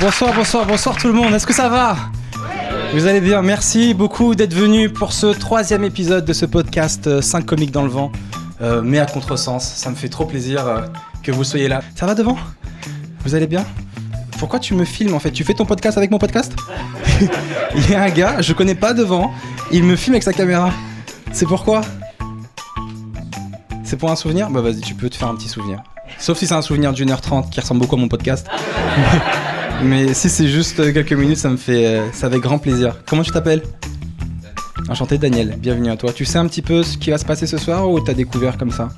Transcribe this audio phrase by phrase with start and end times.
[0.00, 0.34] bonsoir.
[0.34, 1.34] Bonsoir, bonsoir, tout le monde.
[1.34, 1.96] Est-ce que ça va?
[2.92, 7.44] Vous allez bien Merci beaucoup d'être venus pour ce troisième épisode de ce podcast 5
[7.44, 8.12] comiques dans le vent,
[8.62, 9.64] euh, mais à contresens.
[9.64, 10.80] Ça me fait trop plaisir euh,
[11.22, 11.82] que vous soyez là.
[11.94, 12.38] Ça va devant?
[13.24, 13.64] Vous allez bien?
[14.38, 15.32] Pourquoi tu me filmes en fait?
[15.32, 16.54] Tu fais ton podcast avec mon podcast?
[17.74, 19.32] Il y a un gars, je connais pas devant,
[19.72, 20.70] il me filme avec sa caméra.
[21.32, 21.82] C'est pourquoi?
[23.84, 24.48] C'est pour un souvenir?
[24.50, 25.82] Bah vas-y, tu peux te faire un petit souvenir.
[26.18, 28.46] Sauf si c'est un souvenir d'une heure trente qui ressemble beaucoup à mon podcast.
[29.82, 32.96] Mais si c'est juste euh, quelques minutes, ça me fait, euh, ça avec grand plaisir.
[33.06, 33.62] Comment tu t'appelles?
[34.88, 36.12] Enchanté Daniel, bienvenue à toi.
[36.12, 38.56] Tu sais un petit peu ce qui va se passer ce soir ou t'as découvert
[38.56, 38.88] comme ça?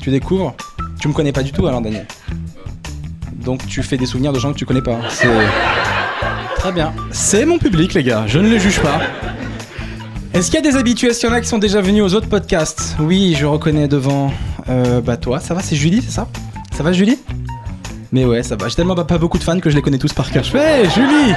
[0.00, 0.54] Tu découvres?
[1.00, 2.06] Tu me connais pas du tout alors Daniel
[3.36, 4.98] Donc tu fais des souvenirs de gens que tu connais pas.
[5.08, 5.28] C'est...
[6.56, 6.92] Très bien.
[7.10, 9.00] C'est mon public les gars, je ne les juge pas.
[10.34, 11.10] Est-ce qu'il y a des habitués?
[11.10, 12.96] A qui sont déjà venus aux autres podcasts?
[13.00, 14.32] Oui, je reconnais devant
[14.70, 15.40] euh, bah toi.
[15.40, 16.28] Ça va, c'est Julie, c'est ça?
[16.76, 17.18] Ça va Julie?
[18.12, 18.68] Mais ouais, ça va.
[18.68, 20.42] J'ai tellement pas beaucoup de fans que je les connais tous par cœur.
[20.42, 21.34] Je fais, Julie,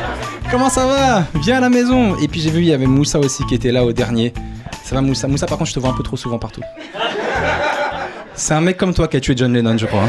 [0.49, 1.25] comment ça va?
[1.41, 2.17] Viens à la maison.
[2.17, 4.33] Et puis j'ai vu, il y avait Moussa aussi qui était là au dernier.
[4.83, 5.27] Ça va, Moussa?
[5.27, 6.61] Moussa, par contre, je te vois un peu trop souvent partout.
[8.33, 10.03] C'est un mec comme toi qui a tué John Lennon, je crois.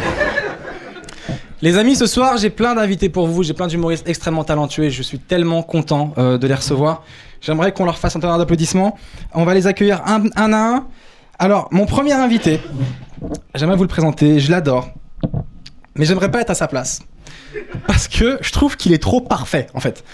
[1.61, 3.42] Les amis, ce soir, j'ai plein d'invités pour vous.
[3.42, 7.02] J'ai plein d'humoristes extrêmement talentueux et je suis tellement content euh, de les recevoir.
[7.41, 8.98] J'aimerais qu'on leur fasse un tonnerre d'applaudissements.
[9.34, 10.84] On va les accueillir un à un.
[11.39, 12.61] Alors, mon premier invité,
[13.55, 14.41] j'aimerais vous le présenter.
[14.41, 14.89] Je l'adore
[15.97, 17.00] mais j'aimerais pas être à sa place.
[17.86, 20.05] Parce que je trouve qu'il est trop parfait, en fait.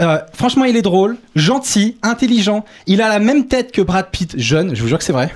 [0.00, 2.64] Euh, franchement, il est drôle, gentil, intelligent.
[2.86, 5.30] Il a la même tête que Brad Pitt, jeune, je vous jure que c'est vrai.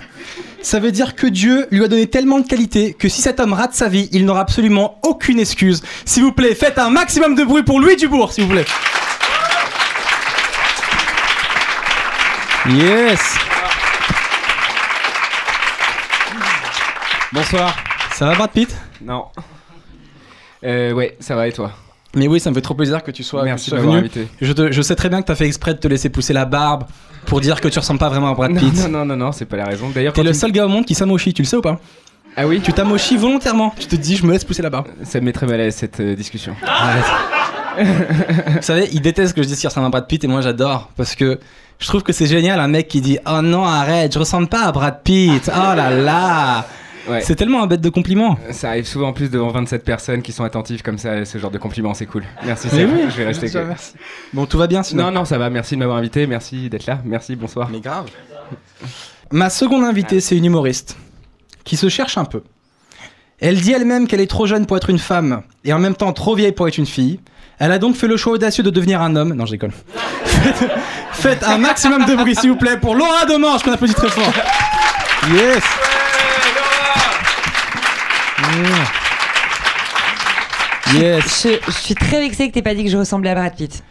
[0.62, 3.54] Ça veut dire que Dieu lui a donné tellement de qualité que si cet homme
[3.54, 5.82] rate sa vie, il n'aura absolument aucune excuse.
[6.04, 8.66] S'il vous plaît, faites un maximum de bruit pour Louis Dubourg, s'il vous plaît.
[12.68, 13.38] Yes.
[17.32, 17.76] Bonsoir.
[18.12, 18.76] Ça va Brad Pitt?
[19.00, 19.26] Non.
[20.64, 21.70] Euh, ouais, ça va et toi?
[22.16, 24.10] Mais oui, ça me fait trop plaisir que tu sois, Merci que tu sois venu.
[24.40, 26.44] Je, je, sais très bien que tu as fait exprès de te laisser pousser la
[26.44, 26.86] barbe
[27.26, 28.74] pour dire que tu ressembles pas vraiment à Brad Pitt.
[28.74, 29.90] Non, non, non, non, c'est pas la raison.
[29.90, 31.78] D'ailleurs, t'es le seul gars au monde qui s'amochit, tu le sais ou pas?
[32.36, 32.60] Ah oui?
[32.62, 33.72] Tu t'amochis volontairement.
[33.78, 34.88] Tu te dis, je me laisse pousser la barbe.
[35.04, 36.56] Ça me met très mal à l'aise cette euh, discussion.
[37.78, 40.90] Vous savez, il déteste que je dise qu'il ressemble à Brad Pitt et moi j'adore
[40.96, 41.38] parce que
[41.78, 44.64] je trouve que c'est génial un mec qui dit Oh non, arrête, je ressemble pas
[44.64, 45.48] à Brad Pitt.
[45.48, 46.66] Oh là là.
[47.08, 47.20] Ouais.
[47.22, 48.38] C'est tellement un bête de compliment.
[48.50, 51.50] Ça arrive souvent en plus devant 27 personnes qui sont attentives comme ça, ce genre
[51.50, 52.24] de compliments, c'est cool.
[52.44, 52.90] Merci, Seb.
[52.92, 53.48] oui, je vais rester.
[53.48, 53.94] sûr, merci.
[54.32, 55.50] Bon, tout va bien sinon Non, non, ça va.
[55.50, 56.26] Merci de m'avoir invité.
[56.26, 57.00] Merci d'être là.
[57.04, 57.68] Merci, bonsoir.
[57.70, 58.06] Mais grave.
[59.30, 60.96] Ma seconde invitée, c'est une humoriste
[61.64, 62.42] qui se cherche un peu.
[63.40, 66.12] Elle dit elle-même qu'elle est trop jeune pour être une femme et en même temps
[66.12, 67.20] trop vieille pour être une fille.
[67.58, 69.34] Elle a donc fait le choix audacieux de devenir un homme.
[69.34, 69.72] Non, je déconne.
[70.24, 70.70] Faites,
[71.12, 74.32] faites un maximum de bruit, s'il vous plaît, pour Laura Demange, qu'on applaudit très fort.
[75.34, 75.62] Yes.
[80.94, 81.46] Yes.
[81.46, 83.82] Je, je suis très vexée que t'aies pas dit que je ressemblais à Brad Pitt.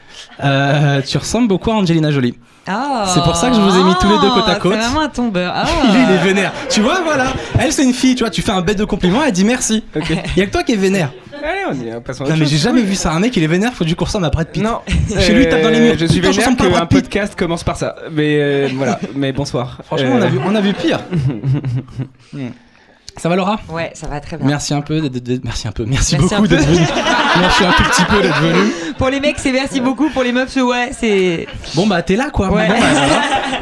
[0.43, 2.35] Euh, tu ressembles beaucoup à Angelina Jolie.
[2.67, 3.05] Ah.
[3.13, 4.73] C'est pour ça que je vous ai mis tous les deux côte à côte.
[4.73, 5.53] C'est vraiment un tombeur.
[5.55, 5.65] Ah.
[5.93, 6.51] Il est vénère.
[6.69, 7.27] Tu vois, voilà.
[7.57, 9.83] Elle, c'est une fille, tu vois, tu fais un bête de compliment, elle dit merci.
[9.95, 11.11] Il y a que toi qui est vénère.
[11.41, 12.01] Allez, on y est.
[12.01, 13.13] Passons à Non, mais j'ai jamais vu ça.
[13.13, 14.61] Un mec, il est vénère, faut du coup ressemble à Brad Pitt.
[14.61, 14.79] Non.
[15.19, 15.95] Chez lui, il tape dans les murs.
[15.97, 17.01] Je suis Putain, je vénère ressemble pas à qu'un Brad Pitt.
[17.03, 17.95] podcast commence par ça.
[18.11, 18.99] Mais euh, voilà.
[19.15, 19.77] Mais bonsoir.
[19.85, 20.99] Franchement, Euh, on, a vu, on a vu pire.
[23.17, 23.59] Ça va, Laura?
[23.69, 24.45] Ouais, ça va très bien.
[24.47, 25.09] Merci un peu.
[25.09, 25.85] d'être- Merci un peu.
[25.85, 26.85] Merci, Merci beaucoup d'être venu.
[27.39, 28.71] merci un tout petit peu d'être venu.
[28.97, 30.09] Pour les mecs, c'est merci beaucoup.
[30.09, 31.47] Pour les meufs, c'est ouais, c'est.
[31.75, 32.49] Bon, bah, t'es là, quoi.
[32.51, 32.67] Ouais.
[32.67, 33.61] Bon, bah,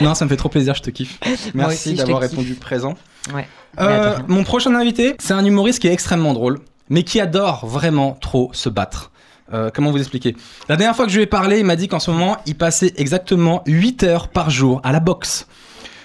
[0.00, 1.18] non, ça me fait trop plaisir, je te kiffe.
[1.54, 2.30] Merci d'avoir kiffe.
[2.30, 2.94] répondu présent.
[3.34, 3.46] Ouais.
[3.80, 6.60] Euh, mon prochain invité, c'est un humoriste qui est extrêmement drôle,
[6.90, 9.10] mais qui adore vraiment trop se battre.
[9.52, 10.34] Euh, comment vous expliquer?
[10.68, 12.56] La dernière fois que je lui ai parlé, il m'a dit qu'en ce moment, il
[12.56, 15.46] passait exactement 8 heures par jour à la boxe.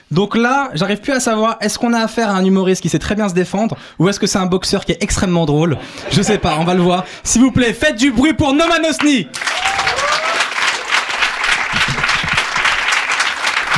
[0.09, 2.99] Donc là, j'arrive plus à savoir, est-ce qu'on a affaire à un humoriste qui sait
[2.99, 5.77] très bien se défendre, ou est-ce que c'est un boxeur qui est extrêmement drôle?
[6.11, 7.03] Je sais pas, on va le voir.
[7.23, 9.27] S'il vous plaît, faites du bruit pour Noman Osni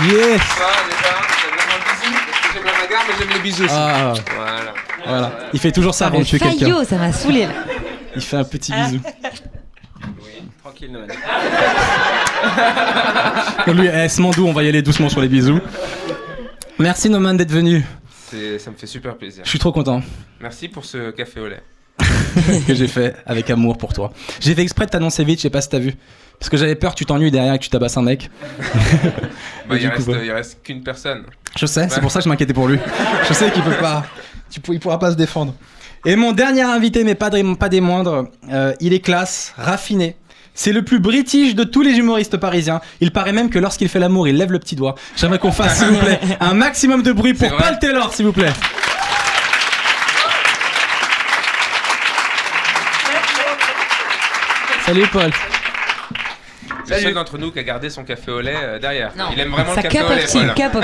[0.03, 0.41] Yes
[2.53, 3.65] J'aime la bagarre, mais j'aime les bisous.
[3.65, 3.73] aussi.
[3.75, 4.73] ah, Voilà.
[5.05, 5.31] voilà.
[5.53, 6.65] Il fait toujours ça avant de tuer quelqu'un.
[6.65, 7.53] Fayot, ça m'a saoulé là.
[8.15, 8.99] Il fait un petit bisou.
[10.63, 11.09] Tranquille, Noël.
[13.65, 15.59] Comme lui, eh, mandou, on va y aller doucement sur les bisous.
[16.79, 17.83] Merci Noman d'être venu.
[18.29, 19.43] C'est- Ça me fait super plaisir.
[19.43, 20.01] Je suis trop content
[20.39, 21.61] Merci pour ce café au lait.
[22.67, 24.11] que j'ai fait avec amour pour toi.
[24.39, 25.93] J'ai fait exprès de t'annoncer vite, je sais pas si t'as vu.
[26.39, 28.29] Parce que j'avais peur que tu t'ennuies derrière et que tu tabasses un mec.
[29.67, 30.17] Bah, du il, coup, reste, bah.
[30.23, 31.25] il reste qu'une personne.
[31.55, 32.79] Je sais, c'est pour ça que je m'inquiétais pour lui.
[33.27, 34.03] Je sais qu'il peut pas.
[34.49, 35.53] Tu, il pourra pas se défendre.
[36.05, 40.15] Et mon dernier invité, mais pas, des- pas des moindres, euh, il est classe, raffiné.
[40.53, 42.81] C'est le plus british de tous les humoristes parisiens.
[42.99, 44.95] Il paraît même que lorsqu'il fait l'amour, il lève le petit doigt.
[45.15, 48.33] J'aimerais qu'on fasse, s'il vous plaît, un maximum de bruit pour Paul Taylor, s'il vous
[48.33, 48.51] plaît.
[54.85, 55.31] Salut Paul.
[56.85, 59.11] C'est le seul d'entre nous qui a gardé son café au lait euh, derrière.
[59.15, 59.25] Non.
[59.31, 60.83] Il aime vraiment le café au lait, Paul.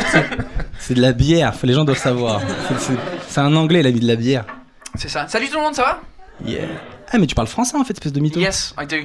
[0.79, 2.41] C'est de la bière, les gens doivent savoir.
[2.68, 4.45] C'est- c'est- C'est un anglais, il a mis de la bière.
[4.95, 5.27] C'est ça.
[5.27, 6.01] Salut tout le monde, ça va?
[6.45, 6.61] Yeah.
[7.11, 8.39] Ah, mais tu parles français en fait, espèce de mytho.
[8.39, 8.97] Yes, I do.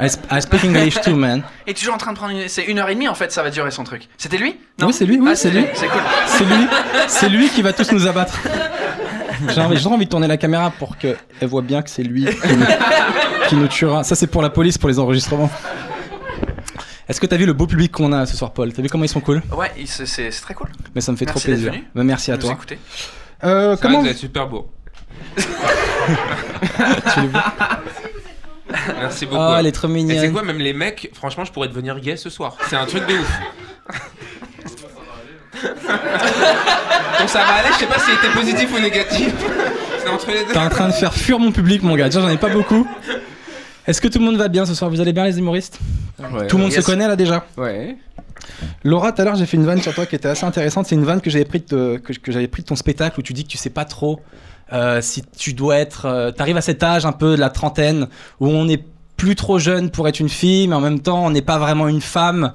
[0.00, 1.42] I, sp- I speak English too, man.
[1.66, 2.48] Et toujours en train de prendre une...
[2.48, 4.08] C'est une heure et demie en fait, ça va durer son truc.
[4.18, 4.56] C'était lui?
[4.80, 5.64] Oui, c'est lui, oui, Ah, c'est lui.
[5.74, 6.00] C'est cool.
[6.26, 6.66] C'est lui,
[7.08, 8.38] c'est lui qui va tous nous abattre.
[9.54, 12.26] J'ai envie, j'ai envie de tourner la caméra pour qu'elle voit bien que c'est lui
[12.26, 12.66] qui nous,
[13.48, 14.04] qui nous tuera.
[14.04, 15.50] Ça, c'est pour la police, pour les enregistrements.
[17.08, 18.70] Est-ce que t'as vu le beau public qu'on a ce soir, Paul?
[18.70, 19.40] T'as vu comment ils sont cool?
[19.56, 20.68] Ouais, c'est- très cool.
[20.94, 21.72] Mais ça me fait Merci trop plaisir.
[21.94, 22.52] Bah, merci à nous toi.
[22.52, 22.78] écouter.
[23.42, 24.70] Euh, C'est vrai comment vous êtes super beau.
[29.00, 29.40] Merci beaucoup.
[29.42, 30.32] Oh, elle est trop Et c'est mignonne.
[30.32, 32.56] quoi, même les mecs, franchement, je pourrais devenir gay ce soir.
[32.68, 33.40] C'est un truc de ouf.
[37.18, 39.32] Donc ça va aller, je sais pas s'il était positif ou négatif.
[40.02, 40.52] C'est entre les deux.
[40.52, 42.06] T'es en train de faire fuir mon public, mon gars.
[42.06, 42.86] Déjà, j'en ai pas beaucoup.
[43.86, 44.90] Est-ce que tout le monde va bien ce soir?
[44.90, 45.78] Vous allez bien, les humoristes?
[46.18, 46.80] Ouais, Tout le monde Yes.
[46.84, 47.44] se connaît là déjà?
[47.56, 47.96] Ouais.
[48.84, 50.86] Laura, tout à l'heure, j'ai fait une vanne sur toi qui était assez intéressante.
[50.86, 53.22] C'est une vanne que j'avais pris, de, que, que j'avais pris de ton spectacle où
[53.22, 54.20] tu dis que tu sais pas trop
[54.72, 56.06] euh, si tu dois être.
[56.06, 58.06] euh, T'arrives à cet âge un peu de la trentaine
[58.40, 58.84] où on n'est
[59.16, 61.88] plus trop jeune pour être une fille, mais en même temps, on n'est pas vraiment
[61.88, 62.52] une femme.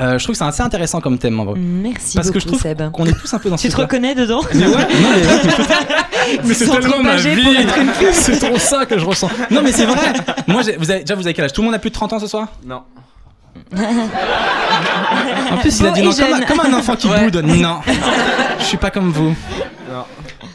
[0.00, 1.54] Euh, je trouve que c'est assez intéressant comme thème en vrai.
[1.58, 2.60] Merci Parce que je trouve
[2.92, 6.38] qu'on est tous un peu dans ce Tu te reconnais dedans Mais ouais, non, mais,
[6.44, 7.44] mais c'est tellement trop ma âgé vie.
[8.12, 9.30] C'est trop ça que je ressens.
[9.52, 10.12] Non, mais c'est vrai.
[10.48, 11.52] Moi, j'ai- vous avez, déjà, vous avez quel âge?
[11.52, 12.48] Tout le monde a plus de 30 ans ce soir?
[12.66, 12.82] Non.
[15.52, 16.44] En plus, il a dit non, comme, un- jeune.
[16.46, 17.24] comme un enfant qui Ouais.
[17.30, 17.36] boude.
[17.44, 17.80] Non,
[18.58, 19.34] je suis pas comme vous.
[19.90, 20.04] Non.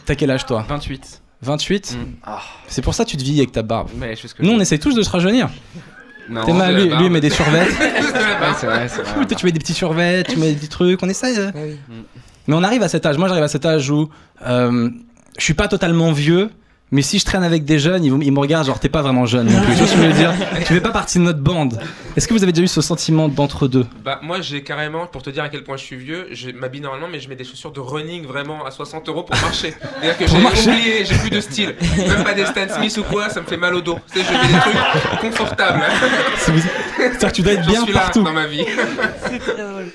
[0.10, 1.22] T'as quel âge toi 28.
[1.44, 2.14] 28 Mm.
[2.26, 2.42] Ah.
[2.68, 3.90] C'est pour ça que tu te vis avec ta barbe.
[3.96, 5.52] Mais je fais ce que Nous, je on essaie tous de se rajeunir.
[6.28, 6.44] Non.
[6.46, 7.30] T'es mal, de la lui, il met des.
[7.30, 7.36] Ouais,
[8.58, 9.28] c'est vrai, c'est vrai.
[9.28, 11.36] Toi, tu mets des petits survêtements, tu mets des trucs, on essaye.
[11.38, 11.78] Bah oui.
[12.48, 13.20] Mais on arrive à cet âge.
[13.20, 14.10] Moi, j'arrive à cet âge où
[14.48, 14.90] euh,
[15.38, 16.50] je suis pas totalement vieux.
[16.92, 19.48] Mais si je traîne avec des jeunes, ils, me regardent genre t'es pas vraiment jeune
[19.48, 19.74] non plus.
[19.74, 20.34] Tu vois ce que je veux dire?
[20.60, 21.80] Tu fais pas partie de notre bande.
[22.18, 23.86] Est-ce que vous avez déjà eu ce sentiment d'entre-deux?
[24.04, 26.82] Bah moi j'ai carrément, pour te dire à quel point je suis vieux, je m'habille
[26.82, 29.74] normalement mais je mets des chaussures de running vraiment à 60 euros pour marcher.
[30.02, 31.76] C'est-à-dire que j'ai oublié, j'ai plus de style.
[31.98, 34.00] Même pas des Stan Smith ou quoi, ça me fait mal au dos.
[34.12, 35.82] Tu sais, je mets des trucs confortables.
[36.38, 36.52] C'est-
[36.98, 38.24] C'est-à-dire que tu dois être bien suis là partout.
[38.24, 38.66] dans ma vie.
[39.30, 39.88] C'est très drôle.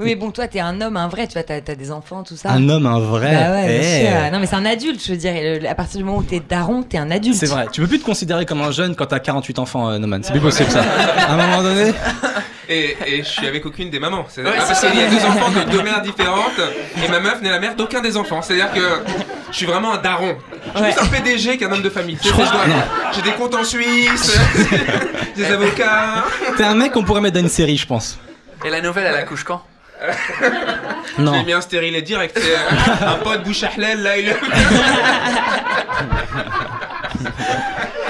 [0.00, 2.22] Oui, mais bon, toi, t'es un homme, un vrai, tu vois, t'as t'as des enfants,
[2.22, 2.50] tout ça.
[2.50, 3.32] Un homme, un vrai.
[3.32, 4.00] Bah ouais, bien Eh.
[4.06, 4.32] sûr.
[4.32, 5.32] Non, mais c'est un adulte, je veux dire.
[5.34, 7.36] le- À partir du moment où t'es daron, t'es un adulte.
[7.36, 9.98] C'est vrai, tu peux plus te considérer comme un jeune quand t'as 48 enfants, euh,
[9.98, 10.22] Noman.
[10.22, 10.82] C'est plus possible ça.
[11.28, 11.92] À un moment donné,
[12.72, 14.24] Et, et je suis avec aucune des mamans.
[14.28, 16.60] C'est ah, parce qu'il y a deux enfants de deux mères différentes
[17.04, 18.42] et ma meuf n'est la mère d'aucun des enfants.
[18.42, 19.02] C'est-à-dire que
[19.50, 20.36] je suis vraiment un daron.
[20.74, 20.92] Je suis Ouais.
[20.94, 22.16] plus un PDG qu'un homme de famille.
[22.22, 22.76] Je dois- non.
[23.12, 24.38] J'ai des comptes en Suisse,
[25.36, 26.24] des avocats.
[26.56, 28.18] t'es un mec qu'on pourrait mettre dans une série, je pense.
[28.64, 29.62] Et la nouvelle, elle accouche quand?
[31.18, 31.34] Non.
[31.34, 32.38] J'ai mis un stérilet direct.
[32.40, 34.34] C'est un pote bouche à halal, là, il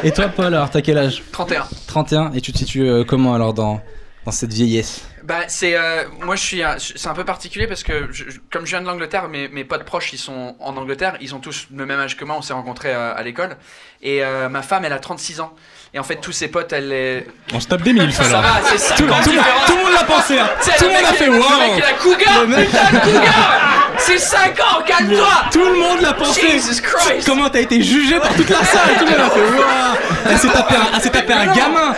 [0.05, 1.23] Et toi, Paul, alors t'as quel âge?
[1.33, 1.67] 31.
[1.87, 2.33] 31.
[2.35, 3.81] Et tu te situes euh, comment alors dans,
[4.25, 5.03] dans cette vieillesse?
[5.31, 5.77] Bah, c'est.
[5.77, 6.63] euh, moi, je suis.
[6.97, 9.85] C'est un peu particulier parce que, je- comme je viens de l'Angleterre, mes, mes potes
[9.85, 11.17] proches, ils sont en Angleterre.
[11.21, 12.35] Ils ont tous le même âge que moi.
[12.37, 13.57] On s'est rencontrés euh, à l'école.
[14.03, 15.53] Et euh, ma femme, elle a 36 ans.
[15.95, 17.27] Et en fait, tous ses potes, elle est.
[17.55, 19.67] On se tape des mille, Ça va, c'est 5 Tout, tout le monde- différence.
[19.67, 20.51] tout le monde l'a pensé, hein.
[20.79, 22.91] Tout le le monde a fait il- Le mec, il a cougar Le mec- Putain,
[22.93, 23.61] de cougar
[23.99, 26.41] C'est 5 ans, calme-toi Tout le monde l'a pensé.
[26.51, 29.41] Jesus Christ Comment t'as été jugé par toute la salle Tout le monde a fait
[29.41, 29.97] waouh
[30.29, 31.95] Elle s'est tapé un, elle s'est tapé un gamin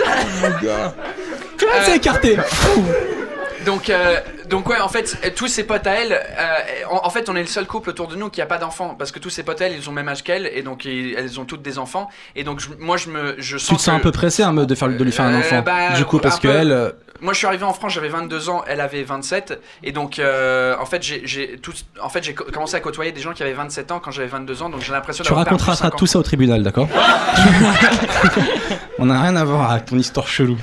[0.00, 2.36] Monde s'est écarté
[3.64, 4.16] Donc, euh,
[4.48, 6.54] donc ouais, en fait, euh, tous ses potes à elle, euh,
[6.90, 8.96] en, en fait, on est le seul couple autour de nous qui a pas d'enfants,
[8.98, 10.84] parce que tous ses potes à elle, ils ont le même âge qu'elle, et donc
[10.84, 13.76] ils- elles ont toutes des enfants, et donc je- moi, je me, je sens Tu
[13.76, 15.62] te sens que- un peu pressé hein, de, faire, de lui faire un Euh, enfant
[15.62, 16.48] bah, Du coup, parce peu.
[16.48, 16.92] qu'elle.
[17.22, 20.74] Moi, je suis arrivé en France, j'avais 22 ans, elle avait 27, et donc, euh,
[20.80, 21.56] en fait, j'ai,
[22.02, 24.70] en fait, commencé à côtoyer des gens qui avaient 27 ans quand j'avais 22 ans,
[24.70, 25.98] donc j'ai l'impression Tu raconteras ça, 5 ans.
[25.98, 26.88] tout ça au tribunal, d'accord
[28.98, 30.56] On n'a rien à voir avec ton histoire chelou.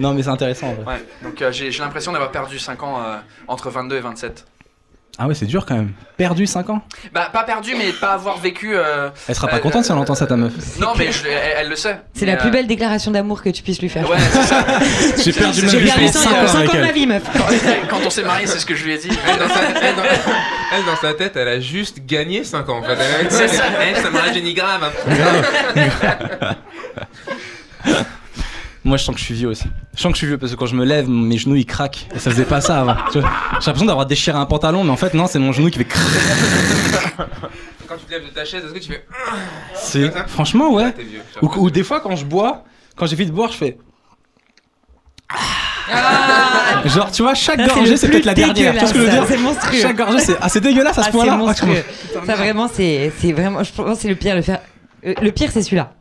[0.00, 0.84] Non, mais c'est intéressant en vrai.
[0.94, 3.16] Ouais, donc euh, j'ai, j'ai l'impression d'avoir perdu 5 ans euh,
[3.46, 4.44] entre 22 et 27.
[5.18, 5.92] Ah ouais, c'est dur quand même.
[6.16, 6.80] Perdu 5 ans
[7.12, 8.74] Bah, pas perdu, mais pas avoir vécu.
[8.74, 10.52] euh, Elle sera pas Euh, contente si elle entend ça, ta meuf.
[10.80, 12.00] Non, mais je- elle, elle le sait.
[12.14, 14.08] C'est la plus euh, belle déclaration d'amour que tu puisses lui faire.
[14.08, 14.64] Ouais, c'est ça.
[15.22, 16.74] J'ai perdu c'est- ma j'ai vie perdu pendant cinq 5 ans, ans Cinq avec ans
[16.76, 17.22] de ma vie, meuf.
[17.90, 19.10] Quand on s'est mariés, c'est ce que je lui ai dit.
[19.28, 20.02] Elle dans, sa, elle dans-
[20.74, 22.96] elle, dans sa tête, elle a juste gagné 5 ans en fait.
[23.20, 23.64] Elle ça.
[23.82, 24.82] Elle, ça me rajeunit grave.
[24.82, 26.54] hein.
[28.84, 29.64] Moi, je sens que je suis vieux aussi.
[29.94, 31.66] Je sens que je suis vieux parce que quand je me lève, mes genoux ils
[31.66, 32.08] craquent.
[32.14, 32.96] Et ça faisait pas ça avant.
[33.12, 35.84] J'ai l'impression d'avoir déchiré un pantalon, mais en fait, non, c'est mon genou qui fait
[35.84, 36.08] craquer.
[37.86, 39.04] Quand tu te lèves de ta chaise, est-ce que tu fais.
[39.74, 40.92] C'est- Franchement, ouais.
[40.98, 41.20] Vieux.
[41.42, 42.64] Ou, ou des fois, quand je bois,
[42.96, 43.78] quand j'ai fini de boire, je fais.
[46.86, 48.72] Genre, tu vois, chaque gorgée, c'est peut-être la dernière.
[48.72, 49.78] Tu vois ce que je veux dire C'est monstrueux.
[49.80, 50.36] Chaque gorgée, c'est.
[50.40, 51.84] Ah, c'est dégueulasse à ce Ah, point-là c'est monstrueux.
[52.16, 53.62] Ah, Ça vraiment, c'est c'est vraiment.
[53.62, 54.34] Je pense que c'est le pire.
[54.34, 54.60] Le faire.
[55.06, 55.92] euh, Le pire, c'est celui-là.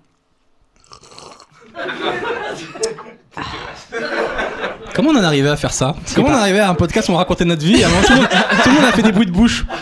[4.93, 7.09] Comment on en est arrivé à faire ça Comment on est arrivé à un podcast
[7.09, 8.27] où on racontait notre vie et tout, le monde,
[8.63, 9.65] tout le monde a fait des bruits de bouche.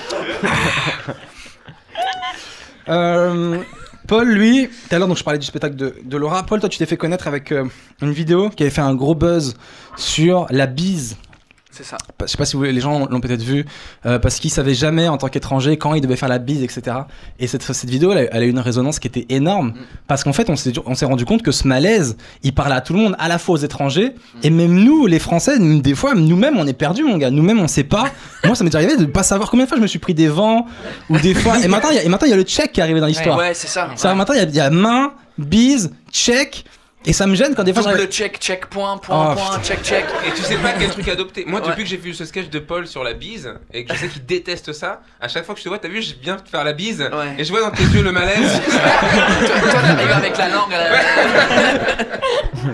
[2.87, 3.59] Euh,
[4.07, 6.43] Paul, lui, tout à l'heure, donc je parlais du spectacle de, de Laura.
[6.43, 7.65] Paul, toi, tu t'es fait connaître avec euh,
[8.01, 9.55] une vidéo qui avait fait un gros buzz
[9.95, 11.15] sur la bise.
[11.81, 11.97] C'est ça.
[12.19, 13.65] Je sais pas si vous- les gens l'ont peut-être vu,
[14.05, 16.97] euh, parce qu'ils savaient jamais en tant qu'étranger quand ils devaient faire la bise, etc.
[17.39, 19.73] Et cette, cette vidéo, elle a, elle a eu une résonance qui était énorme,
[20.05, 22.99] parce qu'en fait, on s'est rendu compte que ce malaise, il parlait à tout le
[22.99, 26.67] monde, à la fois aux étrangers, et même nous, les Français, des fois, nous-mêmes, on
[26.67, 27.31] est perdus, mon gars.
[27.31, 28.09] Nous-mêmes, on sait pas.
[28.43, 30.13] Moi, ça m'est déjà arrivé de pas savoir combien de fois je me suis pris
[30.13, 30.65] des vents,
[31.09, 31.59] ou des fois.
[31.63, 31.95] Et maintenant, il
[32.29, 33.37] y a- le check qui est arrivé dans l'histoire.
[33.37, 33.89] Ouais, c'est ça.
[33.95, 36.65] Ça, maintenant, il y y, a main, bise, check,
[37.05, 37.83] et ça me gêne quand des fois.
[37.93, 40.05] Double check, check, point, point, Oh, point, check, check.
[40.27, 41.45] Et tu sais pas quel truc adopter.
[41.47, 41.83] Moi, depuis Ouais.
[41.83, 44.25] que j'ai vu ce sketch de Paul sur la bise, et que je sais qu'il
[44.25, 46.63] déteste ça, à chaque fois que je te vois, t'as vu, je viens te faire
[46.63, 47.35] la bise, Ouais.
[47.37, 48.61] et je vois dans tes yeux le malaise.
[48.69, 50.73] toi, t'arrives avec la langue.
[50.73, 50.97] euh,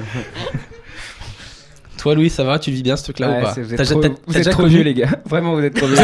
[1.97, 3.83] Toi, Louis, ça va Tu vis bien ce truc-là Ouais, ou pas c'est- vous êtes
[3.89, 5.09] trop, vous êtes vieux, les gars.
[5.25, 5.95] Vraiment, vous êtes trop vieux.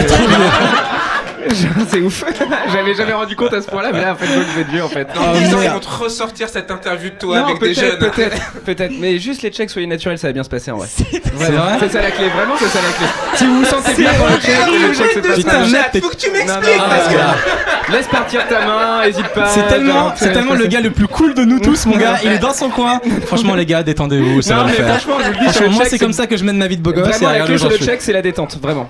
[1.90, 2.24] C'est ouf.
[2.72, 4.88] J'avais jamais rendu compte à ce point-là, mais là, en fait, vous êtes vieux, en
[4.88, 5.08] fait.
[5.14, 7.98] Dans 10 ans, ils vont te ressortir cette interview de toi Non, avec des jeunes.
[7.98, 8.94] peut-être, peut-être.
[9.00, 10.88] Mais juste les checks soyez naturels, ça va bien se passer en vrai.
[10.90, 13.06] C'est vrai C'est ça la clé, vraiment, c'est ça la clé.
[13.36, 15.84] Si vous vous sentez bien dans le check, le check se passe bien.
[16.02, 17.92] Faut que tu Non, m'expliques non, parce que.
[17.92, 19.48] Laisse partir ta main, hésite pas.
[19.48, 22.18] C'est tellement, c'est tellement le gars le plus cool de nous tous, mon gars.
[22.24, 23.02] Il est dans son coin.
[23.26, 24.88] Franchement, les gars, détendez-vous, ça Non, va mais le faire.
[25.00, 26.58] franchement, je vous le dis, sur Franchement, le moi, c'est comme ça que je mène
[26.58, 27.08] ma vie de beau gosse.
[27.08, 28.90] Vraiment, la clé sur le check, c'est la détente, vraiment.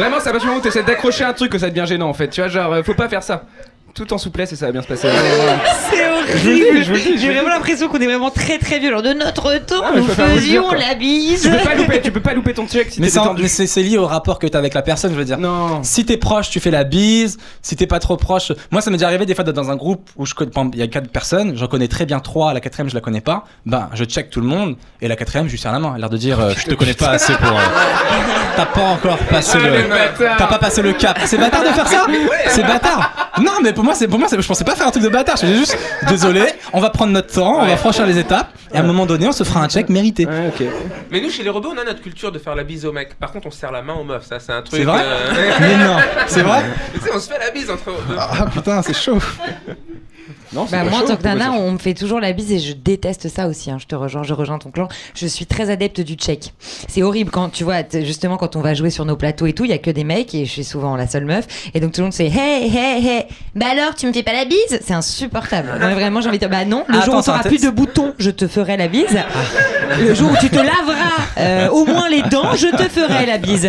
[0.00, 2.14] Vraiment, c'est à partir du moment où d'accrocher un truc que ça devient gênant en
[2.14, 2.28] fait.
[2.28, 3.42] Tu vois, genre, euh, faut pas faire ça.
[4.00, 5.08] Tout en souplesse et ça va bien se passer.
[5.90, 6.84] C'est horrible.
[7.18, 8.90] J'ai vraiment l'impression qu'on est vraiment très très vieux.
[8.90, 11.42] Genre de notre temps, Ah, nous faisions la bise.
[11.42, 13.98] tu peux pas louper, tu peux pas louper ton check si Mais t'es c'est lié
[13.98, 15.36] au rapport que t'as avec la personne, je veux dire.
[15.36, 15.82] Non.
[15.82, 17.36] Si t'es proche, tu fais la bise.
[17.60, 19.76] Si t'es pas trop proche, moi ça m'est déjà arrivé des fois d'être dans un
[19.76, 22.60] groupe où je connais, il y a quatre personnes, j'en connais très bien trois, la
[22.60, 23.44] quatrième je la connais pas.
[23.66, 26.08] Ben je check tout le monde et la quatrième je lui serre la main, l'air
[26.08, 27.52] de dire euh, je te connais pas assez pour.
[27.52, 27.60] euh,
[28.56, 30.36] T'as pas encore passé Ah, le.
[30.38, 31.18] T'as pas passé le cap.
[31.26, 32.06] C'est bâtard de faire ça
[32.48, 33.30] C'est bâtard.
[33.42, 35.36] Non mais pour moi c'est pour moi je pensais pas faire un truc de bâtard.
[35.36, 35.78] Je disais juste
[36.08, 39.06] désolé, on va prendre notre temps, on va franchir les étapes et à un moment
[39.06, 40.26] donné on se fera un check mérité.
[40.26, 40.66] Ouais, ok.
[41.10, 43.14] Mais nous, chez les robots, on a notre culture de faire la bise aux mecs.
[43.14, 44.24] Par contre, on serre la main aux meufs.
[44.24, 44.80] Ça, c'est un truc.
[44.80, 46.62] C'est vrai euh, Mais non, c'est vrai
[46.94, 47.92] tu sais, on se fait la bise entre.
[48.18, 49.18] Ah putain c'est chaud.
[50.52, 52.58] Non, Bah, pas moi, en tant que nana, on me fait toujours la bise et
[52.58, 53.70] je déteste ça aussi.
[53.70, 53.78] hein.
[53.80, 54.88] Je te rejoins, je rejoins ton clan.
[55.14, 56.52] Je suis très adepte du check.
[56.88, 59.64] C'est horrible quand tu vois, justement, quand on va jouer sur nos plateaux et tout,
[59.64, 61.46] il y a que des mecs et je suis souvent la seule meuf.
[61.74, 63.24] Et donc tout le monde c'est hey, hey, hey.
[63.54, 64.80] Bah alors, tu me fais pas la bise?
[64.84, 65.68] C'est insupportable.
[65.78, 67.62] Vraiment, j'ai envie de dire, bah non, le Attends, jour où ça t'auras va plus
[67.62, 69.06] de boutons, je te ferai la bise.
[70.00, 73.38] Le jour où tu te laveras euh, au moins les dents, je te ferai la
[73.38, 73.68] bise.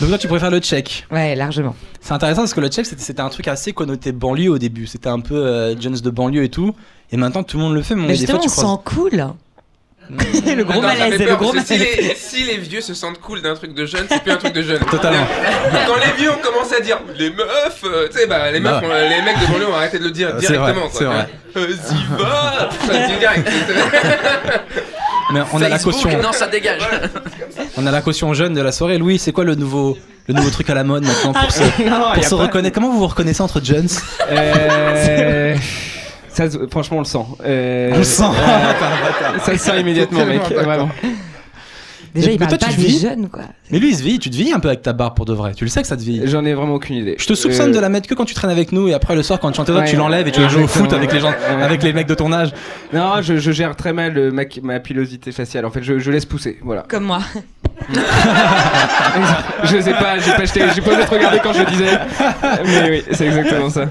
[0.00, 1.06] Donc toi tu préfères le check?
[1.10, 1.74] Ouais, largement.
[2.00, 4.86] C'est intéressant parce que le check c'était c'était un truc assez connoté banlieue au début.
[4.86, 6.74] C'était un peu euh, Jones de banlieue et tout.
[7.12, 7.94] Et maintenant tout le monde le fait.
[7.94, 9.10] Mais, Mais des fois justement, tu on se croises.
[9.10, 9.34] sent cool.
[10.56, 11.66] le gros Attends, ça malaise, fait le gros que malaise.
[11.66, 14.36] si, les, si les vieux se sentent cool d'un truc de jeune, c'est plus un
[14.36, 14.78] truc de jeune.
[14.88, 15.26] Totalement.
[15.86, 18.80] Quand les vieux ont commencé à dire les meufs, euh, tu sais, bah les Bah
[18.80, 20.88] meufs, ont- les mecs de banlieue ont arrêté de le dire c'est vrai, directement.
[20.92, 21.28] c'est vrai.
[21.56, 23.48] Euh, Ziva Ça se dit direct.
[25.32, 26.10] Mais on a la caution.
[26.22, 26.82] non, ça dégage.
[27.76, 28.98] On a la caution jeune de la soirée.
[28.98, 29.98] Louis, c'est quoi le nouveau
[30.28, 32.90] le nouveau truc à la mode maintenant pour se, Non, pour se pas- reconnaître Comment
[32.90, 33.88] vous vous reconnaissez entre Jones?
[34.30, 35.56] Euh,
[36.28, 37.24] Ça, se- franchement, on le sent.
[37.46, 38.24] Euh, On le sent.
[39.44, 40.42] Ça se sent immédiatement, mec.
[40.52, 40.90] Vraiment.
[42.16, 43.42] Déjà, Mais il parle tu pas te des vis jeunes, quoi.
[43.70, 44.18] Mais lui, il se vit.
[44.18, 45.52] Tu te vis un peu avec ta barbe pour de vrai.
[45.54, 46.22] Tu le sais que ça te vit.
[46.24, 47.14] J'en ai vraiment aucune idée.
[47.18, 49.14] Je te soupçonne Euh, de la mettre que quand tu traînes avec nous et après
[49.14, 49.84] le soir quand tu chantes Ouais.
[49.84, 51.62] tu l'enlèves et tu vas jouer au foot avec les gens, Ouais.
[51.62, 52.50] avec les mecs de ton âge.
[52.92, 55.64] Non, je, je gère très mal euh, ma, ma pilosité faciale.
[55.66, 56.58] En fait, je, je laisse pousser.
[56.62, 56.82] Voilà.
[56.88, 57.20] Comme moi.
[59.64, 61.98] je sais pas, j'ai pas acheté, j'ai pas osé te regarder quand je le disais.
[62.64, 63.84] Mais oui, c'est exactement ça.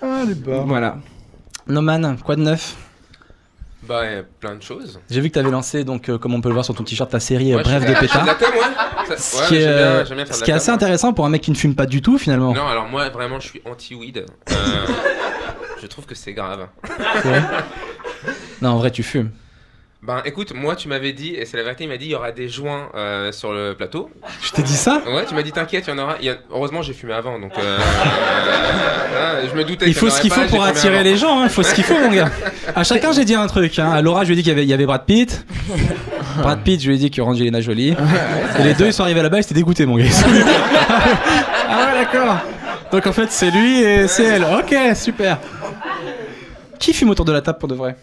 [0.00, 0.66] Ah, les barres.
[0.66, 0.96] Voilà.
[1.68, 2.74] No man, quoi de neuf?
[3.84, 4.02] Bah,
[4.38, 5.00] plein de choses.
[5.10, 6.84] J'ai vu que tu avais lancé, donc, euh, comme on peut le voir sur ton
[6.84, 8.24] t-shirt, ta série euh, Ouais, Bref de pétard.
[8.24, 8.38] la ouais.
[9.08, 9.66] Ça- Ce ouais, qui est,
[10.06, 10.74] bien- bien ce qui est assez ouais.
[10.76, 12.54] intéressant pour un mec qui ne fume pas du tout finalement.
[12.54, 14.18] Non, alors moi, vraiment, je suis anti-weed.
[14.50, 14.54] Euh,
[15.82, 16.68] je trouve que c'est grave.
[18.60, 19.30] Non, en vrai, tu fumes.
[20.04, 22.14] Ben écoute, moi tu m'avais dit, et c'est la vérité, il m'a dit il y
[22.16, 24.10] aura des joints euh, sur le plateau.
[24.42, 25.00] Je t'ai dit ça?
[25.06, 26.16] Ouais, tu m'as dit t'inquiète, il y en aura.
[26.18, 27.52] Il y a- Heureusement, j'ai fumé avant, donc.
[27.56, 27.78] euh,
[29.14, 29.86] euh, je me doutais.
[29.86, 31.44] Il faut ce qu'il faut pour attirer les gens, hein.
[31.44, 32.30] il faut ce qu'il faut, mon gars.
[32.74, 33.78] À chacun, j'ai dit un truc.
[33.78, 33.92] Hein.
[33.92, 35.46] À Laura, je lui ai dit qu'il y avait, il y avait Brad Pitt.
[36.38, 37.94] Brad Pitt, je lui ai dit qu'il y aurait Angelina Jolie.
[38.58, 40.04] Et les deux, ils sont arrivés là-bas, ils étaient dégoûtés, mon gars.
[41.74, 42.36] Ah ouais, d'accord.
[42.90, 44.44] Donc en fait, c'est lui et c'est elle.
[44.44, 45.38] Ok, super.
[46.80, 47.96] Qui fume autour de la table pour de vrai?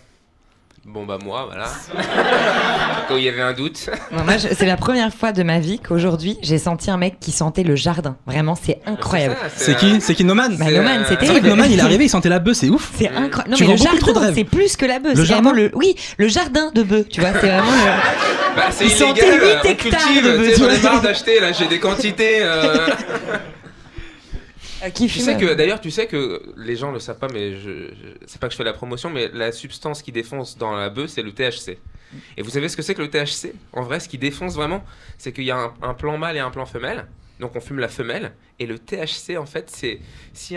[0.91, 1.67] Bon bah moi, voilà.
[3.07, 3.89] Quand il y avait un doute.
[4.11, 7.19] Non, moi, je- c'est la première fois de ma vie qu'aujourd'hui j'ai senti un mec
[7.19, 8.17] qui sentait le jardin.
[8.25, 9.35] Vraiment, c'est incroyable.
[9.55, 11.49] C'est euh, qui C'est qui Noman Bah, Noman, euh, c'est C'est vrai que terrible.
[11.49, 12.91] Noman, il est arrivé, il sentait la bœuf, c'est ouf.
[12.97, 13.51] C'est incroyable.
[13.51, 15.15] Non, Tu mais le jardin, c'est plus que la bœuf.
[15.15, 17.07] Le C'est vraiment jardin le, oui, le jardin de bœuf.
[17.09, 18.55] Tu vois, c'est vraiment le.
[18.55, 21.67] Bah, c'est sont illégal, huit on hectares cultive, de j'en ai marre d'acheter, là, j'ai
[21.67, 22.39] des quantités.
[22.41, 22.87] euh, Euh,
[24.93, 27.87] qui Tu sais que d'ailleurs, tu sais que les gens le savent pas, mais je,
[27.89, 30.89] je c'est pas que je fais la promotion, mais la substance qui défonce dans la
[30.89, 31.77] bœuf, c'est le THC.
[32.37, 34.83] Et vous savez ce que c'est que le THC En vrai, ce qui défonce vraiment,
[35.17, 37.05] c'est qu'il y a un, un plan mâle et un plan femelle.
[37.39, 38.33] Donc on fume la femelle.
[38.59, 39.99] Et le THC, en fait, c'est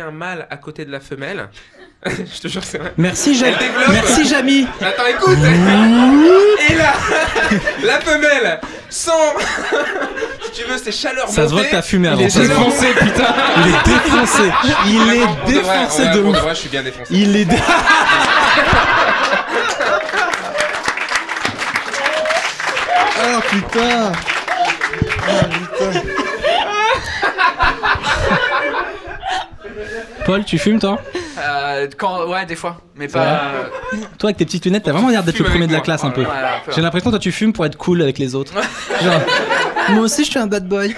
[0.01, 1.49] a un mâle à côté de la femelle.
[2.07, 2.93] je te jure c'est vrai.
[2.97, 3.57] Merci, Jamy.
[3.57, 3.89] Développe.
[3.91, 4.67] Merci, Jamy.
[4.81, 5.39] Attends, écoute
[6.69, 6.93] Et là,
[7.85, 8.61] la femelle,
[8.91, 9.13] sans.
[10.43, 12.23] si tu veux, c'est chaleur Ça se voit que t'as fumé Il avant.
[12.23, 12.49] est se voit.
[12.49, 13.35] défoncé, putain.
[13.59, 14.43] Il est défoncé.
[14.87, 16.37] Il est défoncé de ouf.
[16.49, 17.15] je suis bien défoncé.
[17.15, 17.47] Il est.
[23.25, 24.13] Oh putain.
[25.29, 25.45] Oh
[25.79, 26.22] putain.
[30.33, 30.99] Paul, tu fumes toi?
[31.39, 33.53] Euh, quand, ouais, des fois, mais pas.
[34.19, 36.11] Toi avec tes petites lunettes, t'as vraiment l'air d'être le premier de la classe un
[36.11, 36.23] peu.
[36.23, 36.73] Ouais, un peu.
[36.73, 38.55] J'ai l'impression que toi tu fumes pour être cool avec les autres.
[39.03, 39.21] Genre,
[39.91, 40.89] moi aussi je suis un bad boy.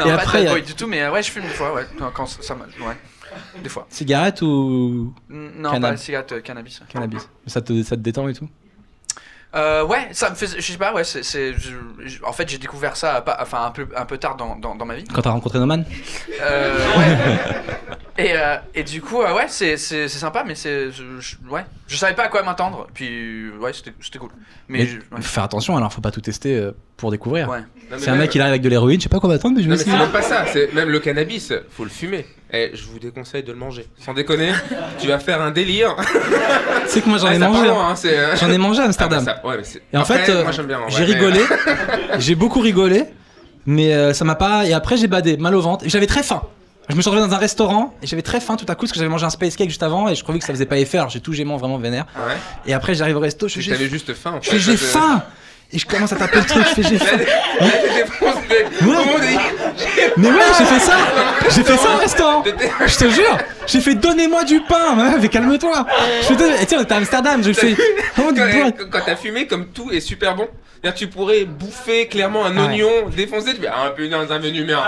[0.00, 1.48] Non, Et pas après, de bad boy du tout, mais euh, ouais, je fume des
[1.50, 1.86] fois, ouais.
[2.12, 2.56] Quand ça.
[3.62, 3.86] Des fois.
[3.90, 5.92] Cigarette ou Non, Cannab.
[5.92, 6.80] pas cigarette, euh, cannabis.
[6.88, 8.48] cannabis ça te, ça te détend et tout?
[9.54, 10.48] Euh, ouais, ça me fait.
[10.56, 11.22] Je sais pas, ouais, c'est.
[11.22, 11.70] c'est- je-
[12.04, 14.74] je- en fait, j'ai découvert ça pas, enfin, un, peu, un peu tard dans, dans,
[14.74, 15.04] dans ma vie.
[15.04, 15.84] Quand t'as rencontré Noman
[16.40, 17.18] Euh, ouais.
[18.18, 20.90] et, euh, et du coup, euh, ouais, c'est c'est- c'est sympa, mais c'est.
[20.90, 21.04] je-
[21.48, 21.64] Ouais.
[21.86, 24.30] Je savais pas à quoi m'attendre, puis ouais, c'était c'était cool.
[24.68, 25.22] Mais, Mais je- ouais.
[25.22, 27.48] Fais attention alors, faut pas tout tester pour découvrir.
[27.48, 27.60] Ouais.
[27.90, 29.62] Non, C'est un mec qui arrive avec de l'héroïne, je sais pas quoi m'attendre, mais
[29.62, 32.26] je mais c'est même pas ça, c'est même le cannabis, faut le fumer.
[32.54, 33.86] Et je vous déconseille de le manger.
[33.98, 34.52] Sans déconner,
[35.00, 35.96] tu vas faire un délire.
[36.86, 37.68] Sais que moi j'en Ah, ai ça mangé.
[37.68, 37.74] hein.
[37.90, 39.24] hein, c'est, euh, J'en ai mangé à ah, Amsterdam.
[39.24, 40.44] bah, ça- ouais, mais c'est- Et en Après, fait, euh,
[40.88, 41.40] j'ai mais- rigolé,
[42.18, 43.04] j'ai beaucoup rigolé,
[43.66, 44.66] mais euh, ça m'a pas.
[44.66, 45.84] Et après j'ai badé, mal au ventre.
[45.84, 46.42] Et J'avais très faim.
[46.90, 48.92] Je me suis retrouvé dans un restaurant et j'avais très faim tout à coup parce
[48.92, 50.76] que j'avais mangé un space cake juste avant et je trouvais que ça faisait pas
[50.76, 50.98] effet.
[50.98, 52.04] Alors j'ai tout gémant vraiment vénère.
[52.14, 52.34] Ah ouais
[52.66, 54.34] Et après j'arrive au resto, je C'est t'avais juste faim.
[54.36, 54.58] en fait.
[54.58, 55.22] j'ai faim
[55.72, 56.64] et je commence à taper le truc.
[56.68, 57.16] Je fais j'ai faim.
[58.96, 60.96] monde est- Mais ouais, j'ai fait ça.
[61.54, 62.44] J'ai fait ça au restaurant.
[62.86, 65.86] Je te jure, j'ai fait donnez-moi du pain, ouais, mais calme-toi.
[66.22, 66.34] Je fais
[66.68, 67.74] sais, on était à Amsterdam, je fais.
[68.18, 70.46] Oh, Quand, quand- t'as fumé, comme tout est super bon,
[70.94, 72.62] tu pourrais bouffer clairement un Ouais.
[72.66, 74.84] oignon défoncé, tu fais ah, un peu dans un menu merde.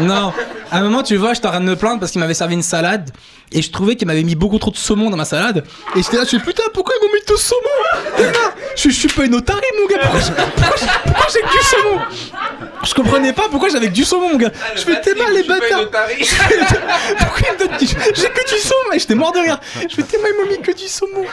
[0.00, 0.32] Non,
[0.70, 2.62] à un moment, tu vois, en train de me plaindre parce qu'il m'avait servi une
[2.62, 3.10] salade
[3.52, 5.64] et je trouvais qu'il m'avait mis beaucoup trop de saumon dans ma salade.
[5.94, 8.32] Et j'étais là, je fais putain, pourquoi ils m'ont mis tout saumon?
[8.76, 10.08] Je, je suis pas une otarie, mon gars.
[10.08, 10.20] Pourquoi
[10.78, 12.00] j'ai pourquoi que du saumon?
[12.84, 14.50] Je comprenais pas pourquoi j'avais que du saumon, mon gars.
[14.74, 15.88] je fais t'es mal, les bâtards.
[15.90, 18.92] Pourquoi ils me donnent du- J'ai que du saumon?
[18.94, 19.58] Et j'étais mort de rire.
[19.88, 21.24] Je fais t'es mal, ils m'ont mis que du saumon.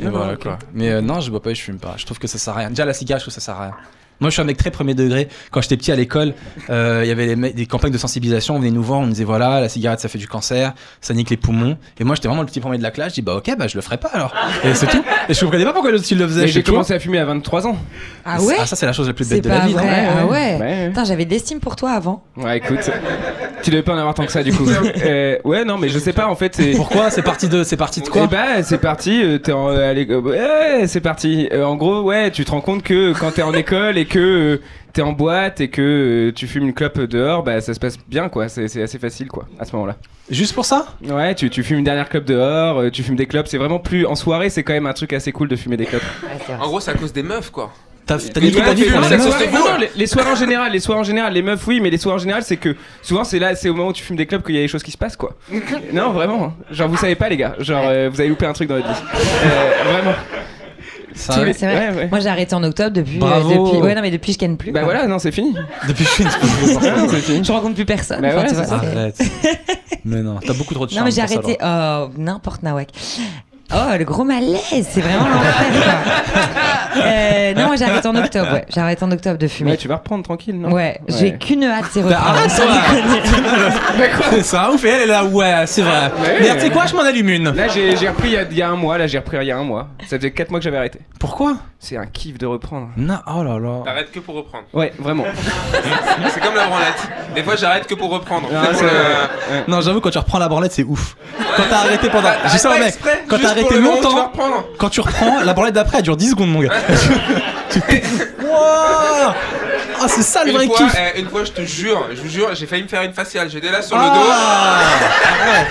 [0.00, 0.58] Et voilà quoi.
[0.72, 1.94] Mais euh, non, je bois pas et je fume pas.
[1.98, 2.70] Je trouve que ça sert à rien.
[2.70, 3.74] Déjà, la cigarette, je trouve que ça sert à rien.
[4.22, 5.28] Moi, je suis un mec très premier degré.
[5.50, 6.32] Quand j'étais petit à l'école,
[6.70, 8.54] euh, il y avait les des campagnes de sensibilisation.
[8.54, 11.12] On venait nous voir, on nous disait voilà, la cigarette, ça fait du cancer, ça
[11.12, 11.76] nique les poumons.
[11.98, 13.10] Et moi, j'étais vraiment le petit premier de la classe.
[13.10, 14.32] Je dis bah ok, bah je le ferai pas alors.
[14.64, 15.02] Et c'est tout.
[15.28, 16.46] Et je comprenais pas pourquoi l'autre il le faisait.
[16.48, 17.76] J'ai commencé à fumer à 23 ans.
[18.24, 19.74] Ah ouais Ah, ça, c'est la chose la plus C'est bête de la pas vie.
[19.74, 20.06] non vrai.
[20.08, 20.32] Ah ouais.
[20.32, 20.88] Ouais, ouais.
[20.88, 22.22] Putain, j'avais de l'estime pour toi avant.
[22.36, 22.88] Ouais, écoute,
[23.62, 24.66] tu devais pas en avoir tant que ça du coup.
[25.04, 26.60] Euh, ouais, non, mais je sais pas en fait.
[26.76, 29.68] Pourquoi C'est parti de, c'est parti de quoi Eh bah, c'est parti, euh, t'es en,
[29.70, 31.48] euh, ouais, c'est parti.
[31.52, 34.18] Euh, en gros, ouais, tu te rends compte que quand t'es en école et que
[34.20, 34.60] euh,
[34.92, 35.80] t'es en boîte et que
[36.28, 38.98] euh, tu fumes une clope dehors, bah ça se passe bien quoi, c'est c'est assez
[38.98, 39.96] facile quoi, à ce moment-là.
[40.30, 40.86] Juste pour ça?
[41.08, 43.78] Ouais, tu, tu fumes une dernière clope dehors, euh, tu fumes des clopes, c'est vraiment
[43.80, 44.06] plus.
[44.06, 46.02] En soirée, c'est quand même un truc assez cool de fumer des clopes.
[46.60, 47.72] En gros, c'est à cause des meufs quoi.
[48.04, 48.84] T'as niqué ta vie
[49.96, 52.18] les soirées en général, les soirées en général, les meufs oui, mais les soirées en
[52.18, 54.56] général, c'est que souvent c'est là, c'est au moment où tu fumes des clopes qu'il
[54.56, 55.36] y a des choses qui se passent quoi.
[55.92, 56.52] non, vraiment.
[56.70, 58.88] Genre vous savez pas les gars, genre euh, vous avez loupé un truc dans votre
[58.88, 59.00] vie.
[59.44, 60.12] Euh, vraiment.
[60.12, 60.18] Ça
[61.01, 61.54] Tous va les- C'est vrai.
[61.90, 62.08] Ouais, ouais.
[62.08, 63.16] Moi, j'ai arrêté en octobre depuis.
[63.16, 63.66] euh, Bravo.
[63.66, 63.80] depuis...
[63.82, 64.72] Ouais, non, mais depuis, je ken plus.
[64.72, 64.92] Bah quoi.
[64.92, 65.54] voilà, non, c'est fini.
[65.88, 66.28] Depuis que je suis une
[66.96, 67.44] non, c'est fini.
[67.44, 68.20] Je rencontre plus personne.
[68.20, 69.18] Bah enfin, ouais, tu vois, Arrête.
[70.04, 71.06] mais non, t'as beaucoup trop de Non, charme.
[71.06, 71.58] mais j'ai arrêté.
[71.62, 72.88] Oh, n'importe Nawak.
[73.74, 76.42] Oh, le gros malaise, c'est vraiment l'enfer, quoi.
[76.94, 78.66] Euh, non, moi, j'ai arrêté en octobre, ouais.
[78.68, 79.70] J'ai arrêté en octobre de fumer.
[79.70, 80.70] Ouais, tu vas reprendre tranquille, non?
[80.70, 82.34] Ouais, j'ai qu'une hâte, c'est reprendre.
[82.54, 82.66] toi.
[83.96, 84.42] déconner.
[84.42, 86.12] C'est un ouf et elle est là, ouais, c'est vrai.
[86.40, 87.50] Mais tu sais quoi, je m'en allume une.
[87.50, 88.98] Là, j'ai repris il y, a, il y a un mois.
[88.98, 89.88] Là, j'ai repris il y a un mois.
[90.06, 91.00] Ça faisait 4 mois que j'avais arrêté.
[91.18, 91.56] Pourquoi?
[91.78, 92.90] C'est un kiff de reprendre.
[92.96, 93.82] Non, oh là là.
[93.84, 94.64] T'arrêtes que pour reprendre.
[94.72, 95.24] Ouais, vraiment.
[96.32, 97.08] C'est comme la branlette.
[97.34, 98.48] Des fois, j'arrête que pour reprendre.
[98.52, 99.64] Non, ouais.
[99.66, 101.16] Non, j'avoue, quand tu reprends la branlette, c'est ouf.
[101.56, 102.28] Quand t'as arrêté pendant.
[102.50, 102.94] J'ai ça, mec.
[103.28, 104.32] Quand t'as longtemps,
[104.78, 106.70] quand tu reprends, la branlette d'après, elle dure 10 secondes, mon gars.
[108.42, 109.34] Wouah
[110.00, 110.94] Ah, c'est ça le Une vrai fois, kiff.
[111.14, 113.48] eh, une fois, je te jure, je vous jure, j'ai failli me faire une faciale.
[113.50, 114.80] J'étais là sur le Ah
[115.42, 115.68] Arrête.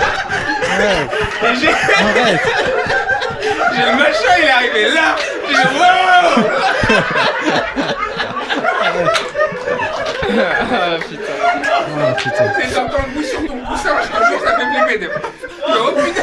[0.73, 1.09] Arrête.
[1.99, 2.41] Arrête.
[3.73, 5.15] J'ai le machin, il est arrivé là.
[5.47, 6.43] J'ai dit, wow
[10.33, 12.43] Oh, putain.
[12.43, 15.09] Le bruit sur ton coussin, jour ça fait flipper.
[15.67, 16.21] Oh putain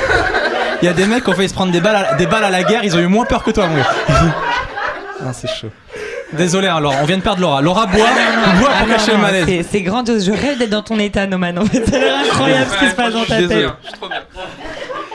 [0.83, 2.45] Il y a des mecs qui ont failli se prendre des balles, à, des balles
[2.45, 3.85] à la guerre, ils ont eu moins peur que toi, moi.
[4.09, 5.71] ah, c'est chaud.
[6.33, 7.63] Désolé, hein, Laura, on vient de perdre Laura.
[7.63, 9.67] Laura boit, boit Ah pour non, cacher le malaise.
[9.71, 10.27] c'est- grandiose.
[10.27, 11.59] Je rêve d'être dans ton état, Noman.
[11.59, 13.67] En fait, ça a l'air incroyable ce qui se passe dans ta je tête.
[13.83, 14.19] Je suis trop bien.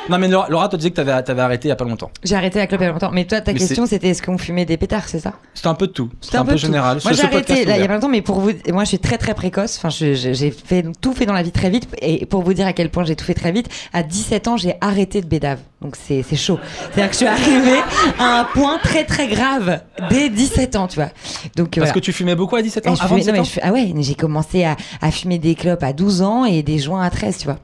[0.09, 1.85] Non, mais Laura, Laura toi, tu disais que t'avais, t'avais arrêté il y a pas
[1.85, 2.11] longtemps.
[2.23, 3.11] J'ai arrêté la clope il y a longtemps.
[3.11, 5.33] Mais toi, ta Mais question, c'était est-ce qu'on fumait des pétards, c'est ça?
[5.53, 6.09] C'était un peu de tout.
[6.19, 6.99] C'était un, peu, général.
[7.03, 8.99] Moi, j'ai arrêté là, il y a pas longtemps, mais pour vous, moi, je suis
[8.99, 9.77] très très précoce.
[9.77, 11.87] Enfin, j'ai fait tout fait dans la vie très vite.
[12.01, 14.57] Et pour vous dire à quel point j'ai tout fait très vite, à 17 ans,
[14.57, 15.59] j'ai arrêté de bédave.
[15.81, 16.59] Donc c'est c'est chaud.
[16.93, 17.79] C'est-à-dire que je suis arrivée
[18.17, 21.09] à un point très très grave dès 17 ans, tu vois.
[21.57, 21.91] Donc Parce voilà.
[21.91, 23.59] que tu fumais beaucoup à 17 Et ans avant fumais- 17 non, mais ans je
[23.61, 27.03] ah ouais, j'ai commencé à, à fumer des clopes à 12 ans et des joints
[27.03, 27.57] à 13, tu vois.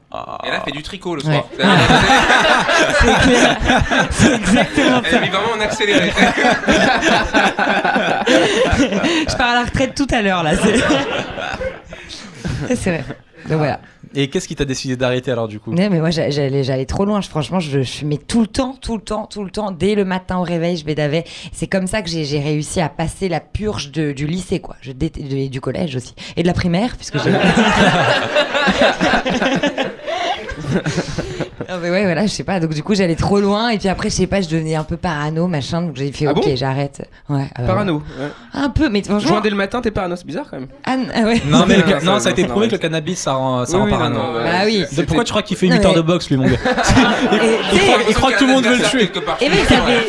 [0.45, 1.45] Et là, fait du tricot le soir.
[4.11, 5.17] C'est exactement Elle ça.
[5.19, 6.11] vit vraiment en accéléré.
[9.27, 10.51] Je pars à la retraite tout à l'heure là.
[10.55, 10.79] C'est
[12.75, 13.03] c'est vrai.
[13.47, 13.79] Donc voilà.
[14.15, 15.71] Et qu'est-ce qui t'a décidé d'arrêter alors du coup?
[15.71, 17.21] Ouais, mais moi j'a- j'allais j'allais trop loin.
[17.21, 19.69] Je- franchement, je, fumais tout le temps, tout le temps, tout le temps.
[19.71, 21.23] Dès le matin au réveil, je bédavais.
[21.53, 24.75] C'est comme ça que j'ai j'ai réussi à passer la purge de- du lycée, quoi.
[24.81, 27.31] Je de- du collège aussi et de la primaire, puisque j'ai.
[31.69, 32.59] Non, mais ouais, voilà, je sais pas.
[32.59, 34.83] Donc du coup, j'allais trop loin et puis après, je sais pas, je devenais un
[34.83, 35.81] peu parano, machin.
[35.83, 36.55] Donc j'ai fait Ah OK, bon?
[36.55, 37.07] j'arrête.
[37.27, 37.45] Ouais.
[37.53, 37.97] ah bah Parano.
[37.97, 38.27] ouais.
[38.53, 39.27] Un peu, mais franchement.
[39.29, 40.69] Joint dès le matin, t'es parano, c'est bizarre quand même.
[40.85, 41.39] Ah, ah ouais.
[41.45, 43.77] Non, mais le Non, non, ça- a été prouvé que le cannabis ça rend, ça
[43.77, 44.17] Oui, rend parano.
[44.17, 44.83] non, non, Bah oui.
[44.95, 46.55] De- Pourquoi tu crois qu'il fait Non, 8 heures de boxe lui, mon gars
[48.09, 49.11] Il croit que tout le monde veut le tuer.
[49.41, 49.99] Et mec, t'avais,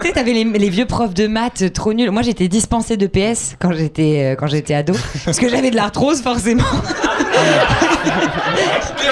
[0.00, 2.10] tu sais, t'avais les, les vieux profs de maths trop nuls.
[2.12, 5.76] Moi, j'étais dispensée de PS quand j'étais euh, quand j'étais ado, parce que j'avais de
[5.76, 6.62] l'arthrose forcément.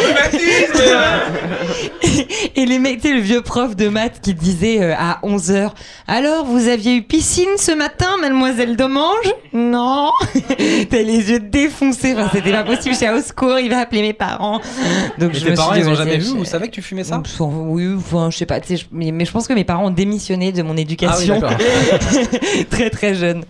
[0.01, 0.70] Rhumatismes
[2.57, 5.71] Et les mecs, le vieux prof de maths qui disait euh, à 11 h
[6.07, 9.33] alors vous aviez eu piscine ce matin, mademoiselle Domange?
[9.53, 10.11] Non.
[10.91, 12.15] T'as les yeux défoncés.
[12.15, 12.95] Enfin, c'était pas possible.
[12.95, 13.59] J'étais au secours.
[13.59, 14.61] Il va appeler mes parents.
[15.19, 16.83] Donc je tes me parents, suis dit, ils ont jamais vu ou savaient que tu
[16.83, 18.59] fumais ça Oui, enfin, je sais pas.
[18.91, 21.57] mais, mais je pense que mes parents ont démissionné de mon éducation d'accord.
[22.71, 23.45] très très jeune.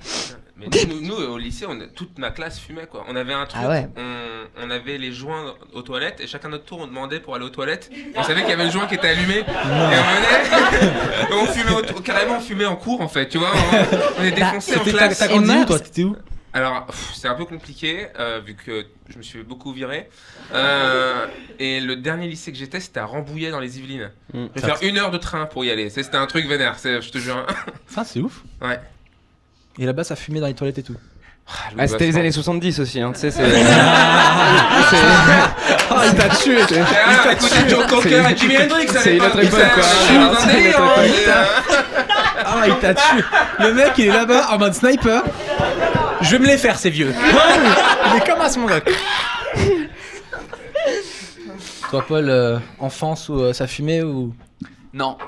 [0.61, 3.05] Mais nous, nous, au lycée, on, toute ma classe fumait quoi.
[3.09, 3.89] On avait un truc, Ah ouais.
[3.97, 7.45] on, on avait les joints aux toilettes et chacun notre tour on demandait pour aller
[7.45, 7.91] aux toilettes.
[8.17, 11.31] On savait qu'il y avait le joint qui était allumé et on venait.
[11.31, 13.53] et on fumait au- carrément on fumait en cours en fait, tu vois.
[13.55, 15.19] On, on est défoncé en C'était- T'as classe.
[15.19, 16.17] t'as grandi où toi T'étais où?
[16.53, 20.11] Alors, c'est un peu compliqué, euh, vu que je me suis fait beaucoup virer.
[20.53, 21.27] Euh,
[21.61, 24.11] et le dernier lycée que j'étais, c'était à Rambouillet dans les Yvelines.
[24.35, 24.47] Mm.
[24.57, 25.91] Je vais faire une heure de train pour y aller.
[25.91, 27.47] C'était un truc vénère, je te jure.
[27.87, 28.43] Ça, c'est ouf.
[28.61, 28.81] Ouais.
[29.79, 30.97] Et là-bas, ça fumait dans les toilettes et tout.
[31.79, 33.43] Ah, c'était les années 70 aussi, hein, tu sais, c'est.
[35.93, 39.61] Ah, il t'a tué Ah, écoutez Joe Cocker et Jimi Hendrix, C'est une autre époque,
[39.75, 39.83] quoi.
[40.13, 41.35] hein, époque.
[42.45, 43.25] Ah, il t'a tué
[43.59, 45.23] Le mec, il est là-bas en mode sniper.
[46.21, 47.13] Je vais me les faire, ces vieux.
[47.13, 48.81] il est comme à mon gars.
[51.91, 54.33] Toi, Paul, euh, enfance où euh, ça fumait ou.
[54.93, 55.19] Non.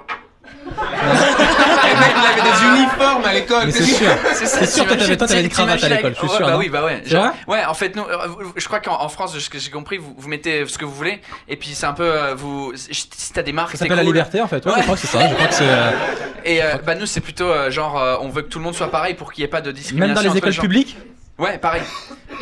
[0.65, 3.67] Il avait des uniformes à l'école.
[3.67, 4.07] Mais c'est sûr.
[4.35, 6.37] C'est ça, sûr que t'imagines- t'avais- toi, t'avais une cravate à l'école, je suis ouais,
[6.37, 7.03] sûr, Bah non oui, bah ouais.
[7.05, 9.71] Genre- ouais, en fait, nous, euh, je crois qu'en en France, de ce que j'ai
[9.71, 12.73] compris, vous, vous mettez ce que vous voulez, et puis c'est un peu, euh, vous,
[12.77, 14.65] si t'as des marques, Ça c'est s'appelle la liberté en fait.
[14.65, 14.79] Ouais, Ouais.
[14.79, 15.29] je crois que c'est ça.
[15.29, 15.65] Je crois que c'est.
[15.69, 15.91] euh,
[16.45, 18.75] Et euh, bah nous, c'est plutôt euh, genre, euh, on veut que tout le monde
[18.75, 20.15] soit pareil pour qu'il n'y ait pas de discrimination.
[20.15, 20.97] Même dans les écoles publiques
[21.39, 21.83] Ouais, pareil.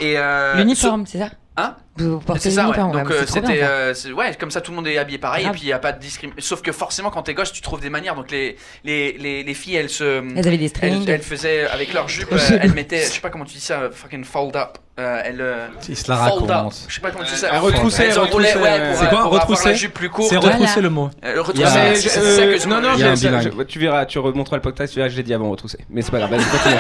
[0.01, 1.29] Et euh, L'uniforme, c'est ça?
[1.57, 1.75] Hein?
[2.01, 2.77] Vous portez ça, ouais.
[2.77, 5.61] Donc euh, c'était, euh, ouais, comme ça tout le monde est habillé pareil et puis
[5.63, 6.43] il y a pas de discrimination.
[6.57, 8.15] Sauf que forcément quand t'es gosse, tu trouves des manières.
[8.15, 11.09] Donc les les, les, les filles, elles se Elles avaient des elles, strings.
[11.09, 13.61] elles faisaient avec leur jupe, Trop euh, elles mettaient, je sais pas comment tu dis
[13.61, 14.79] ça, fucking fold up.
[14.99, 16.51] Euh, elles euh, Il se la fold up.
[16.51, 16.85] raconte.
[16.89, 17.49] Je sais pas comment tu dis ça.
[17.53, 20.29] Elle retroussait, Elles enroulaient, retroussait, ouais, pour, C'est quoi, retrousser la jupe plus courte.
[20.29, 20.57] C'est Voilà.
[20.57, 21.09] retrousser le mot.
[21.25, 24.63] Euh, retrousser, a- c'est- ça que je non, non, a tu verras, tu remonteras le
[24.63, 25.79] podcast, tu verras, je l'ai dit avant retrousser.
[25.89, 26.75] Mais c'est pas grave, vas-y, continue.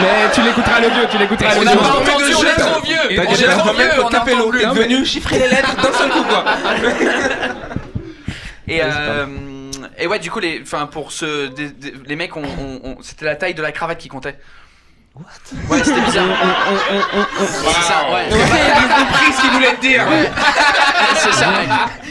[0.00, 1.74] Mais tu l'écouteras à l'audio, tu l'écouteras à On l'audio.
[1.74, 2.96] n'a pas Entendu, on on est trop vieux.
[3.10, 4.57] On on est trop vieux, on.
[4.62, 4.84] N'entend plus.
[4.84, 6.44] Il est venu chiffrer les lettres d'un seul coup quoi.
[8.70, 9.24] Et, euh,
[9.96, 12.98] et ouais, du coup, les, enfin, pour ce, des- des- les mecs, on, on- on-
[13.02, 14.38] c'était la taille de la cravate qui comptait.
[15.14, 15.24] What?
[15.70, 16.26] Ouais, c'était bizarre.
[17.40, 18.26] C'est ça, ouais.
[18.30, 20.04] J'ai pas compris ce qu'il voulait te dire.
[21.16, 21.46] C'est ça,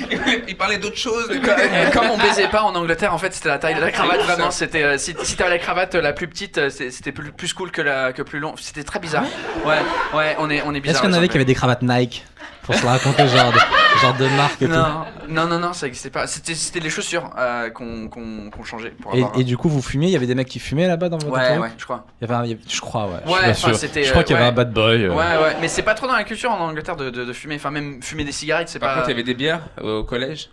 [0.10, 0.43] mec.
[0.47, 1.29] Il parlait d'autre chose.
[1.31, 4.21] Et Comme on baisait pas en Angleterre, en fait, c'était la taille de la cravate.
[4.23, 7.31] Vraiment, c'était euh, si, si t'avais la cravate euh, la plus petite, euh, c'était plus,
[7.31, 8.55] plus cool que la que plus long.
[8.60, 9.25] C'était très bizarre.
[9.63, 9.77] Ouais,
[10.15, 10.95] ouais, on est on est bizarre.
[10.95, 11.36] Est-ce qu'il y en les avait qui Anglais.
[11.41, 12.25] avaient des cravates Nike?
[12.67, 13.58] Pour se la raconter, genre de,
[14.01, 16.27] genre de marque et tout Non, non, non, non, ça existait pas.
[16.27, 19.39] C'était les chaussures euh, qu'on changeait pour et, avoir.
[19.39, 21.32] et du coup, vous fumiez Il y avait des mecs qui fumaient là-bas dans votre
[21.34, 22.06] ouais, ouais, je crois.
[22.21, 23.12] Il y avait un- Je crois, ouais.
[23.25, 23.71] je suis Ouais, enfin,
[24.03, 24.51] Je crois euh, qu'il y avait ouais.
[24.51, 25.03] un bad boy.
[25.06, 25.10] euh.
[25.10, 27.56] Ouais, ouais, mais c'est pas trop dans la culture en Angleterre de, de, de fumer.
[27.56, 28.95] Enfin, même fumer des cigarettes, c'est Par pas.
[28.97, 30.49] contre, il y avait des bières euh, au collège.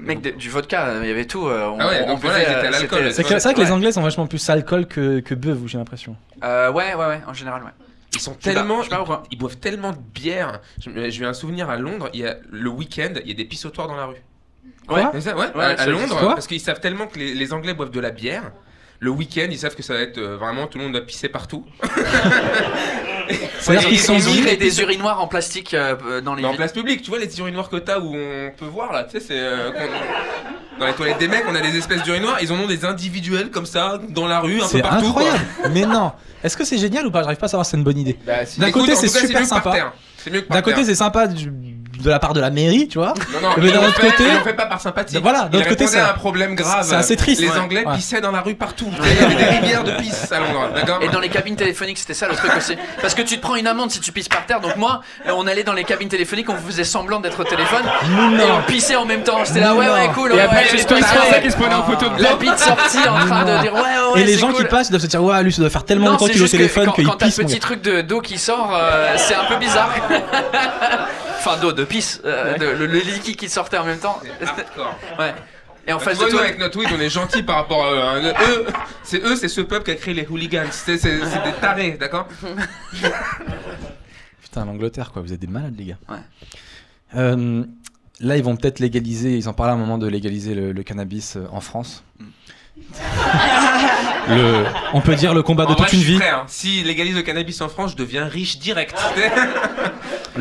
[0.00, 1.46] Mec, de- du vodka, il y avait tout.
[1.46, 3.12] euh, on- Ah ouais, on donc voilà, buvait, ils étaient à euh, l'alcool.
[3.12, 3.64] C'est vrai que ouais.
[3.64, 6.16] les Anglais sont vachement plus alcool que, que beuve, j'ai l'impression.
[6.42, 7.70] Euh, ouais, ouais, ouais, en général, ouais.
[8.14, 8.78] Ils sont Je sais pas, tellement.
[8.78, 9.22] je sais pas pourquoi.
[9.30, 10.60] Ils boivent tellement de bière.
[10.80, 13.34] Je- J'ai eu un souvenir à Londres, il y a le week-end, il y a
[13.34, 14.16] des pissotoires dans la rue.
[14.88, 15.20] Ouais.
[15.20, 15.86] Ça, ouais, Ouais, à.
[15.86, 18.50] Londres, parce qu'ils savent tellement que les, les Anglais boivent de la bière.
[19.02, 21.28] Le week-end, ils savent que ça va être euh, vraiment tout le monde va pisser
[21.30, 21.64] partout.
[23.60, 26.54] C'est-à-dire Et- qu'ils sont mis les des urinoirs en plastique euh, dans les Mais en
[26.54, 29.20] place publique, tu vois les urinoirs que t'as où on peut voir là, tu sais,
[29.26, 29.38] c'est.
[29.38, 29.70] euh,
[30.78, 33.50] dans les toilettes des mecs, on a des espèces d'urinoirs, ils en ont des individuels
[33.50, 35.12] comme ça, dans la rue, un peu partout.
[35.12, 35.22] quoi.
[35.22, 35.44] incroyable.
[35.72, 36.12] Mais non.
[36.42, 37.22] Est-ce que c'est génial ou pas?
[37.22, 38.18] J'arrive pas à savoir si c'est une bonne idée.
[38.26, 38.58] Bah, si.
[38.60, 39.92] D'un côté, c'est super sympa.
[40.50, 41.50] D'un côté, c'est sympa du-
[42.02, 43.14] de la part de la mairie, tu vois.
[43.32, 45.18] Non, non, Mais d'un autre fait- côté- ils l'ont fait pas par sympathie.
[45.22, 46.84] Voilà, d'un côté, c'est- un problème grave.
[46.88, 47.40] c'est assez triste.
[47.40, 47.50] Les.
[47.50, 47.94] Anglais Ouais.
[47.96, 48.90] pissaient dans la rue partout.
[49.02, 51.98] Il y avait des rivières de pisse à Londres, d'accord Et dans les cabines téléphoniques,
[51.98, 52.76] c'était ça le truc aussi.
[53.00, 54.60] Parce que tu te prends une amende si tu pisses par terre.
[54.60, 57.82] Donc moi, euh, on allait dans les cabines téléphoniques, on faisait semblant d'être au téléphone
[58.38, 59.44] et on pissait en même temps.
[59.44, 60.32] J'étais là, ouais, ouais, cool.
[60.32, 63.26] Et ouais, après, la- ça qui se prenait en photo de La bite sortie en
[63.26, 63.80] train de dire ouais,
[64.14, 64.20] ouais.
[64.20, 65.84] Et les c'est gens qui passent ils doivent se dire ouais lui ça doit faire
[65.84, 67.38] tellement longtemps c'est qu'il est au téléphone quand, qu'il quand t'as pisse.
[67.38, 69.90] le mon petit truc de d'eau qui sort, euh, c'est un peu bizarre.
[71.40, 74.20] enfin d'eau, de pisse, euh, de- le, le liquide qui sortait en même temps.
[75.18, 75.34] Ouais.
[75.86, 77.84] Et en Tu face de nous, toi, avec notre weed, on est gentil par rapport
[77.86, 78.32] à eux.
[78.48, 78.66] Eux,
[79.02, 80.66] c'est eux, c'est ce peuple qui a créé les hooligans.
[80.70, 82.28] C'est des tarés, d'accord
[84.42, 85.98] Putain l'Angleterre quoi, vous êtes des malades les gars.
[86.08, 86.18] Ouais.
[87.16, 87.64] Euh,
[88.20, 90.82] là ils vont peut-être légaliser, ils en parlaient à un moment de légaliser le, le
[90.82, 92.04] cannabis euh, en France.
[92.18, 92.24] Mm.
[94.30, 96.18] le, on peut dire le combat de En vrai, toute une je suis vie.
[96.18, 96.44] prêt, hein.
[96.46, 98.96] Si légalise le cannabis en France, je deviens riche direct.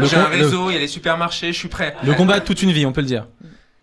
[0.06, 1.96] J'ai un réseau, il y a les supermarchés, je suis prêt.
[2.04, 3.28] Le combat de toute une vie, on peut le dire.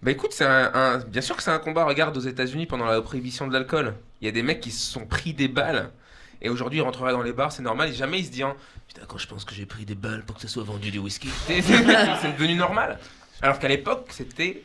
[0.03, 1.85] Bah écoute, c'est un, un- bien sûr que c'est un combat.
[1.85, 3.95] Regarde aux États-Unis pendant la prohibition de l'alcool.
[4.21, 5.91] Il y a des mecs qui se sont pris des balles.
[6.43, 7.89] Et aujourd'hui, ils rentreraient dans les bars, c'est normal.
[7.89, 8.55] Et jamais ils se disent hein,
[8.89, 10.99] Putain, quand je pense que j'ai pris des balles pour que ça soit vendu du
[10.99, 11.29] whisky.
[11.47, 12.99] C'est devenu normal.
[13.43, 14.63] Alors qu'à l'époque, c'était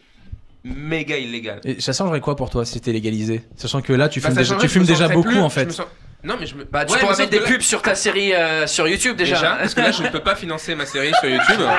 [0.64, 1.60] méga illégal.
[1.64, 3.44] Et ça changerait quoi pour toi si c'était légalisé?
[3.56, 5.82] Sachant que là tu Bah, fumes déjà, tu fumes beaucoup plus- en fait.
[6.24, 6.64] Non, mais je me.
[6.66, 9.16] bah, tu Ouais, pourras mais mettre des là- pubs sur ta série euh, sur YouTube
[9.16, 9.36] déjà.
[9.38, 11.62] Déjà, parce que là, je ne peux pas financer ma série sur YouTube.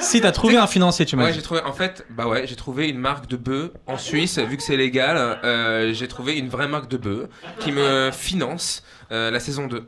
[0.00, 1.36] Si t'as trouvé un financier, tu m'as Ouais, dit.
[1.36, 1.60] j'ai trouvé.
[1.66, 4.78] En fait, bah ouais, j'ai trouvé une marque de bœuf en Suisse, vu que c'est
[4.78, 5.16] légal.
[5.44, 9.86] euh, j'ai trouvé une vraie marque de bœuf qui me finance euh, la saison 2.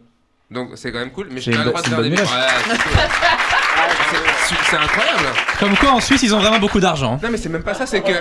[0.50, 2.14] Donc c'est quand même cool, mais j'ai pas le droit de faire des.
[2.14, 2.24] C'est-
[4.70, 5.24] c'est incroyable.
[5.58, 7.18] Comme quoi en Suisse ils ont vraiment beaucoup d'argent.
[7.22, 8.12] Non, mais c'est même pas ça, c'est que.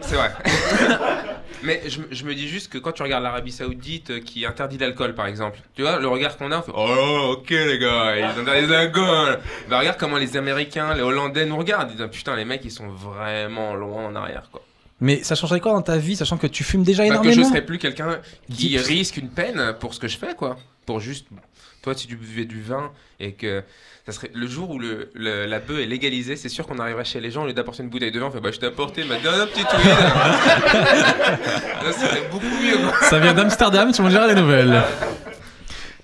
[0.00, 0.32] C'est vrai.
[1.62, 4.46] Mais je, me- je me dis juste que quand tu regardes l'Arabie Saoudite euh, qui
[4.46, 7.78] interdit l'alcool par exemple, tu vois, le regard qu'on a, on fait Oh, ok les
[7.78, 9.38] gars, ils interdisent l'alcool.
[9.68, 11.90] Bah, regarde comment les Américains, les Hollandais nous regardent.
[11.92, 14.62] Ils disent Putain, les mecs ils sont vraiment loin en arrière quoi.
[15.02, 17.42] Mais ça changerait quoi dans ta vie, sachant que tu fumes déjà Bah, que énormément
[17.42, 18.18] je serais plus quelqu'un
[18.54, 20.56] qui risque une peine pour ce que je fais quoi.
[20.86, 21.26] Pour juste.
[21.82, 22.90] Toi, si tu buvais du vin
[23.20, 23.62] et que.
[24.06, 27.04] Ça serait le jour où le, le- la bœuf est légalisée, c'est sûr qu'on arriverait
[27.04, 28.66] chez les gens au lieu d'apporter une bouteille de vin, on fait bah je t'ai
[28.66, 29.84] apporté ma dernière petite weed.
[31.84, 33.00] Ça serait beaucoup mieux quoi.
[33.08, 34.82] Ça vient d'Amsterdam, tu m'en diras les nouvelles.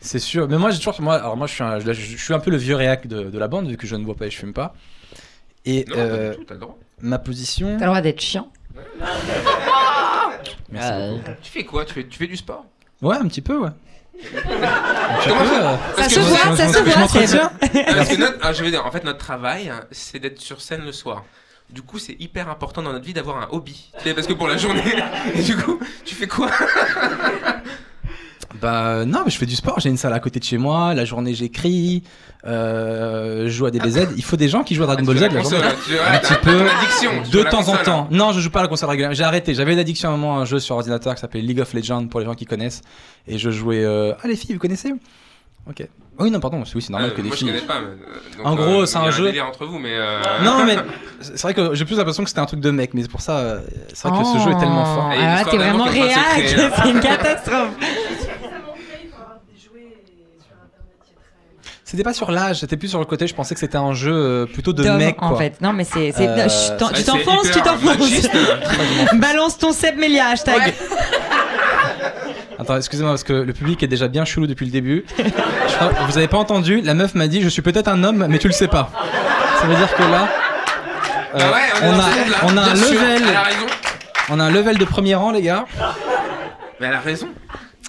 [0.00, 0.46] C'est sûr.
[0.48, 1.00] Mais moi, j'ai toujours.
[1.00, 3.24] Moi, alors moi, je suis, un, je, je suis un peu le vieux réac de,
[3.24, 4.74] de la bande, vu que je ne bois pas et je fume pas.
[5.64, 6.78] Et Non, euh, pas du tout, t'as le droit.
[7.00, 7.66] ma position.
[7.78, 8.52] T'as le droit d'être chiant.
[10.70, 11.16] Merci Euh.
[11.42, 11.84] Tu fais quoi?
[11.84, 12.66] Tu fais, tu fais du sport?
[13.02, 13.70] Ouais, un petit peu, ouais.
[14.22, 17.08] Ça euh, Ça que se voit, ça je- se voit.
[17.08, 20.40] c'est- parce que notre- ah, je veux dire, en fait, notre travail, hein, c'est d'être
[20.40, 21.24] sur scène le soir.
[21.68, 23.90] Du coup, c'est hyper important dans notre vie d'avoir un hobby.
[23.98, 24.82] Tu sais, Parce que pour la journée,
[25.44, 26.48] du coup, tu fais quoi?
[28.60, 29.78] Bah non, mais je fais du sport.
[29.80, 30.94] J'ai une salle à côté de chez moi.
[30.94, 32.02] La journée, j'écris.
[32.46, 34.08] Euh, je joue à des BZ.
[34.16, 35.28] Il faut des gens qui jouent à Dragon Ball Z.
[35.28, 35.58] Tu La journée.
[36.08, 36.66] Un petit peu.
[37.24, 38.08] tu De temps en temps.
[38.10, 39.14] Non, je joue pas à la console régulièrement.
[39.14, 39.54] J'ai arrêté.
[39.54, 41.72] J'avais une addiction à un moment à un jeu sur ordinateur qui s'appelait League of
[41.74, 42.82] Legends pour les gens qui connaissent.
[43.26, 43.84] Et je jouais.
[43.84, 44.92] euh, Ah les filles, vous connaissez?
[45.68, 45.86] Ok.
[46.18, 46.62] Oui, non, pardon.
[46.74, 47.48] Oui, c'est normal Euh, que des moi, filles.
[47.48, 47.80] je connais pas.
[47.80, 49.90] mais, euh, donc, En gros, c'est il y a un jeu- délire entre vous, mais.
[49.92, 50.76] euh, Non, mais
[51.20, 52.94] c'est vrai que j'ai plus l'impression que c'était un truc de mec.
[52.94, 53.38] Mais c'est pour ça.
[53.38, 53.60] euh,
[53.92, 55.12] C'est vrai que ce jeu est tellement fort.
[55.12, 56.68] Et une Ah, histoire t'es d'amour vraiment qui est en train de se réac, créer,
[56.68, 56.76] là.
[56.82, 57.68] c'est une catastrophe.
[61.96, 63.26] C'était pas sur l'âge, c'était plus sur le côté.
[63.26, 65.16] Je pensais que c'était un jeu euh, plutôt de D'homme, mec.
[65.16, 65.28] Quoi.
[65.28, 65.58] en fait.
[65.62, 66.12] Non, mais c'est.
[66.20, 67.98] Euh, tu t'enfonces, tu t'enfonces.
[67.98, 68.30] machiste.
[69.14, 70.74] Balance ton Seb Melia, hashtag.
[72.58, 75.06] Attends, excusez-moi, parce que le public est déjà bien chelou depuis le début.
[75.16, 75.22] Je
[75.74, 78.36] crois- vous avez pas entendu La meuf m'a dit Je suis peut-être un homme, mais
[78.38, 78.90] tu le sais pas.
[79.60, 80.28] Ça veut dire que là.
[81.34, 82.92] euh, ouais, on, a, on un sûr.
[82.92, 83.66] level, Elle a raison.
[84.28, 85.64] on a un level de premier rang, les gars.
[86.78, 87.28] Mais elle a raison.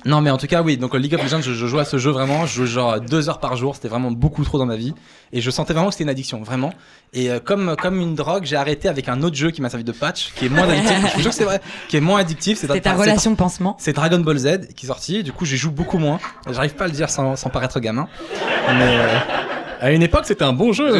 [0.08, 0.78] Non, mais en tout cas, oui.
[0.78, 2.46] Donc, League of Legends, je, je joue à ce jeu vraiment.
[2.46, 3.76] Je joue genre deux heures par jour.
[3.76, 4.94] C'était vraiment beaucoup trop dans ma vie.
[5.34, 6.74] Et je sentais vraiment que c'était une addiction, vraiment.
[7.14, 9.84] Et euh, comme, comme une drogue, j'ai arrêté avec un autre jeu qui m'a servi
[9.84, 10.98] de patch, qui est moins addictif.
[11.10, 12.58] je vous jure que c'est vrai, qui est moins addictif.
[12.58, 13.76] C'est ta relation pansement.
[13.80, 15.24] C'est Dragon Ball Z qui est sorti.
[15.24, 16.20] Du coup, j'y joue beaucoup moins.
[16.50, 18.08] J'arrive pas à le dire sans, sans paraître gamin.
[18.68, 19.20] Mais, euh,
[19.80, 20.92] À une époque, c'était un bon jeu.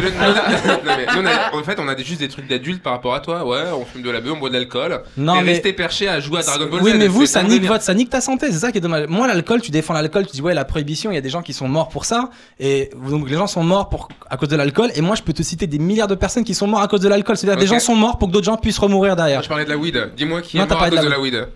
[0.84, 3.14] mais nous, on a- en fait, on a des- juste des trucs d'adultes par rapport
[3.14, 3.44] à toi.
[3.46, 5.02] Ouais, on fume de la bœuf, on boit de l'alcool.
[5.16, 5.52] Non, et mais.
[5.52, 7.54] rester perché à jouer à Dragon Ball Oui, Z, mais vous, c'est ça ton nique,
[7.56, 7.72] délire.
[7.72, 9.06] votre, ça nique ta santé, c'est ça qui est dommage.
[9.08, 11.42] Moi, l'alcool, tu défends l'alcool, tu dis ouais, la prohibition, il y a des gens
[11.42, 14.56] qui sont morts pour ça, et donc les gens sont morts pour, à cause de
[14.56, 16.88] l'alcool, et moi, je peux te citer des milliards de personnes qui sont morts à
[16.88, 17.36] cause de l'alcool.
[17.36, 17.74] C'est-à-dire des Ok.
[17.74, 19.38] gens sont morts pour que d'autres gens puissent remourir derrière.
[19.38, 20.12] Moi, je parlais de la weed.
[20.16, 21.48] Dis-moi qui Non, est t'as mort à parlé cause de de la la weed.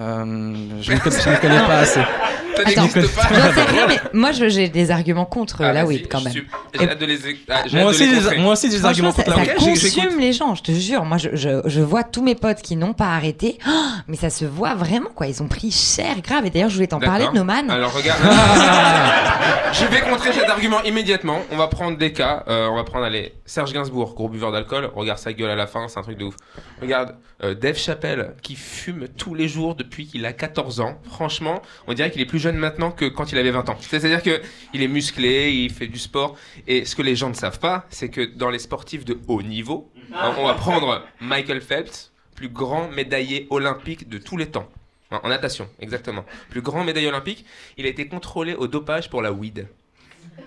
[0.00, 2.00] Euh, je ne connais, je ne connais pas assez.
[2.56, 3.22] Ça n'existe pas.
[3.28, 6.32] J'en sais rien, mais moi j'ai des arguments contre Ah, la weed quand même.
[6.32, 7.18] suis- de les.
[7.50, 9.50] ah, j'ai Moi de aussi, les moi aussi, j'ai des arguments ça, contre la ça
[9.52, 9.60] weed.
[9.60, 10.02] Ok, j'ai- j'écoute.
[10.04, 11.04] consume les gens, je te jure.
[11.04, 13.70] Moi, je, je, je vois tous mes potes qui n'ont pas arrêté, Oh,
[14.08, 15.26] mais ça se voit vraiment, quoi.
[15.26, 16.46] Ils ont pris cher, grave.
[16.46, 17.70] Et d'ailleurs, je voulais t'en parler de Noman.
[17.70, 18.20] Alors regarde.
[19.72, 21.40] je vais contrer cet argument immédiatement.
[21.52, 22.44] On va prendre des cas.
[22.48, 24.90] Euh, on va prendre allez, Serge Gainsbourg, gros buveur d'alcool.
[24.94, 26.34] Regarde sa gueule à la fin, c'est un truc de ouf.
[26.80, 30.94] Regarde euh, Dave Chappelle qui fume tous les jours depuis qu'il a 14 ans.
[31.10, 33.76] Franchement, on dirait qu'il est plus jeune maintenant que quand il avait 20 ans.
[33.80, 34.40] C'est-à-dire que
[34.72, 36.36] il est musclé, il fait du sport.
[36.66, 39.42] Et ce que les gens ne savent pas, c'est que dans les sportifs de haut
[39.42, 44.68] niveau, hein, on va prendre Michael Phelps, plus grand médaillé olympique de tous les temps.
[45.10, 46.24] En en natation, exactement.
[46.50, 47.44] Plus grand médaille olympique,
[47.76, 49.66] il a été contrôlé au dopage pour la weed.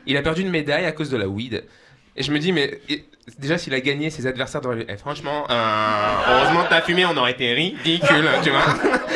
[0.06, 1.64] Il a perdu une médaille à cause de la weed.
[2.16, 2.82] Et je me dis, mais
[3.38, 4.86] déjà, s'il a gagné, ses adversaires devraient lui.
[4.90, 8.66] Eh, franchement, euh, heureusement que t'as fumé, on aurait été ridicule, tu vois.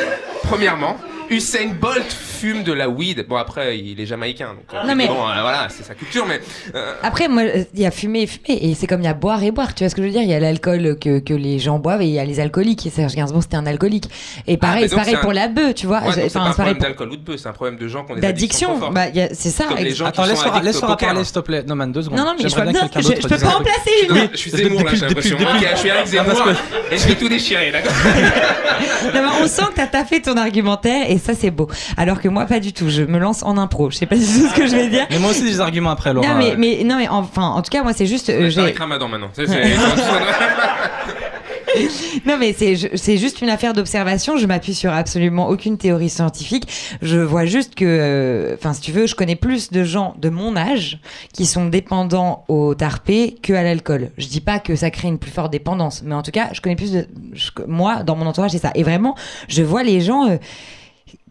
[0.44, 0.96] Premièrement,
[1.30, 3.26] Usain Bolt fume de la weed.
[3.28, 4.48] Bon, après, il est jamaïcain.
[4.48, 6.40] Donc, euh, Non, mais- Bon, euh, voilà, c'est sa culture, mais.
[6.74, 7.42] euh, Après, moi,
[7.74, 9.74] il y a fumer et fumer, et c'est comme il y a boire et boire.
[9.74, 10.22] Tu vois ce que je veux dire?
[10.22, 12.86] Il y a l'alcool que, que les gens boivent et il y a les alcooliques.
[12.86, 14.08] Et Serge Gainsbourg, c'était un alcoolique.
[14.46, 16.02] Et pareil, Ah, mais c'est donc pareil pour un- la bœuf, tu vois.
[16.02, 17.88] ouais, c'est pas un pareil problème pour- d'alcool ou de peu, c'est un problème de
[17.88, 18.78] gens qui ont des addictions.
[18.90, 19.64] Bah, c'est ça.
[19.64, 21.62] Comme les ex- gens qui Attends, laisse-moi laisse parler, s'il te plaît.
[21.66, 22.18] Non, man, deux secondes.
[22.18, 22.62] Non, non, mais je, peux-
[23.00, 23.66] je, je pas un en truc.
[23.66, 24.28] placer une.
[24.32, 25.36] Je suis Zemmour là, j'ai l'impression.
[25.38, 26.48] je suis parce Zemmour
[26.90, 27.92] et je vais tout déchirer, d'accord
[29.42, 31.68] on sent que t'as taffé ton argumentaire et ça c'est beau.
[31.96, 32.88] Alors que moi pas du tout.
[32.90, 33.90] Je me lance en impro.
[33.90, 35.06] Je sais pas du tout ce que je vais dire.
[35.10, 36.26] Mais moi aussi, j'ai des arguments après, Laura.
[36.28, 38.72] Non mais, mais non mais enfin en tout cas moi c'est juste euh, C'est j'ai-
[38.78, 39.30] Ramadan maintenant.
[39.32, 39.64] C'est- c'est-
[42.26, 46.68] non mais c'est c'est juste une affaire d'observation je m'appuie sur absolument aucune théorie scientifique
[47.02, 50.28] je vois juste que euh, enfin si tu veux je connais plus de gens de
[50.28, 51.00] mon âge
[51.32, 55.18] qui sont dépendants au tarpé que à l'alcool je dis pas que ça crée une
[55.18, 58.26] plus forte dépendance mais en tout cas je connais plus de je- moi dans mon
[58.26, 59.16] entourage c'est ça et vraiment
[59.48, 60.36] je vois les gens euh,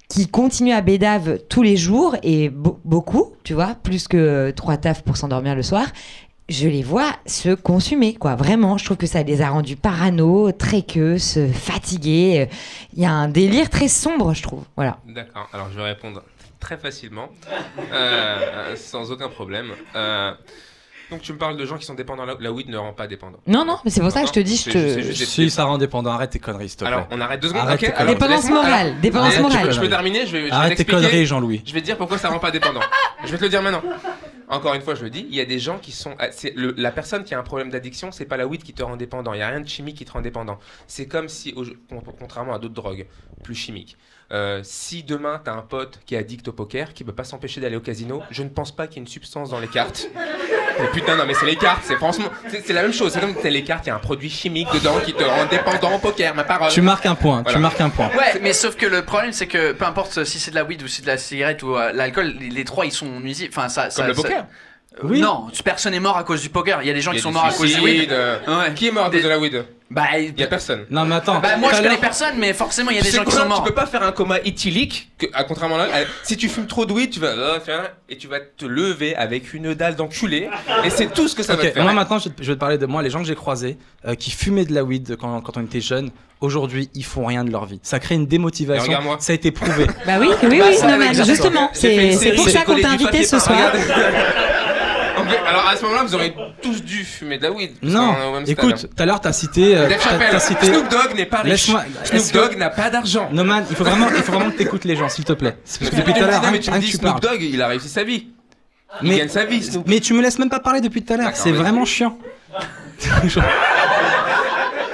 [0.10, 4.52] qui continuent à bédave tous les jours et be- beaucoup, tu vois, plus que euh,
[4.52, 5.88] trois tafs pour s'endormir le soir.
[6.50, 8.36] Je les vois se consumer, quoi.
[8.36, 12.50] Vraiment, je trouve que ça les a rendus parano, se fatigués.
[12.94, 14.64] Il y a un délire très sombre, je trouve.
[14.76, 15.00] Voilà.
[15.08, 16.22] D'accord, alors je vais répondre
[16.60, 17.30] très facilement,
[17.94, 19.72] euh, sans aucun problème.
[19.96, 20.34] Euh,
[21.14, 22.26] donc tu me parles de gens qui sont dépendants.
[22.26, 23.38] La, la weed ne rend pas dépendant.
[23.48, 25.14] Non, non, mais c'est pour ça que je te dis, je te.
[25.14, 26.12] Si, ça rend dépendant.
[26.12, 26.94] Arrête tes conneries, s'il te plaît.
[26.94, 27.62] Alors on arrête deux secondes.
[27.68, 29.60] Arrête alors, Dépendance morale, alors, dépendance morale.
[29.62, 31.62] Je peux, je peux terminer Je vais, je vais Arrête tes conneries, Jean-Louis.
[31.66, 32.82] Je vais te dire pourquoi ça rend pas dépendant.
[33.24, 33.84] je vais te le dire maintenant.
[34.50, 36.16] Encore une fois, je le dis, il y a des gens qui sont.
[36.20, 38.74] ah, c'est le- la personne qui a un problème d'addiction, c'est pas la weed qui
[38.74, 39.34] te rend dépendant.
[39.34, 40.60] Il y a rien de chimique qui te rend dépendant.
[40.88, 41.56] C'est comme si,
[42.20, 43.08] contrairement à d'autres drogues
[43.44, 43.98] plus chimiques,
[44.34, 47.62] euh, si demain t'as un pote qui est addict au poker, qui peut pas s'empêcher
[47.62, 50.08] d'aller au casino, je ne pense pas qu'il y ait une substance dans les cartes.
[50.80, 52.30] Mais putain, non, mais c'est les cartes, c'est franchement.
[52.50, 53.14] C'est la même chose.
[53.14, 55.46] C'est comme t'as les cartes, il y a un produit chimique dedans qui te rend
[55.46, 56.72] dépendant au poker, ma parole.
[56.72, 57.44] Tu marques un point.
[57.44, 58.08] Tu marques un point.
[58.08, 60.82] Ouais, mais sauf que le problème, c'est que peu importe si c'est de la weed
[60.82, 63.54] ou si c'est de la cigarette ou euh, l'alcool, les, les trois ils sont nuisibles.
[63.56, 64.46] Enfin, ça, ça- Comme le ça- poker.
[64.96, 65.20] Euh, Oui.
[65.22, 66.82] Non, personne n'est mort à cause du poker.
[66.82, 68.12] Il y a des gens qui sont morts à cause du weed.
[68.12, 68.74] euh, Ouais.
[68.74, 69.64] Qui est mort à cause de la weed?
[69.94, 70.86] Bah, Il y a personne.
[70.90, 71.40] Non, mais attends.
[71.40, 73.64] bah moi je connais personne, mais forcément il y a des gens qui sont morts.
[73.64, 76.66] Tu peux pas faire un coma éthylique, que, à contrairement à l'autre, si tu fumes
[76.68, 79.96] trop de weed, tu vas euh, faire et tu vas te lever avec une dalle
[79.96, 80.50] d'enculé,
[80.84, 81.84] et c'est tout ce que ça va Ok, te faire.
[81.84, 83.36] moi maintenant je vais te- je vais te parler de moi, les gens que j'ai
[83.36, 83.78] croisés
[84.08, 86.10] euh, qui fumaient de la weed quand, quand on était jeune,
[86.42, 87.80] aujourd'hui ils font rien de leur vie.
[87.84, 89.18] Ça crée une démotivation, regarde-moi.
[89.20, 89.86] ça a été prouvé.
[90.08, 93.24] Bah oui, oui, Bah, oui, non, mais ça, justement, c'est pour ça qu'on t'a invité
[93.24, 93.72] ce soir.
[95.48, 97.72] Alors à ce moment-là, vous aurez tous dû fumer de la weed.
[97.82, 100.66] parce Non, écoute, tout à l'heure t'as cité, euh, Dave Chappelle, cité.
[100.68, 101.66] Snoop Dogg n'est pas riche.
[101.66, 103.30] Snoop que- Dogg n'a pas d'argent.
[103.32, 105.56] Il faut vraiment, il faut vraiment que t'écoutes les gens, s'il te plaît.
[105.66, 107.22] C'est parce que depuis tout à l'heure, rien mais tu me rien que dis Snoop.
[107.22, 108.28] Dogg, il a réussi sa vie.
[109.02, 109.86] Il Mais- gagne sa vie, Snoop.
[109.88, 111.32] Mais tu me laisses même pas parler depuis tout à l'heure.
[111.34, 112.18] C'est vraiment chiant.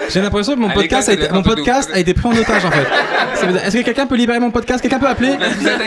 [0.09, 2.71] J'ai l'impression que mon podcast, a été, mon podcast a été pris en otage en
[2.71, 2.87] fait.
[3.65, 4.81] Est-ce que quelqu'un peut libérer mon podcast?
[4.81, 5.33] Quelqu'un peut appeler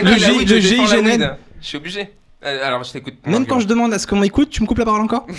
[0.01, 1.35] Le G- le GIGN.
[1.61, 2.09] Je suis obligé.
[2.45, 3.15] Euh, Alors, je t'écoute.
[3.25, 5.27] Même quand je demande à ce qu'on m'écoute, tu me coupes la parole encore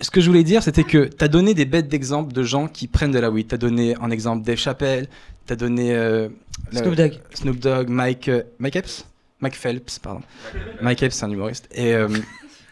[0.00, 2.88] Ce que je voulais dire, c'était que t'as donné des bêtes d'exemples de gens qui
[2.88, 3.48] prennent de la weed.
[3.48, 5.08] T'as donné en exemple Dave Chappelle,
[5.46, 6.28] t'as donné euh,
[6.72, 7.20] Snoop Dogg.
[7.32, 9.06] Snoop Dogg, Mike, euh, Mike Epps,
[9.40, 10.20] Mike Phelps, pardon.
[10.82, 11.68] Mike Epps, c'est un humoriste.
[11.72, 12.08] Et euh,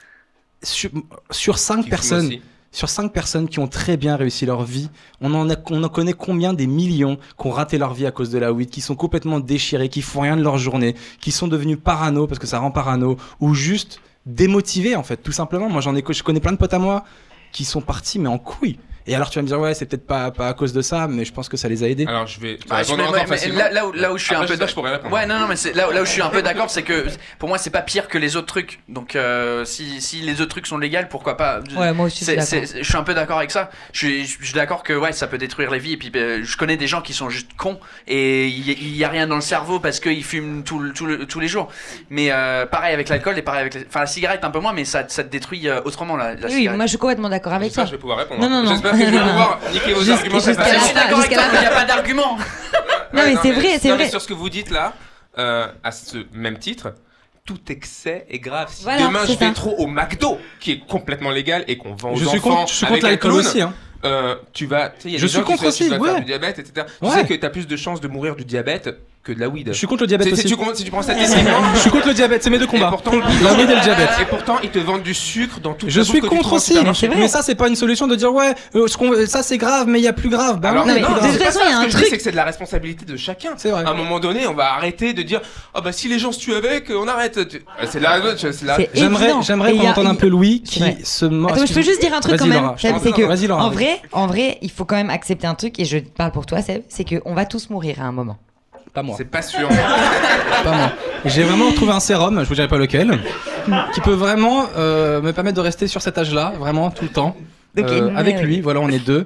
[0.63, 0.91] sur,
[1.31, 2.33] sur cinq personnes,
[2.73, 6.67] sur cinq personnes qui ont très bien réussi leur vie, on en, connaît combien des
[6.67, 9.91] millions qui ont raté leur vie à cause de la weed, qui sont complètement déchirés,
[9.91, 13.17] qui font rien de leur journée, qui sont devenus parano parce que ça rend parano,
[13.41, 15.69] ou juste démotivés en fait, tout simplement.
[15.69, 17.05] Moi, j'en ai, je connais plein de potes à moi
[17.53, 18.79] qui sont partis, mais en couille.
[19.07, 21.09] Et alors tu vas me dire ouais c'est peut-être pas, pas à cause de ça
[21.09, 22.07] mais je pense que ça les a aidés.
[22.07, 22.59] Alors je vais.
[22.69, 23.59] Bah, je- répondre mais- encore mais- mais facilement.
[23.59, 25.13] là, là où, là où je suis Après, un peu ça, je pourrais répondre.
[25.15, 26.83] ouais non non mais c'est là, où- là où je suis un peu d'accord c'est
[26.83, 27.07] que
[27.39, 30.51] pour moi c'est pas pire que les autres trucs donc euh, si, si les autres
[30.51, 31.61] trucs sont légaux pourquoi pas?
[31.77, 32.69] Ouais, moi aussi, je suis C'est- d'accord.
[32.69, 35.13] c'est- je suis un peu d'accord avec ça je suis, je suis d'accord que ouais
[35.13, 37.51] ça peut détruire les vies et puis ben, je connais des gens qui sont juste
[37.57, 41.27] cons et il y, a rien dans le cerveau parce qu'ils fument tout, tout le-
[41.27, 41.69] tous les jours
[42.11, 44.73] mais euh, pareil avec l'alcool et pareil avec les- enfin la cigarette un peu moins
[44.73, 47.29] mais ça, ça te détruit euh, autrement la, la Oui, cigarette moi je suis complètement
[47.29, 48.41] d'accord avec que je vais pouvoir répondre.
[48.41, 48.92] Non, non, non.
[48.93, 50.39] Que je vais pouvoir niquer vos arguments.
[50.39, 52.37] je suis d'accord avec jusqu'à toi la mais il n'y a pas d'argument
[53.13, 53.99] Non, mais c'est vrai, c'est vrai.
[54.05, 54.93] mais sur ce que vous dites là,
[55.39, 56.95] euh, à ce même titre,
[57.45, 58.69] tout excès est grave.
[58.73, 59.53] Si Voilà, demain je vais ça.
[59.53, 62.71] trop au McDo, qui est complètement légal et qu'on vend aux Je suis enfants contre,
[62.71, 63.61] je suis contre l'alcool aussi.
[63.63, 63.73] Hein.
[64.05, 64.91] euh, tu vas.
[64.91, 66.21] tu y a Je des suis gens qui contre se- aussi, qui va faire ouais.
[66.21, 66.87] du diabète, etc.
[67.01, 67.13] Tu Ouais.
[67.15, 68.91] sais que t'as plus de chances de mourir du diabète
[69.23, 69.69] que de la weed.
[69.69, 70.57] Je suis contre le diabète Si- si, aussi.
[70.57, 71.51] tu, si tu prends statistiquement.
[71.75, 72.89] Je suis contre le diabète, c'est mes deux Et combats.
[72.89, 73.13] pourtant,
[73.43, 74.11] La weed et le diabète.
[74.21, 76.77] Et pourtant, ils te vendent du sucre dans tout Je suis contre aussi,
[77.17, 78.87] mais ça c'est pas une solution de dire ouais, euh,
[79.27, 80.59] ça c'est grave, mais il y a plus grave.
[80.61, 81.31] Bah Alors, non, de grave.
[81.33, 82.31] toute façon, ça, il y a ce un que je dis, truc- c'est que c'est
[82.33, 83.51] de la responsabilité de chacun.
[83.57, 83.85] C'est vrai.
[83.85, 85.41] À un moment donné, on va arrêter de dire
[85.75, 87.37] Ah bah si les gens se tuent avec, on arrête.
[87.39, 87.45] Euh,
[87.89, 88.21] C'est la.
[88.37, 91.53] c'est J'aimerais, j'aimerais qu'on entende un peu Louis qui se moque.
[91.53, 92.73] Attends, je peux juste dire un truc quand même.
[92.79, 95.99] C'est que en vrai, en vrai, il faut quand même accepter un truc et je
[95.99, 98.37] parle pour toi, Seb, c'est qu'on va tous mourir à un moment.
[98.95, 99.15] Pas moi.
[99.17, 99.69] C'est pas sûr.
[100.65, 100.93] Pas moi.
[101.25, 103.19] J'ai vraiment trouvé un sérum, je vous dirai pas lequel,
[103.95, 107.37] qui peut vraiment euh, me permettre de rester sur cet âge-là, vraiment tout le temps.
[107.79, 109.25] Euh, avec lui, voilà, on est deux.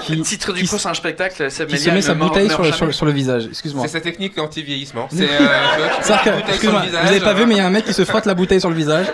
[0.00, 2.76] Qui, Le titre du qui, prochain spectacle, qui se met sa bouteille sur, le- jamais.
[2.76, 3.46] sur, le- sur le visage.
[3.50, 3.84] Excuse-moi.
[3.86, 5.08] C'est sa technique anti-vieillissement.
[5.14, 5.24] C'est.
[5.24, 8.04] euh, excuse-moi, vous avez pas vu, euh, mais il y a un mec qui se
[8.06, 9.06] frotte la bouteille sur le visage.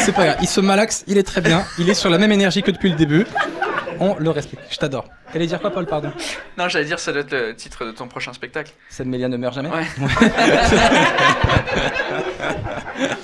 [0.00, 0.36] C'est pas grave.
[0.42, 1.64] Il se malaxe, il est très bien.
[1.78, 3.26] Il est sur la même énergie que depuis le début.
[4.00, 4.62] On le respecte.
[4.70, 5.08] Je t'adore.
[5.32, 6.10] T'allais dire quoi, Paul, pardon?
[6.56, 8.72] Non, j'allais dire, ça doit être le titre de ton prochain spectacle.
[8.88, 9.68] Cette Mélia ne meurt jamais?
[9.70, 9.84] Ouais.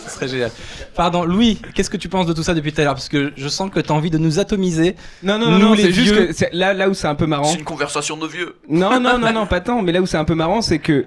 [0.07, 0.51] Ce serait génial.
[0.95, 2.95] Pardon, Louis, qu'est-ce que tu penses de tout ça depuis tout à l'heure?
[2.95, 4.97] Parce que je sens que t'as envie de nous atomiser.
[5.23, 7.27] Non, non, Nous, non, non, c'est juste que c'est- là, là où c'est un peu
[7.27, 7.45] marrant.
[7.45, 8.57] C'est une conversation de vieux.
[8.69, 9.83] Non, non, non, non, pas tant.
[9.83, 11.07] Mais là où c'est un peu marrant, c'est que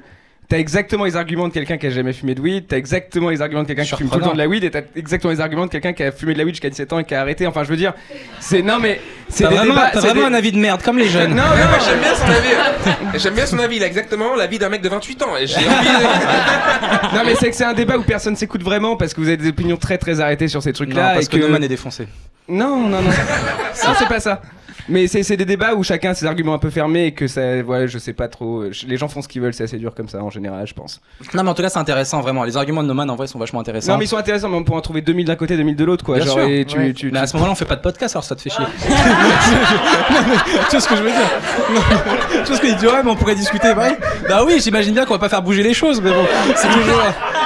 [0.50, 3.42] t'as exactement les arguments de quelqu'un qui a jamais fumé de weed, t'as exactement les
[3.42, 5.42] arguments de quelqu'un qui fume tout le temps de la weed, et t'as exactement les
[5.42, 7.22] arguments de quelqu'un qui a fumé de la weed jusqu'à 17 ans et qui a
[7.22, 7.48] arrêté.
[7.48, 7.94] Enfin, je veux dire,
[8.40, 9.92] c'est non, mais c'est vraiment, débats.
[9.96, 11.32] vraiment des- un avis de merde, comme les jeunes.
[11.36, 13.20] Non, non, moi, j'aime bien son avis.
[13.20, 13.78] J'aime bien son avis.
[13.78, 15.36] Il a exactement l'avis d'un mec de 28 ans.
[15.40, 15.66] Et j'ai envie.
[15.68, 19.28] de- non, mais c'est que c'est un débat où personne s'écoute vraiment parce que vous
[19.28, 21.14] avez des opinions très très arrêtées sur ces Non, trucs-là.
[21.16, 22.08] parce et que Noman est défoncé.
[22.48, 23.10] Non, non, non.
[23.74, 24.42] ça, c'est pas ça.
[24.88, 27.28] Mais c'est c'est des débats où chacun a ses arguments un peu fermés et que
[27.28, 28.64] ça, voilà, je sais pas trop.
[28.88, 31.02] Les gens font ce qu'ils veulent, c'est assez dur comme ça en général, je pense.
[31.34, 32.44] Non, mais en tout cas, c'est intéressant, vraiment.
[32.44, 33.94] Les arguments de Noman, en vrai, sont vachement intéressants.
[33.94, 35.86] Non, mais ils sont intéressants, mais on pourra en trouver 2000 d'un côté, 2000 de
[35.86, 36.18] l'autre, quoi.
[36.18, 36.44] Bien Genre, sûr.
[36.48, 36.94] et tu, Ouais.
[36.94, 38.66] tu, Mais à ce moment-là, on fait pas de podcast, alors ça te fait chier.
[40.12, 40.36] Non, mais
[40.70, 41.30] tu vois ce que je veux dire
[41.74, 41.82] Non,
[42.30, 43.70] Tu vois ce que tu dis Ouais, mais on pourrait discuter.
[43.76, 43.88] Oui.
[44.30, 46.26] bah oui, j'imagine bien qu'on va pas faire bouger les choses, mais bon,
[46.56, 47.02] c'est toujours,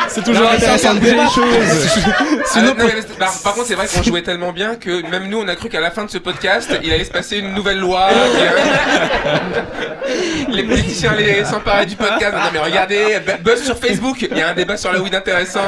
[0.10, 1.40] c'est toujours Non, intéressant de débattre.
[1.40, 1.46] les
[2.12, 5.08] Ah, Sinon, non, mais c'est- par, par contre, c'est vrai qu'on jouait tellement bien que
[5.10, 7.38] même nous, on a cru qu'à la fin de ce podcast, il allait se passer
[7.38, 8.10] une nouvelle loi.
[10.48, 12.34] que- les politiciens allaient s'emparer du podcast.
[12.34, 14.28] Non, mais regardez, bu- buzz sur Facebook.
[14.30, 15.62] Il y a un débat sur la weed intéressant.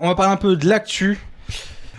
[0.00, 1.18] on va parler un peu de l'actu.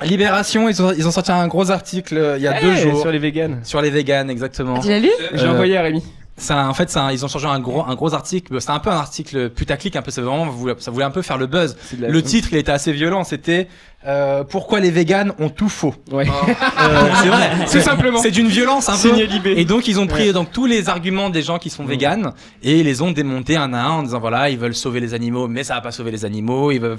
[0.03, 3.01] Libération, ils ont, ils ont sorti un gros article euh, il y a deux jours
[3.01, 3.61] sur les véganes.
[3.63, 4.79] sur les véganes, exactement.
[4.79, 6.03] Tu l'as lu J'ai Euh, envoyé à Rémi.
[6.49, 8.61] En fait, un- ils ont changé un gros, un gros article.
[8.61, 10.11] C'est un peu un article putaclic, un peu.
[10.11, 11.75] C'est vraiment, ça voulait un peu faire le buzz.
[12.11, 13.23] Le titre, il était assez violent.
[13.23, 13.67] C'était
[14.05, 15.95] euh, Pourquoi les véganes ont tout faux.
[16.11, 16.25] Ouais.
[16.27, 17.49] Euh, c'est vrai.
[17.71, 18.19] Tout simplement.
[18.19, 19.15] C'est d'une violence un peu.
[19.23, 19.53] Libé.
[19.57, 22.31] Et donc ils ont pris donc tous les arguments des gens qui sont véganes
[22.63, 25.13] et ils les ont démontés un à un en disant voilà ils veulent sauver les
[25.13, 26.97] animaux mais ça va pas sauver les animaux ils veulent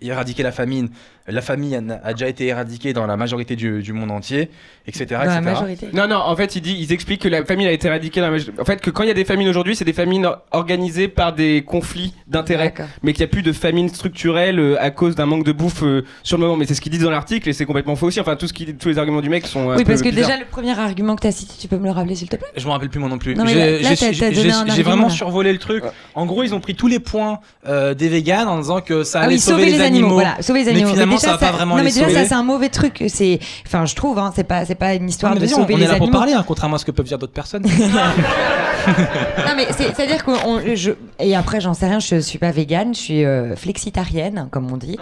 [0.00, 0.90] éradiquer la famine
[1.28, 4.50] la famille a, a déjà été éradiquée dans la majorité du, du monde entier
[4.86, 5.40] etc Dans la etc.
[5.44, 5.88] majorité.
[5.92, 8.20] Non, non, en fait, ils, disent, ils expliquent que la famine a été éradiquée.
[8.20, 10.26] Dans la En fait, que quand il y a des famines aujourd'hui, c'est des famines
[10.26, 12.74] or- organisées par des conflits d'intérêts.
[13.04, 15.84] Mais qu'il n'y a plus de famine structurelle euh, à cause d'un manque de bouffe
[15.84, 16.56] euh, sur le moment.
[16.56, 18.20] Mais c'est ce qu'ils disent dans l'article et c'est complètement faux aussi.
[18.20, 19.70] Enfin, tout ce qui, tous les arguments du mec sont.
[19.70, 21.76] un Oui, peu parce que déjà, le premier argument que tu as cité, tu peux
[21.76, 22.46] me le rappeler, s'il te plaît?
[22.56, 23.34] Je me rappelle plus moi non plus.
[23.36, 25.10] Mais J'ai- vraiment là.
[25.10, 25.84] survolé le truc.
[26.14, 29.20] En gros ils ont pris tous les points euh, des véganes en disant que ça
[29.20, 30.10] Ah allait oui, sauver, les animaux.
[30.14, 30.90] Voilà, sauver les Mais animaux.
[30.90, 32.14] finalement, déjà, ça va pas vraiment Non, les mais déjà, sauver.
[32.22, 33.04] ça, c'est un mauvais truc.
[33.08, 35.58] C'est, enfin, je trouve, hein, c'est pas, c'est pas une histoire Non, mais de vas-y,
[35.58, 36.06] on, sauver on les est là animaux.
[36.10, 37.64] pour parler, hein, contrairement à ce que peuvent dire d'autres personnes.
[38.86, 42.38] Non mais c'est à dire que on- je et après j'en sais rien je suis
[42.38, 44.96] pas végane je suis euh, flexitarienne comme on dit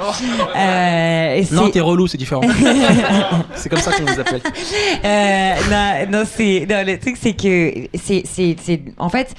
[0.57, 2.43] Euh, et non, t'es relou, c'est différent.
[3.55, 4.41] c'est comme ça qu'on vous appelle.
[5.05, 9.35] Euh, non, non, c'est, non, le truc, c'est que, c'est, c'est, c'est, en fait,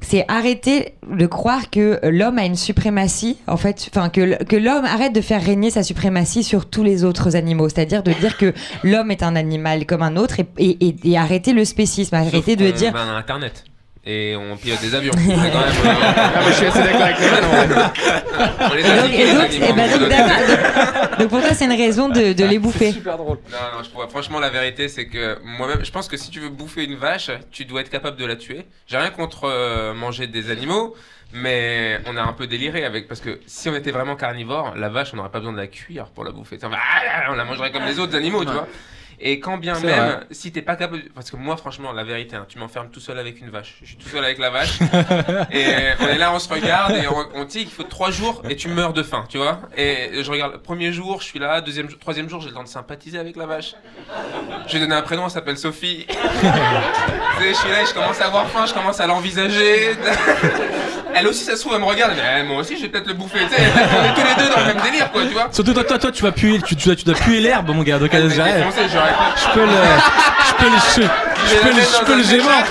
[0.00, 4.20] c'est arrêter de croire que l'homme a une suprématie, en fait, enfin, que,
[4.56, 7.68] l'homme arrête de faire régner sa suprématie sur tous les autres animaux.
[7.68, 8.52] C'est-à-dire de dire que
[8.82, 12.56] l'homme est un animal comme un autre et, et, et, et arrêter le spécisme, arrêter
[12.56, 12.92] de dire.
[12.92, 13.64] Ben, Internet.
[14.04, 15.12] Et on pilote des avions.
[15.14, 17.66] C'est quand même, euh, Ah, mais je suis assez d'accord avec toi.
[17.68, 18.68] non.
[18.70, 21.28] on les Et a donc, niqués, et les donc, animaux, d'accord.
[21.28, 22.92] Pour toi, c'est une raison de, de les bouffer.
[22.92, 23.38] Super drôle.
[23.50, 26.40] Non, non, je pourrais- franchement, la vérité, c'est que moi-même, je pense que si tu
[26.40, 28.64] veux bouffer une vache, tu dois être capable de la tuer.
[28.86, 30.96] J'ai rien contre euh, manger des animaux,
[31.34, 33.06] mais on a un peu déliré avec.
[33.06, 35.66] Parce que si on était vraiment carnivore, la vache, on n'aurait pas besoin de la
[35.66, 36.58] cuire pour la bouffer.
[36.62, 36.78] On, va-
[37.30, 38.66] on la mangerait comme les autres animaux, tu vois.
[39.22, 40.20] Et quand bien même, vrai.
[40.30, 41.02] si t'es pas capable.
[41.14, 43.76] Parce que moi, franchement, la vérité, hein, tu m'enfermes tout seul avec une vache.
[43.82, 44.78] Je suis tout seul avec la vache.
[45.52, 45.64] et
[46.00, 48.56] on est là, on se regarde et on, on dit qu'il faut trois jours et
[48.56, 49.60] tu meurs de faim, tu vois.
[49.76, 52.62] Et je regarde, premier jour, je suis là, deuxième, jour- troisième jour, j'ai le temps
[52.62, 53.74] de sympathiser avec la vache.
[54.66, 56.06] Je lui ai donné un prénom, elle s'appelle Sophie.
[57.40, 59.92] Je suis là, et je commence à avoir faim, je commence à l'envisager.
[61.14, 63.06] Elle aussi, ça se trouve, elle me regarde, mais eh, moi aussi, je vais peut-être
[63.08, 63.40] le bouffer.
[63.48, 65.48] Tu sais, on est tous les deux dans le même délire, quoi, tu vois.
[65.52, 67.82] Surtout toi, toi, toi, tu vas puer, tu, tu, dois- tu dois puer l'herbe, mon
[67.82, 67.98] gars.
[67.98, 68.64] Donc, Elle euh, j'arrête.
[68.64, 69.72] je peux le,
[70.46, 70.76] je peux le,
[71.46, 72.64] je, peux le, je peux le gémant.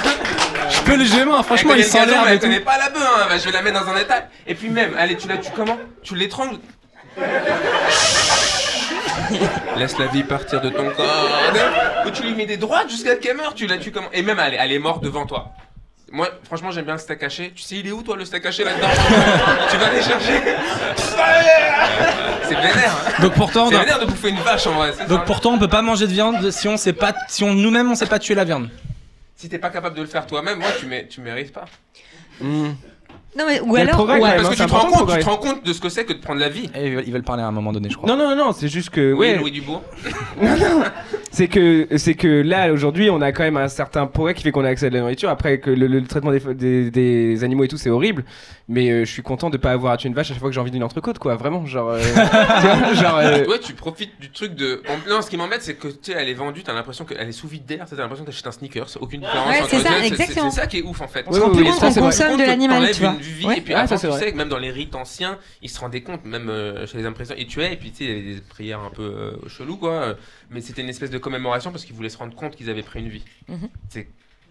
[0.70, 1.44] Je peux le gémant.
[1.44, 3.26] Franchement, il sent l'herbe elle connaît pas la bœuf, hein.
[3.30, 4.26] Bah, je vais la mettre dans un état.
[4.48, 5.78] Et puis même, allez, tu la tues comment?
[6.04, 6.58] Tu l'étrangles
[9.78, 11.30] Laisse la vie partir de ton corps.
[12.06, 14.10] Ou tu lui mets des droites jusqu'à qu'elle meure, tu la tues comment?
[14.14, 15.50] Et même, elle, elle est morte devant toi.
[16.12, 17.52] Moi, franchement, j'aime bien le steak haché.
[17.56, 18.88] Tu sais, il est où, toi, le steak haché là-dedans
[19.72, 20.42] Tu vas aller chercher.
[22.48, 22.92] C'est vénère.
[22.92, 23.22] hein.
[23.22, 24.94] Donc pourtant, C'est on a- vénère de bouffer une vache en vrai.
[24.98, 25.26] c'est donc ça.
[25.26, 27.96] pourtant, on peut pas manger de viande si on sait pas, si on nous-mêmes on
[27.96, 28.70] sait pas tuer la viande.
[29.36, 31.66] Si t'es pas capable de le faire toi-même, moi, tu, tu mérites pas.
[33.38, 33.96] Non, mais, ou le alors.
[33.96, 35.06] progrès, ou quand alors- même, Parce hein, que c'est tu te, rends important, compte, tu
[35.06, 35.24] progrès.
[35.24, 36.70] te rends compte de ce que c'est que de prendre la vie.
[36.76, 38.10] Et ils veulent, ils veulent parler à un moment donné, je crois.
[38.10, 39.14] Non, non, non, non, c'est juste que.
[39.14, 39.84] Oui, ouais, Louis Dubourg.
[41.32, 44.52] c'est que c'est que là aujourd'hui on a quand même un certain progrès qui fait
[44.52, 47.44] qu'on a accès à de la nourriture après que le, le traitement des, des, des
[47.44, 48.26] animaux et tout c'est horrible
[48.68, 50.50] mais euh, je suis content de pas avoir à tuer une vache à chaque fois
[50.50, 52.00] que j'ai envie d'une entrecôte quoi vraiment genre euh,
[52.62, 54.82] tu vois, genre euh, Ouais, tu profites du truc de.
[54.90, 57.28] en- Non, ce qui m'embête, c'est que tu sais, elle est vendue, t'as l'impression qu'elle
[57.28, 59.50] est sous vide d'air, t'as l'impression que t'achètes un sneakers, aucune différence.
[59.50, 60.50] Ouais, entre c'est les ça, deux, exactement.
[60.52, 61.26] C'est ça qui est ouf en fait.
[61.28, 63.16] On se rend plus compte ça, qu'on consomme de l'animal, tu vois.
[63.28, 63.58] Vie, Ouais.
[63.58, 64.20] et puis Ah, avant, ça, c'est tu vrai.
[64.20, 67.06] sais que même dans les rites anciens, ils se rendaient compte, même euh, chez les
[67.06, 69.32] impressions, ils tuaient, et puis tu sais, il y avait des prières un peu euh,
[69.48, 69.92] cheloues, quoi.
[69.94, 70.14] euh,
[70.52, 73.00] Mais c'était une espèce de commémoration parce qu'ils voulaient se rendre compte qu'ils avaient pris
[73.00, 73.24] une vie.
[73.48, 73.70] Mhm.
[73.90, 74.08] C'est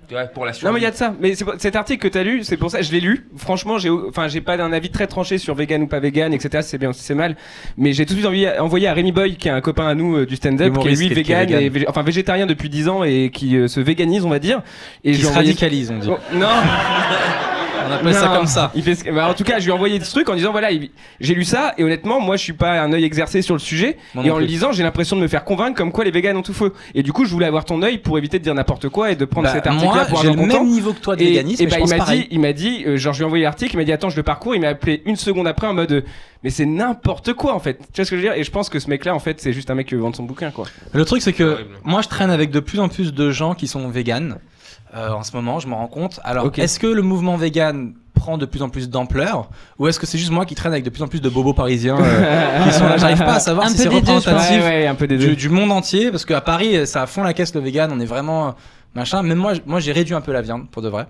[0.07, 0.67] tu vois, pour la survie.
[0.67, 2.71] non mais il y a de ça mais cet article que t'as lu c'est pour
[2.71, 5.83] ça je l'ai lu franchement j'ai enfin j'ai pas un avis très tranché sur vegan
[5.83, 7.37] ou pas vegan etc si c'est bien c'est mal
[7.77, 9.95] mais j'ai tout de suite envie envoyé à Rémi Boy qui est un copain à
[9.97, 12.89] nous euh, du stand-up qui est lui qui est vegan, et enfin végétarien depuis 10
[12.89, 14.63] ans et qui euh, se véganise on va dire
[15.03, 16.09] et Qui je lui ai se envoyé- radicalisent, on dit.
[16.11, 16.47] Oh, non
[17.89, 18.71] On appelle ça comme ça.
[18.75, 20.53] Il fait ce- bah, en tout cas, je lui ai envoyé ce truc en disant
[20.53, 23.55] voilà, il- j'ai lu ça et honnêtement, moi je suis pas un œil exercé sur
[23.55, 26.05] le sujet et non en le lisant, j'ai l'impression de me faire convaincre comme quoi
[26.05, 26.71] les végans ont tout faux.
[26.95, 29.17] Et du coup, je voulais avoir ton œil pour éviter de dire n'importe quoi et
[29.17, 31.23] de prendre Bah, cet article là moi, pour un le même niveau que toi de
[31.23, 33.19] Et, véganisme, et mais bah, je il m'a dit, il m'a dit, euh, genre je
[33.19, 35.17] lui ai envoyé l'article, il m'a dit attends, je le parcours, il m'a appelé une
[35.17, 36.01] seconde après en mode euh,
[36.45, 37.79] mais c'est n'importe quoi en fait.
[37.79, 38.33] Tu vois ce que je veux dire?
[38.39, 40.01] Et je pense que ce mec là en fait, c'est juste un mec qui veut
[40.01, 40.67] vendre son bouquin quoi.
[40.93, 43.67] Le truc, c'est que moi, je traîne avec de plus en plus de gens qui
[43.67, 44.39] sont véganes.
[44.95, 46.21] Euh, en ce moment, je me rends compte.
[46.25, 50.07] Alors, est-ce que le mouvement vegan prend de plus en plus d'ampleur ou est-ce que
[50.07, 52.73] c'est juste moi qui traîne avec de plus en plus de bobos parisiens euh, qui
[52.73, 52.97] sont là?
[52.97, 54.95] J'arrive pas à savoir Un si peu c'est des deux, je représentatif Ouais, ouais, un
[54.97, 55.29] peu des deux.
[55.29, 57.91] du, du monde entier parce qu'à Paris, ça a fond la caisse le vegan.
[57.93, 58.51] On est vraiment euh,
[58.95, 59.23] machin.
[59.23, 61.07] Même moi, moi, j'ai réduit un peu la viande pour de vrai.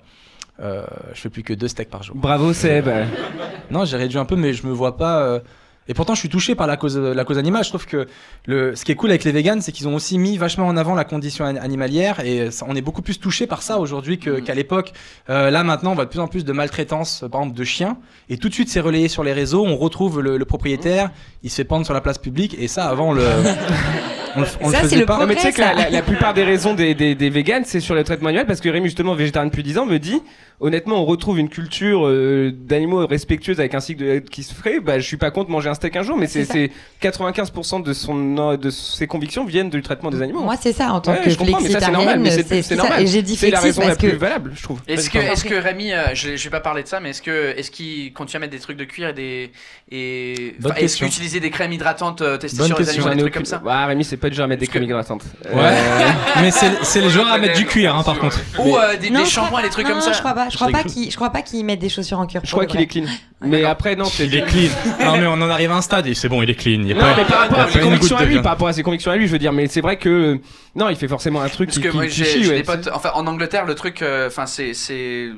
[0.60, 0.82] Euh,
[1.14, 2.16] je fais plus que deux steaks par jour.
[2.16, 2.88] Bravo Seb.
[3.70, 5.40] Non, j'ai réduit un peu, mais je me vois pas.
[5.88, 7.64] Et pourtant, je suis touché par la cause, la cause animale.
[7.64, 8.06] Je trouve que
[8.46, 10.76] le, ce qui est cool avec les vegans, c'est qu'ils ont aussi mis vachement en
[10.76, 14.18] avant la condition an- animalière et ça- on est beaucoup plus touché par ça aujourd'hui
[14.18, 14.92] que- qu'à l'époque.
[15.30, 17.64] Euh, là, maintenant, on voit de plus en plus de maltraitance, euh, par exemple, de
[17.64, 17.96] chiens.
[18.28, 19.64] Et tout de suite, c'est relayé sur les réseaux.
[19.66, 21.10] On retrouve le, le propriétaire,
[21.42, 22.54] il se fait pendre sur la place publique.
[22.58, 23.22] Et ça, avant, le,
[24.60, 25.18] on on Ça, c'est faisait le pas.
[25.18, 25.74] Non, mais tu sais que la, ça.
[25.74, 28.60] la- la plupart des raisons des, des, des véganes, c'est sur le traitement animal, parce
[28.60, 30.20] que Rémi, justement, végétarien depuis 10 ans, me dit,
[30.60, 34.80] honnêtement, on retrouve une culture euh, d'animaux respectueuse avec un cycle de, qui se ferait,
[34.80, 36.70] bah, je suis pas contre manger un steak un jour, mais c'est C'est ça.
[37.00, 40.40] c'est 95% de, son, de ses convictions viennent du traitement des animaux.
[40.42, 42.74] Moi, c'est ça, en tant Ouais, que je comprends, mais ça, c'est normal, mais c'est-
[42.76, 43.02] normal.
[43.02, 44.16] Et j'ai dit C'est la raison la plus que.
[44.16, 44.80] valable, je trouve.
[44.88, 47.22] Est-ce que, est-ce que Rémi, euh, je, je vais pas parler de ça, mais est-ce
[47.22, 49.50] que, est-ce qu'il continue à mettre des trucs de cuir et des,
[49.90, 53.44] et, est-ce qu'utiliser des crèmes hydratantes euh, testées Bonne sur les animaux, des trucs comme
[53.44, 53.62] ça?
[53.66, 55.24] Ah, Rémi, c'est pas déjà à mettre des crèmes hydratantes.
[55.44, 55.52] Ouais.
[55.54, 56.08] Euh,
[56.40, 58.38] mais c'est les joueurs à mettre du cuir, hein, par contre.
[58.58, 60.12] Ou euh, des, des shampoings, des trucs non, comme ça.
[60.12, 62.26] Je crois pas, je crois pas qu'ils, je crois pas qu'ils mettent des chaussures en
[62.26, 62.40] cuir.
[62.44, 63.04] je crois qu'il est clean.
[63.40, 64.68] Mais après, non, c'est Il est clean.
[65.04, 66.80] non, mais on en arrive à un stade et c'est bon, il est clean.
[66.80, 68.72] Il y a Non, pas- mais par rapport à ses convictions lui, par rapport à
[68.72, 70.40] ses convictions à lui, je veux dire, mais c'est vrai que
[70.74, 72.56] non, il fait forcément un truc Parce qui, que moi j'ai chie, j'ai ouais.
[72.58, 75.30] des potes, enfin en Angleterre le truc, euh, enfin c'est c'est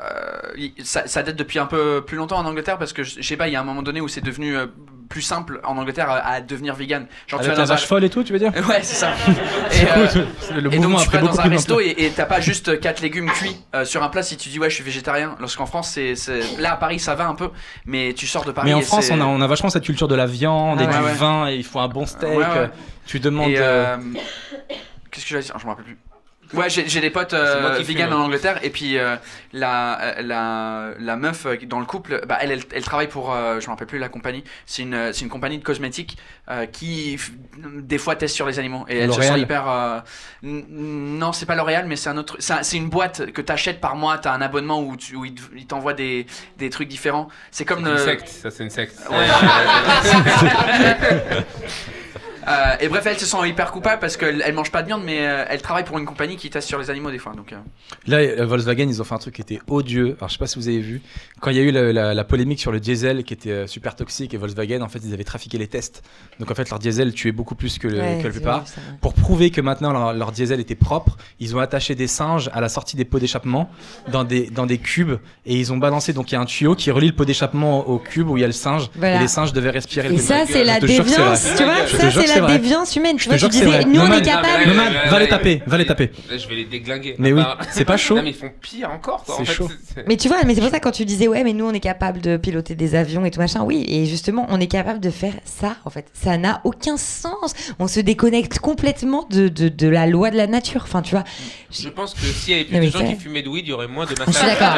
[0.00, 3.26] euh, ça, ça date depuis un peu plus longtemps en Angleterre parce que je je
[3.26, 4.66] sais pas, il y a un moment donné où c'est devenu euh,
[5.10, 7.06] plus simple en Angleterre à, à devenir vegan.
[7.26, 8.78] Genre Avec tu la vas dans un vache folle et tout, tu veux dire ouais
[8.82, 9.10] c'est ça.
[9.72, 10.24] et, euh,
[10.62, 12.40] Le et mouvement donc a tu vas beaucoup dans un resto et et t'as pas
[12.40, 15.36] juste quatre légumes cuits euh, sur un plat si tu dis ouais je suis végétarien.
[15.40, 16.14] Lorsqu'en France c'est
[16.58, 17.50] là à Paris ça va un peu,
[17.84, 18.68] mais tu sors de Paris.
[18.68, 20.84] Mais en et France, on a, on a vachement cette culture de la viande et
[20.84, 21.12] Ah ouais, du ouais.
[21.14, 22.30] vin et il faut un bon steak.
[22.30, 22.70] Ouais, ouais.
[23.06, 23.50] Tu demandes.
[23.50, 23.96] Et, euh, euh,
[25.10, 25.58] Qu'est-ce que j'allais dire?
[25.58, 25.98] Je me rappelle plus.
[26.52, 28.18] Ouais, j'ai des potes euh, qui vegan fume.
[28.18, 29.16] en Angleterre et puis euh,
[29.52, 33.32] la, euh, la, la meuf euh, dans le couple, bah, elle, elle, elle travaille pour,
[33.32, 36.16] euh, je me rappelle plus la compagnie, c'est une, c'est une compagnie de cosmétiques
[36.50, 37.18] euh, qui
[37.58, 39.68] des fois teste sur les animaux et elle se sent hyper.
[39.68, 40.00] euh,
[40.42, 42.36] non, c'est pas L'Oréal, mais c'est un autre.
[42.38, 45.24] C'est un- c'est une boîte que t'achètes par mois, t'as un abonnement où, tu, où
[45.24, 46.26] il te- il t'envoie des,
[46.58, 47.28] des trucs différents.
[47.50, 48.04] C'est comme C'est une le.
[48.04, 48.96] secte, ça c'est une secte.
[49.10, 49.16] Ouais.
[52.48, 55.02] Euh, et bref, elle se sent hyper coupable parce qu'elle elle mange pas de viande,
[55.04, 57.32] mais euh, elle travaille pour une compagnie qui teste sur les animaux des fois.
[57.34, 57.56] Donc, euh,
[58.06, 60.16] Là, euh, Volkswagen, ils ont fait un truc qui était odieux.
[60.18, 61.02] Alors, je sais pas si vous avez vu.
[61.40, 63.66] Quand il y a eu la, la- la polémique sur le diesel qui était euh,
[63.66, 66.02] super toxique et Volkswagen, en fait, ils avaient trafiqué les tests.
[66.38, 68.64] Donc, en fait, leur diesel tuait beaucoup plus que, le- Ouais, que la j'ai plupart.
[69.00, 72.60] Pour prouver que maintenant leur, leur diesel était propre, ils ont attaché des singes à
[72.60, 73.70] la sortie des pots d'échappement
[74.10, 76.12] dans des, dans des cubes et ils ont balancé.
[76.12, 78.40] Donc, il y a un tuyau qui relie le pot d'échappement au cube où il
[78.40, 79.16] y a le singe Voilà.
[79.16, 80.08] et les singes devaient respirer.
[80.08, 81.08] Et le ça, c'est la déviance,
[81.56, 81.86] tu vois.
[81.86, 83.16] Ça, c'est la déviance humaine.
[83.16, 83.84] Tu Je vois, c'est disais, vrai.
[83.84, 84.64] nous, on est capable.
[84.66, 86.10] Non, Noman, mais- va les taper, va les taper.
[86.30, 87.14] Là, je vais les déglinguer.
[87.18, 88.20] Mais oui, c'est pas chaud.
[88.22, 89.24] Mais ils font pire encore.
[89.24, 89.34] Quoi.
[89.36, 89.68] C'est en fait, chaud.
[90.06, 91.80] Mais tu vois, mais c'est pour ça quand tu disais ouais, mais nous on est
[91.80, 93.62] capable de piloter des avions et tout machin.
[93.64, 95.76] Oui, et justement, on est capable de faire ça.
[95.84, 97.54] En fait, ça n'a aucun sens.
[97.78, 100.82] On se déconnecte complètement de, de, de la loi de la nature.
[100.84, 101.24] Enfin, tu vois.
[101.70, 103.70] Je pense que s'il y avait plus Non, de gens qui fumaient de weed, il
[103.70, 104.60] y aurait moins de Je massacres.
[104.60, 104.68] Ouais,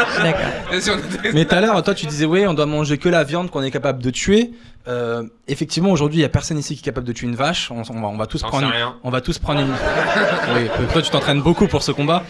[0.08, 1.30] Je suis d'accord.
[1.34, 3.62] Mais tout à l'heure, toi, tu disais, oui, on doit manger que la viande qu'on
[3.62, 4.50] est capable de tuer.
[4.88, 7.70] Euh, effectivement, aujourd'hui, il y a personne ici qui est capable de tuer une vache.
[7.70, 8.68] On, on va, on va tous prendre.
[8.68, 8.96] rien.
[9.04, 9.68] On va tous prendre une.
[10.56, 12.24] oui, toi, tu t'entraînes beaucoup pour ce combat.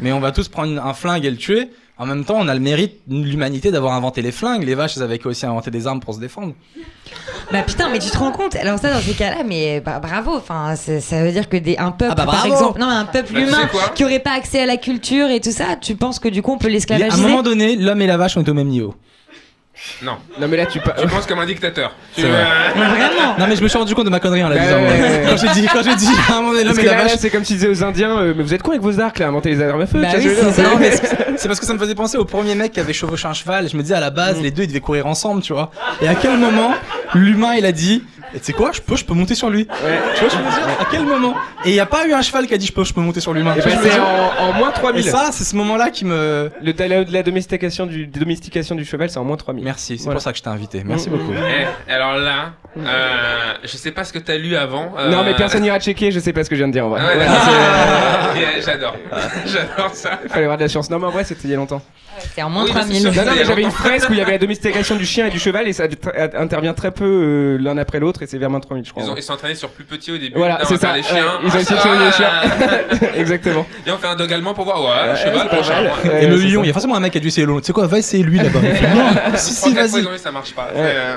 [0.00, 1.70] Mais on va tous prendre un flingue et le tuer.
[1.96, 4.64] En même temps, on a le mérite, l'humanité, d'avoir inventé les flingues.
[4.64, 6.52] Les vaches, elles avaient aussi inventé des armes pour se défendre.
[7.52, 8.56] Bah putain, mais tu te rends compte?
[8.56, 10.34] Alors ça, dans ces cas-là, mais bah, bravo.
[10.34, 13.32] Enfin, ça veut dire que des un peuple, Ah bah, par exemple, non, un peuple
[13.32, 15.94] Bah, tu sais humain qui aurait pas accès à la culture et tout ça, tu
[15.94, 17.22] penses que du coup on peut Et à un l'esclavagiser?
[17.22, 18.94] moment donné, l'homme et la vache ont été au même niveau.
[20.02, 20.92] Non, Non, mais là, tu pas.
[20.92, 21.94] tu penses comme un dictateur.
[22.14, 22.44] Tu C'est veux- vrai.
[22.76, 24.76] Mais Vraiment Non, mais je me suis rendu compte de ma connerie en la disant.
[24.76, 25.24] ouais, ouais.
[25.28, 27.04] Quand j'ai dit, quand j'ai dit, à un moment donné, Parce que la là, là,
[27.04, 27.16] vache.
[27.18, 29.26] c'est comme tu disais aux Indiens, euh, mais vous êtes quoi avec vos arcs là,
[29.28, 30.68] inventer les armes à feu Bah tu vois, oui, je veux dire, c'est ça.
[30.70, 32.92] Non, mais c'est c'est parce que ça me faisait penser au premier mec qui avait
[32.92, 33.68] chevauché un cheval.
[33.68, 35.70] Je me disais à la base, les deux ils devaient courir ensemble, tu vois.
[36.00, 36.72] Et à quel moment
[37.14, 38.04] l'humain il a dit,
[38.34, 39.62] et tu sais quoi, je peux, je peux monter sur lui.
[39.84, 39.98] Ouais.
[40.14, 42.20] Tu vois, je veux dire À quel moment Et il n'y a pas eu un
[42.22, 43.30] cheval qui a dit, je peux, je peux monter sur.
[43.36, 45.04] Et Tu vois ben, c'est en, en moins Et 3000.
[45.04, 46.50] ça, c'est ce moment-là qui me.
[46.62, 49.64] Le, la, la domestication du, domestication du cheval, c'est en moins 3000.
[49.64, 50.16] Merci, c'est Voilà.
[50.16, 50.82] pour ça que je t'ai invité.
[50.84, 51.32] Merci Mm, beaucoup.
[51.34, 54.94] Eh, alors là, euh, je sais pas ce que t'as lu avant.
[54.98, 56.86] euh, Non, mais personne n'ira checker, je sais pas ce que je viens de dire
[56.86, 57.00] en vrai.
[57.02, 58.96] Ah ouais, J'adore,
[59.46, 60.18] j'adore ça.
[60.24, 60.90] Il fallait avoir de la chance.
[60.90, 61.82] Non, mais en vrai, c'était il y a longtemps.
[62.34, 63.00] C'est en moins Oui, mais c'est 3000.
[63.00, 63.14] sûr.
[63.14, 65.26] Non, non, mais a j'avais une fresque où il y avait la domestication du chien
[65.26, 68.38] et du cheval et ça tr- intervient très peu euh, l'un après l'autre et c'est
[68.38, 69.02] vers moins 3000, je crois.
[69.04, 70.36] Ils ont- ils sont entraînés sur plus petit au début.
[70.36, 70.94] Voilà, c'est ça.
[70.96, 71.16] Les chiens.
[71.24, 73.10] Ouais, ils ont essayé de tuer les chiens.
[73.16, 73.66] Exactement.
[73.86, 74.80] Et on fait un dog allemand pour voir.
[74.82, 75.74] Ouais, Ouais, cheval, prochain.
[75.82, 75.84] mal.
[76.04, 76.10] ouais.
[76.10, 77.52] Ouais, Et le lion, il y a forcément un mec qui a dû essayer le
[77.52, 77.60] lion.
[77.60, 78.60] Tu sais quoi, va essayer lui là-bas.
[78.94, 80.18] Non, si, Trois, si, quatre fois, vas-y.
[80.18, 80.68] ça marche pas.
[80.74, 81.16] Euh,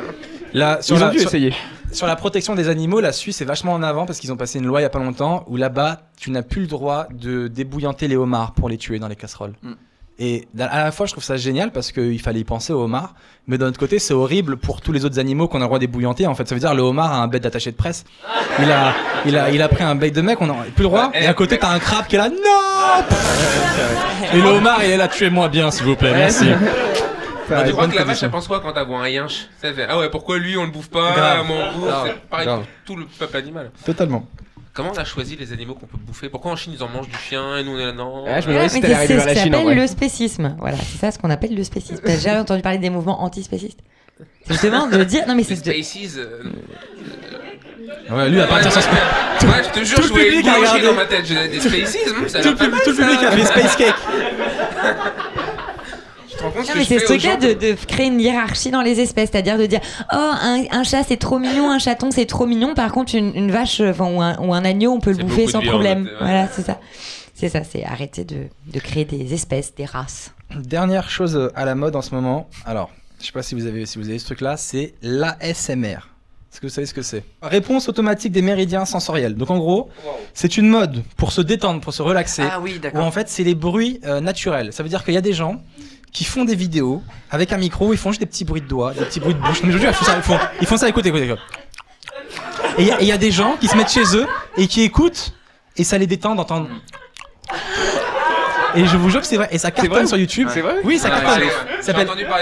[0.53, 1.53] Là, sur Ils ont la, dû sur- essayer.
[1.91, 4.59] Sur la protection des animaux, la Suisse est vachement en avant parce qu'ils ont passé
[4.59, 7.47] une loi il y a pas longtemps où là-bas, tu n'as plus le droit de
[7.47, 9.53] débouillanter les homards pour les tuer dans les casseroles.
[9.61, 9.73] Mm.
[10.19, 13.13] Et à la fois, je trouve ça génial parce qu'il fallait y penser aux homards,
[13.45, 15.77] mais d'un autre côté, c'est horrible pour tous les autres animaux qu'on a le droit
[15.77, 16.25] d'ébouillanter.
[16.25, 18.03] En fait, ça veut dire le homard a un bec d'attaché de presse.
[18.59, 18.93] Il a,
[19.27, 21.11] il a, il a pris un bec de mec, on n'a plus le droit.
[21.13, 23.05] Et à côté, t'as un crabe qui est là, non
[24.33, 26.47] Et le homard, il est là, tuez-moi bien, s'il vous plaît, merci.
[27.47, 29.47] T'as Tu crois que la vache, elle pense quoi quand elle voit un yinche?
[29.87, 31.45] Ah ouais, pourquoi lui on le bouffe pas Grave.
[31.47, 32.49] Moi on le bouffe pareil
[32.85, 33.71] tout le peuple animal.
[33.85, 34.27] Totalement.
[34.77, 36.29] Comment on a choisi les animaux qu'on peut bouffer?
[36.29, 38.39] Pourquoi en Chine ils en mangent du chien et nous on est là non Ah,
[38.41, 39.75] je me Ouais, demandais mais si t'allais c'est arriver c'est vers ce la s'appelle vrai.
[39.75, 40.55] le spécisme.
[40.59, 41.99] Voilà, c'est ça ce qu'on appelle le spécisme.
[42.05, 43.79] T'as déjà entendu parler des mouvements antispécistes?
[44.45, 45.25] C'est justement de dire.
[45.27, 46.17] Non, mais c'est de- Spaces.
[46.17, 46.43] euh,
[48.11, 50.81] Ouais, lui, à partir de Ouais, je te jure, je regardé.
[50.85, 51.25] dans ma tête.
[51.25, 51.97] J'ai des Spaces,
[52.43, 52.55] tout le
[52.95, 53.95] public, a fait Space Cake.
[56.37, 58.07] Tu te rends compte ce Non, que mais je c'est ce gens de, de créer
[58.07, 59.79] une hiérarchie dans les espèces, c'est-à-dire de dire
[60.13, 63.35] oh un, un chat c'est trop mignon, un chaton c'est trop mignon, par contre une,
[63.35, 66.03] une vache enfin, ou, un, ou un agneau on peut le bouffer sans viande, problème.
[66.05, 66.11] ouais.
[66.19, 66.79] Voilà, c'est ça.
[67.33, 70.31] C'est ça, c'est arrêter de, de créer des espèces, des races.
[70.55, 72.49] Dernière chose à la mode en ce moment.
[72.65, 72.89] Alors,
[73.21, 75.97] je sais pas si vous avez, si vous avez ce truc-là, c'est l'ASMR.
[76.51, 77.23] Est-ce que vous savez ce que c'est?
[77.43, 79.35] Réponse automatique des méridiens sensoriels.
[79.35, 79.89] Donc en gros,
[80.33, 82.43] c'est une mode pour se détendre, pour se relaxer.
[82.49, 83.03] Ah oui, Où d'accord.
[83.05, 84.73] en fait, c'est les bruits euh, naturels.
[84.73, 85.61] Ça veut dire qu'il y a des gens
[86.17, 88.91] qui font des vidéos avec un micro, ils font juste des petits bruits de doigts,
[88.91, 89.61] des petits bruits de bouche.
[89.63, 91.25] Mais je vous jure, ils font ça, ils font, ils font ça, écoutez, écoutez.
[91.25, 91.41] écoutez.
[92.79, 94.25] Et il y a- y, des gens qui se mettent chez eux
[94.57, 95.33] et qui écoutent
[95.75, 96.69] et ça les détend d'entendre.
[98.73, 99.47] Et je vous jure que c'est vrai.
[99.51, 100.47] Et ça cartonne sur YouTube.
[100.51, 101.49] C'est vrai Oui, ça Ah, cartonne.
[101.81, 101.93] Ça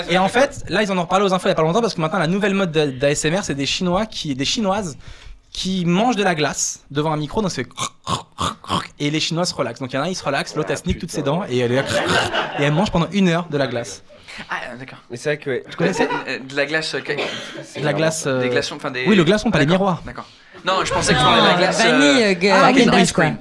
[0.09, 1.81] et en fait, là, ils en ont reparlé aux infos il y a pas longtemps
[1.81, 4.97] parce que maintenant, la nouvelle mode d'a- d'ASMR, c'est des Chinois qui, des Chinoises
[5.55, 7.65] qui mangent de la glace devant un micro, donc c'est
[8.99, 9.79] et les Chinois se relaxent.
[9.79, 11.43] Donc il y en a un, il se relaxe, l'autre elle snique toutes ses dents
[11.49, 11.83] et elle est là,
[12.59, 14.03] et elle mange pendant une heure de la glace.
[14.49, 14.97] Ah, d'accord.
[15.09, 15.63] Mais c'est vrai que ouais.
[15.69, 16.93] Tu connaissais Euh, De la glace.
[16.93, 16.99] euh,
[17.79, 18.25] De la glace.
[18.27, 19.05] euh, Des glaçons, enfin des.
[19.07, 20.01] Oui, le glaçon, pas Ah, les miroirs.
[20.05, 20.27] D'accord.
[20.65, 21.79] Non, je pensais que tu parlais de la glace.
[21.85, 23.37] euh, Vanille, euh, ah, Häagen-Dazs, ice cream.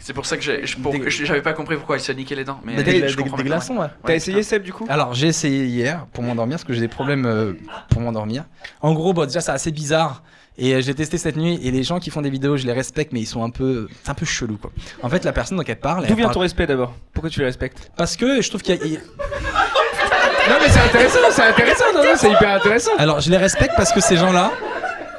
[0.00, 0.42] C'est pour ça que
[0.90, 2.60] Des- j'avais pas compris pourquoi il se niquait les dents.
[2.64, 3.88] Mais Bah, des, je des- des glaçons, ouais.
[4.06, 4.86] T'as essayé Seb du coup?
[4.88, 7.52] Alors j'ai essayé hier pour m'endormir parce que j'ai des problèmes euh,
[7.90, 8.44] pour m'endormir.
[8.80, 10.22] En gros, bon, déjà c'est assez bizarre
[10.58, 12.72] et euh, j'ai testé cette nuit et les gens qui font des vidéos, je les
[12.72, 14.70] respecte mais ils sont un peu, c'est un peu chelou quoi.
[15.02, 16.94] En fait, la personne donc elle parle, D'où vient parle- ton respect d'abord?
[17.12, 17.90] Pourquoi tu le respectes?
[17.96, 19.00] Parce que je trouve qu'il y a-
[20.50, 22.90] Non mais c'est intéressant, c'est intéressant, non, non, c'est hyper intéressant.
[22.98, 24.50] alors je les respecte parce que ces gens-là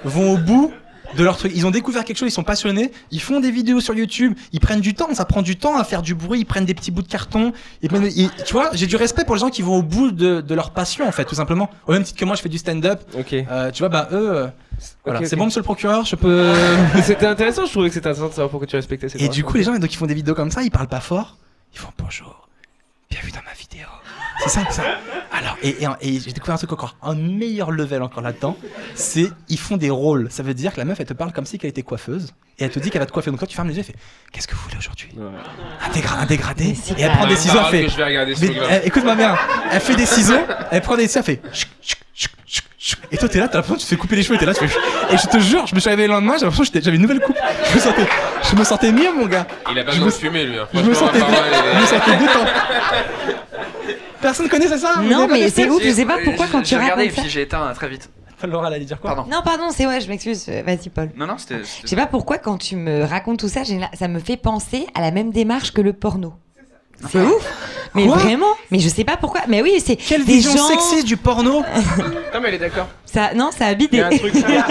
[0.03, 0.73] vont au bout
[1.15, 1.51] de leur truc.
[1.55, 4.59] Ils ont découvert quelque chose, ils sont passionnés, ils font des vidéos sur YouTube, ils
[4.59, 6.91] prennent du temps, ça prend du temps à faire du bruit, ils prennent des petits
[6.91, 7.51] bouts de carton.
[7.81, 10.11] Ils prennent- ils- tu vois, j'ai du respect pour les gens qui vont au bout
[10.11, 11.69] de, de leur passion en fait, tout simplement.
[11.87, 13.01] Au même titre que moi, je fais du stand-up.
[13.17, 13.33] Ok.
[13.33, 14.49] Euh, tu vois, bah eux,
[15.25, 16.53] c'est bon, monsieur le procureur, je peux.
[17.03, 19.43] C'était intéressant, je trouvais que c'était intéressant de savoir pourquoi tu respectais ces Et du
[19.43, 21.37] coup, les gens donc, ils font des vidéos comme ça, ils parlent pas fort,
[21.73, 22.47] ils font bonjour,
[23.09, 23.87] bienvenue dans ma vidéo.
[24.41, 24.83] C'est ça, ça.
[25.33, 28.55] Alors, et, et, et j'ai découvert un truc encore, un meilleur level encore là-dedans,
[28.95, 30.27] c'est ils font des rôles.
[30.31, 32.63] Ça veut dire que la meuf, elle te parle comme si elle était coiffeuse, et
[32.63, 33.31] elle te dit qu'elle va te coiffer.
[33.31, 33.95] Donc toi, tu fermes les yeux, et fait
[34.31, 35.09] Qu'est-ce que vous voulez aujourd'hui?
[35.19, 38.01] Un, dégra- un dégradé Et elle prend des ciseaux, elle fait.
[38.69, 39.35] elle- écoute-moi bien,
[39.73, 40.39] elle fait des ciseaux,
[40.71, 41.41] elle prend des ciseaux, elle fait.
[41.53, 41.69] chut,
[42.13, 42.31] chut.
[43.11, 44.45] Et toi, t'es là, t'as l'impression que tu te fais couper les cheveux, et t'es
[44.45, 44.79] là, tu fais.
[45.13, 47.01] Et je te jure, je me suis réveillé le lendemain, j'ai l'impression que j'avais une
[47.01, 47.35] nouvelle coupe.
[47.69, 48.07] Je me sentais,
[48.49, 49.45] je me sentais mieux, mon gars.
[49.71, 50.57] Il a pas Je besoin me- de fumer lui.
[50.57, 50.67] hein.
[50.73, 52.51] Je me sentais, je me sentais détendu.
[54.21, 54.95] Personne connaissait ça?
[55.01, 57.41] Non, mais c'est ouf, je sais pas pourquoi quand tu J'ai regardé et puis j'ai
[57.43, 58.09] éteint euh, très vite.
[58.43, 59.15] Laura, elle allait dire quoi?
[59.15, 59.29] Pardon.
[59.29, 60.47] Non, pardon, c'est ouais, je m'excuse.
[60.47, 61.09] Vas-y, Paul.
[61.17, 61.59] Non, non, c'était.
[61.83, 63.61] Je sais pas pourquoi quand tu me racontes tout ça,
[63.93, 66.33] ça me fait penser à la même démarche que le porno.
[67.09, 67.45] C'est ouf.
[67.95, 68.45] Mais Quoi vraiment.
[68.71, 69.41] Mais je sais pas pourquoi.
[69.47, 70.67] Mais oui, c'est Quelle des vision gens.
[70.67, 71.61] sexiste du porno
[72.33, 72.87] Non mais elle est d'accord.
[73.05, 74.03] Ça, non, ça habite Il y des.
[74.03, 74.33] a un truc.
[74.33, 74.63] C'est vrai,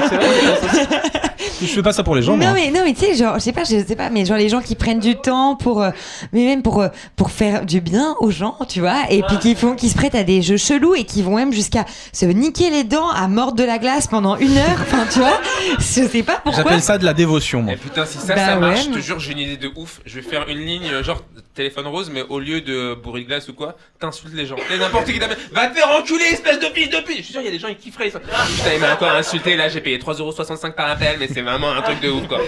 [1.61, 2.53] Je fais pas ça pour les gens, non moi.
[2.55, 4.49] mais non mais tu sais genre je sais pas je sais pas mais genre les
[4.49, 5.91] gens qui prennent du temps pour euh,
[6.33, 9.55] mais même pour euh, pour faire du bien aux gens tu vois et puis qui
[9.57, 12.71] font qui se prêtent à des jeux chelous et qui vont même jusqu'à se niquer
[12.71, 15.41] les dents à mordre de la glace pendant une heure enfin tu vois
[15.79, 17.73] je sais pas pourquoi J'appelle ça de la dévotion, moi.
[17.75, 19.71] Eh putain, si ça, Bah ça marche, ouais, je te jure, j'ai une idée de
[19.77, 20.01] ouf.
[20.07, 21.23] Je vais faire une ligne euh, genre
[21.55, 24.57] téléphone rose, mais au lieu de bourrer de glace ou quoi, t'insultes les gens.
[24.73, 27.33] Et n'importe qui t'appelle, va te faire enculer, espèce de fils de pute Je suis
[27.33, 28.11] sûr, il y a des gens, ils kifferaient.
[28.11, 28.19] Sont...
[28.21, 31.83] Putain, il m'a encore insulté, là, j'ai payé 3,65€ par appel, mais c'est vraiment un
[31.83, 32.39] truc de ouf, quoi.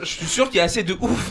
[0.00, 1.30] Je- suis sûr qu'il y a assez de ouf.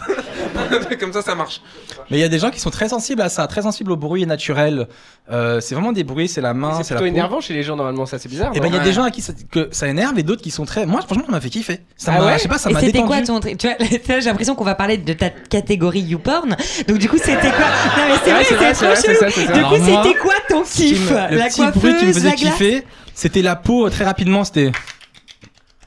[1.00, 1.62] Comme ça, ça marche.
[2.10, 3.96] Mais il y a des gens qui sont très sensibles à ça, très sensibles au
[3.98, 4.88] bruit naturel.
[5.32, 7.06] Euh, c'est vraiment des bruits, c'est la main, C'est la plutôt peau.
[7.06, 8.52] énervant chez les gens normalement, ça c'est bizarre.
[8.54, 8.86] Et ben il y a Ouais.
[8.86, 10.86] des gens à qui ça, que ça énerve et d'autres qui sont très.
[10.86, 11.80] Moi franchement ça m'a fait kiffer.
[11.96, 13.08] Ça Ah m'a, ouais je sais pas, ça et m'a c'était détendu.
[13.08, 13.78] quoi ton truc tu vois
[14.20, 16.56] j'ai l'impression qu'on va parler de ta catégorie YouPorn
[16.88, 17.50] donc du coup c'était quoi?
[17.50, 18.96] Non mais c'est Ouais, vrai c'est trop
[19.30, 23.86] chelou du coup c'était quoi ton kiff la coiffeuse la glace kiffer, c'était la peau
[23.86, 24.44] euh, très rapidement.
[24.44, 24.72] C'était.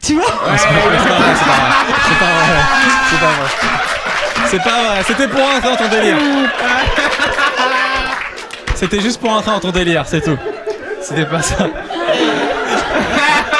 [0.02, 0.24] tu vois
[0.56, 1.44] C'est pas vrai, c'est pas vrai, c'est
[2.18, 2.62] pas vrai,
[3.10, 3.48] c'est pas vrai.
[4.46, 5.02] C'est pas vrai.
[5.06, 6.16] C'était pour rentrer dans ton délire.
[8.76, 10.36] C'était juste pour rentrer dans ton délire, c'est tout.
[11.00, 11.68] C'était pas ça.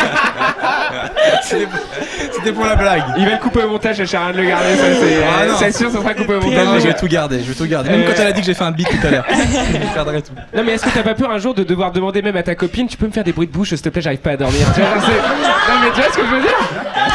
[1.43, 3.03] C'était pour- la blague.
[3.19, 5.17] Il va le couper au montage, à rien de le garder, ça c'est.
[5.23, 5.55] Ah, non.
[5.59, 6.67] c'est sûr, ça sera coupé au montage.
[6.67, 7.91] non, je vais tout garder, je vais tout garder.
[7.91, 9.25] Même Euh, quand elle a dit que j'ai fait un beat tout à l'heure.
[9.31, 10.33] je garderai tout.
[10.55, 12.55] Non mais est-ce que t'as pas peur un jour de devoir demander même à ta
[12.55, 14.37] copine, tu peux me faire des bruits de bouche, s'il te plaît, j'arrive pas à
[14.37, 14.67] dormir.
[14.75, 16.59] Tu vois, genre, c'est- non mais tu vois ce que je veux dire?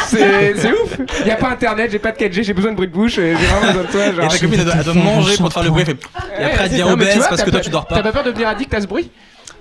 [0.06, 1.26] C'est c'est ouf.
[1.26, 3.36] Y a pas internet, j'ai pas de 4G, j'ai besoin de bruits de bouche, et
[3.36, 4.06] j'ai vraiment besoin de toi.
[4.06, 4.28] Et Genre.
[4.28, 5.84] ta copine, elle doit, manger pour te faire le bruit.
[5.88, 8.02] Et après, elle devient tu obèse vois, parce t'as que toi, tu dors T'as pas.
[8.02, 9.10] pas peur de devenir addict à ce bruit?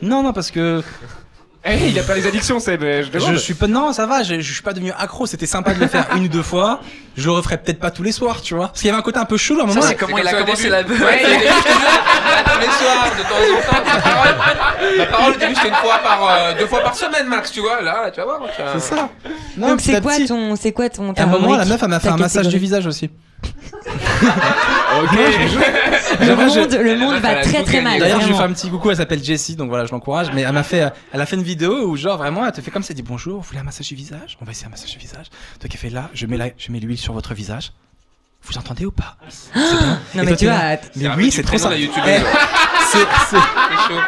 [0.01, 0.81] Non, non, parce que
[1.65, 3.37] Eh, il a pas les addictions, Seb, je te je demande.
[3.37, 3.67] suis pas.
[3.67, 5.25] Non, ça va, je, je suis pas devenu accro.
[5.25, 6.79] C'était sympa de le faire une ou deux fois.
[7.17, 8.67] Je le referai peut-être pas tous les soirs, tu vois.
[8.67, 9.81] Parce qu'il y avait un côté un peu chelou à un moment.
[9.81, 10.93] Ça, c'est comment il a commencé la beuh.
[10.93, 13.83] Ouais, il je tous les soirs, de temps en temps.
[13.85, 17.27] Ma parole, ma parole, au début, c'était une fois par, euh, deux fois par semaine,
[17.27, 17.81] max, tu vois.
[17.81, 18.41] Là, tu vas voir.
[18.75, 19.09] C'est ça.
[19.57, 20.27] Non, donc c'est à quoi petit.
[20.27, 22.17] ton c'est quoi ton À ta un moment, la meuf, elle m'a fait ta un
[22.17, 23.09] massage du visage aussi.
[25.01, 25.11] Ok.
[26.21, 27.99] le monde, je- le monde va très très mal.
[27.99, 28.89] D'ailleurs, je lui fais un petit coucou.
[28.89, 30.27] Elle s'appelle Jessie, donc voilà, je l'encourage.
[30.33, 32.71] Mais elle m'a fait, elle a fait une vidéo où genre vraiment, elle te fait
[32.71, 34.37] comme ça, elle dit bonjour, vous voulez un massage du visage?
[34.41, 35.27] On va essayer un massage du visage.
[35.61, 37.71] Donc elle fait là, je mets la, je mets l'huile sur votre visage.
[38.43, 39.17] Vous entendez ou pas?
[39.27, 39.99] C'est bien.
[40.15, 41.69] Non Et mais toi, tu vois, Mais C'est un oui, peu c'est trop ça.
[41.75, 42.97] Eh, c'est-
[43.29, 43.37] c'est- C'est.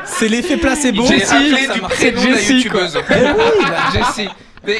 [0.06, 1.04] C'est l'effet placebo.
[1.04, 2.98] La Jessie, youtubeuse.
[3.94, 4.30] Jessie.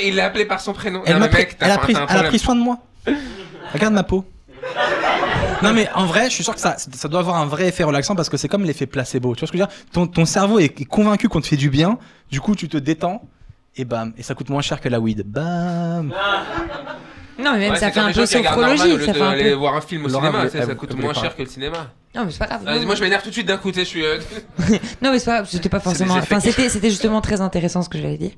[0.06, 1.02] Il l'a appelé par son prénom.
[1.06, 2.78] Elle a pris soin de moi.
[3.74, 4.26] Regarde ma peau.
[5.63, 7.84] Non mais en vrai, je suis sûr que ça, ça doit avoir un vrai effet
[7.84, 9.36] relaxant parce que c'est comme l'effet placebo.
[9.36, 9.76] Tu vois ce que je veux dire?
[9.93, 11.99] Ton, ton cerveau est convaincu qu'on te fait du bien.
[12.32, 13.22] Du coup, tu te détends
[13.76, 15.24] et bam, et ça coûte moins cher que la weed.
[15.26, 16.11] Bam.
[17.39, 19.53] non mais même Ouais, ça fait un peu sophrologie, ça fait un aller peu.
[19.53, 21.47] voir un film au Laura, cinéma, elle- tu sais, ça coûte moins cher que le
[21.47, 21.91] cinéma.
[22.16, 22.64] Non, mais c'est pas grave.
[22.66, 24.03] Non, moi, je m'énerve tout de suite d'un sais, je suis.
[24.03, 24.20] euh,
[25.01, 26.16] Non, mais c'est pas grave, c'était pas forcément.
[26.16, 28.32] Enfin, c'était, c'était justement très intéressant ce que j'allais dire.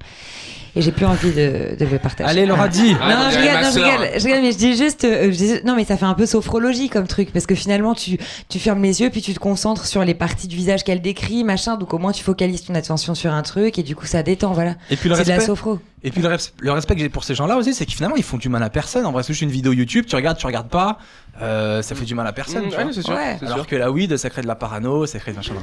[0.75, 2.27] Et j'ai plus envie de, de le partager.
[2.27, 2.67] Allez, Laura, Ah.
[2.67, 2.95] dis.
[2.99, 5.25] Ah, on non, je rigole, non, je rigole, je rigole, mais je dis juste, euh,
[5.31, 8.17] je dis- non, mais ça fait un peu sophrologie comme truc, parce que finalement, tu,
[8.49, 11.43] tu fermes les yeux, puis tu te concentres sur les parties du visage qu'elle décrit,
[11.43, 14.23] machin, donc au moins tu focalises ton attention sur un truc, et du coup ça
[14.23, 14.73] détend, voilà.
[14.89, 15.45] Et puis le C'est de la respect.
[15.47, 15.77] sophro.
[16.01, 18.15] Et puis le, res- le respect que j'ai pour ces gens-là aussi, c'est que finalement
[18.15, 19.05] ils font du mal à personne.
[19.05, 20.97] En vrai, c'est juste une vidéo YouTube, tu regardes, tu regardes pas,
[21.41, 22.65] euh, ça fait du mal à personne.
[22.65, 22.93] Mmh, tu ouais, vois.
[22.93, 23.15] c'est sûr.
[23.15, 23.37] Ouais.
[23.41, 23.67] Alors sûr.
[23.67, 25.53] que la weed, ça crée de la parano, ça crée de machin.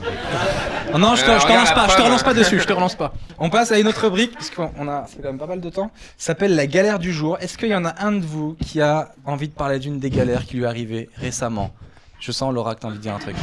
[0.93, 2.35] Non, non, je te, Euh, je te regarde relance la pas, je te relance pas
[2.35, 3.13] dessus, je te relance pas.
[3.39, 5.71] On passe à une autre rubrique, parce qu'on on a, quand même pas mal de
[5.71, 5.91] temps.
[6.17, 7.39] Ça s'appelle la galère du jour.
[7.41, 10.11] Est-ce qu'il y en a un de vous qui a envie de parler d'une des
[10.11, 11.71] galères qui lui est arrivée récemment?
[12.19, 13.37] Je sens Laura que t'as envie de dire un truc.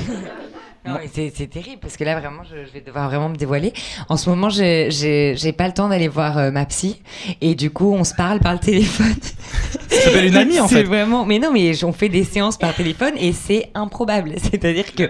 [1.13, 3.73] C'est, terrible parce que là vraiment je, je vais devoir vraiment me dévoiler.
[4.09, 7.01] En ce moment j'ai, pas le temps d'aller voir euh, ma psy
[7.41, 9.15] et du coup on se parle par le téléphone.
[9.89, 10.83] Ça s'appelle une amie en C'est fait.
[10.83, 11.25] vraiment.
[11.25, 14.33] Mais non, mais on fait des séances par téléphone et c'est improbable.
[14.37, 15.03] C'est-à-dire que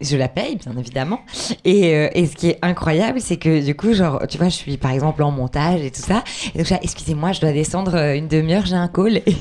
[0.00, 1.20] je la paye, bien évidemment.
[1.64, 4.54] Et, euh, et ce qui est incroyable, c'est que du coup, genre, tu vois, je
[4.54, 6.22] suis par exemple en montage et tout ça.
[6.54, 9.22] Et donc, je dis, excusez-moi, je dois descendre euh, une demi-heure, j'ai un call.
[9.26, 9.36] Et,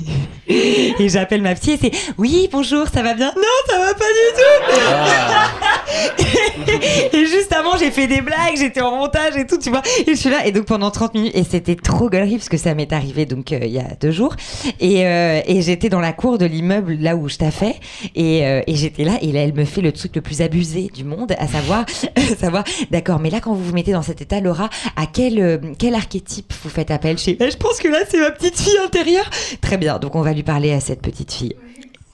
[0.99, 3.33] et j'appelle ma psy et c'est oui, bonjour, ça va bien?
[3.35, 5.76] Non, ça va pas du tout.
[7.13, 9.81] et juste avant, j'ai fait des blagues, j'étais en montage et tout, tu vois.
[10.05, 10.45] Et je suis là.
[10.45, 13.51] Et donc, pendant 30 minutes, et c'était trop galerie parce que ça m'est arrivé donc
[13.51, 14.35] euh, il y a deux jours.
[14.79, 17.75] Et, euh, et j'étais dans la cour de l'immeuble là où je taffais
[18.15, 20.89] et, euh, et j'étais là et là elle me fait le truc le plus abusé
[20.93, 21.85] du monde à savoir
[22.39, 25.95] savoir d'accord mais là quand vous vous mettez dans cet état Laura à quel quel
[25.95, 29.29] archétype vous faites appel chez Eh, je pense que là c'est ma petite fille intérieure
[29.61, 31.55] très bien donc on va lui parler à cette petite fille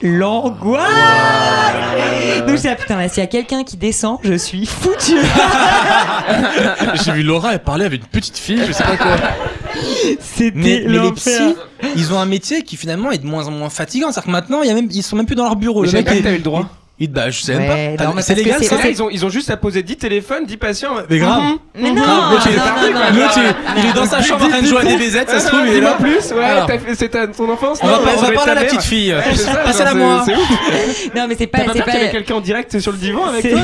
[0.03, 0.83] L'angoisse
[2.39, 5.13] Donc j'ai dit, ah putain là s'il y a quelqu'un qui descend je suis foutu
[7.05, 9.15] J'ai vu Laura, elle parlait avec une petite fille, je sais pas quoi.
[10.19, 11.55] C'était Mais, mais les psys,
[11.95, 14.11] ils ont un métier qui finalement est de moins en moins fatigant.
[14.11, 15.81] C'est-à-dire que maintenant, il y a même, ils sont même plus dans leur bureau.
[15.81, 16.69] Mais Le mec, t'avais le droit.
[17.03, 18.05] Il- bah, je sais Ouais, pas.
[18.05, 20.45] non, mais C'est légal c'est- ça ils ont, ils ont juste à poser 10 téléphones,
[20.45, 20.95] 10 patients.
[21.09, 21.41] Mais grave.
[21.75, 23.11] mais non, il est non, parti, non, quoi.
[23.11, 23.43] non, L'autre, non,
[23.77, 25.47] il- il est dans sa chambre en train de jouer à des BZ, ça se
[25.47, 25.93] trouve, il est là.
[25.99, 28.63] plus, ouais, c'est ton enfance On va, non, pas- on va avec parler à la
[28.65, 29.13] petite fille.
[29.31, 30.23] C'est ça, Passez-la moi.
[30.25, 31.09] c'est- c'est ouf.
[31.15, 33.41] non mais c'est pas T'as pas c'est pas quelqu'un en direct sur le divan avec
[33.41, 33.61] C'est- toi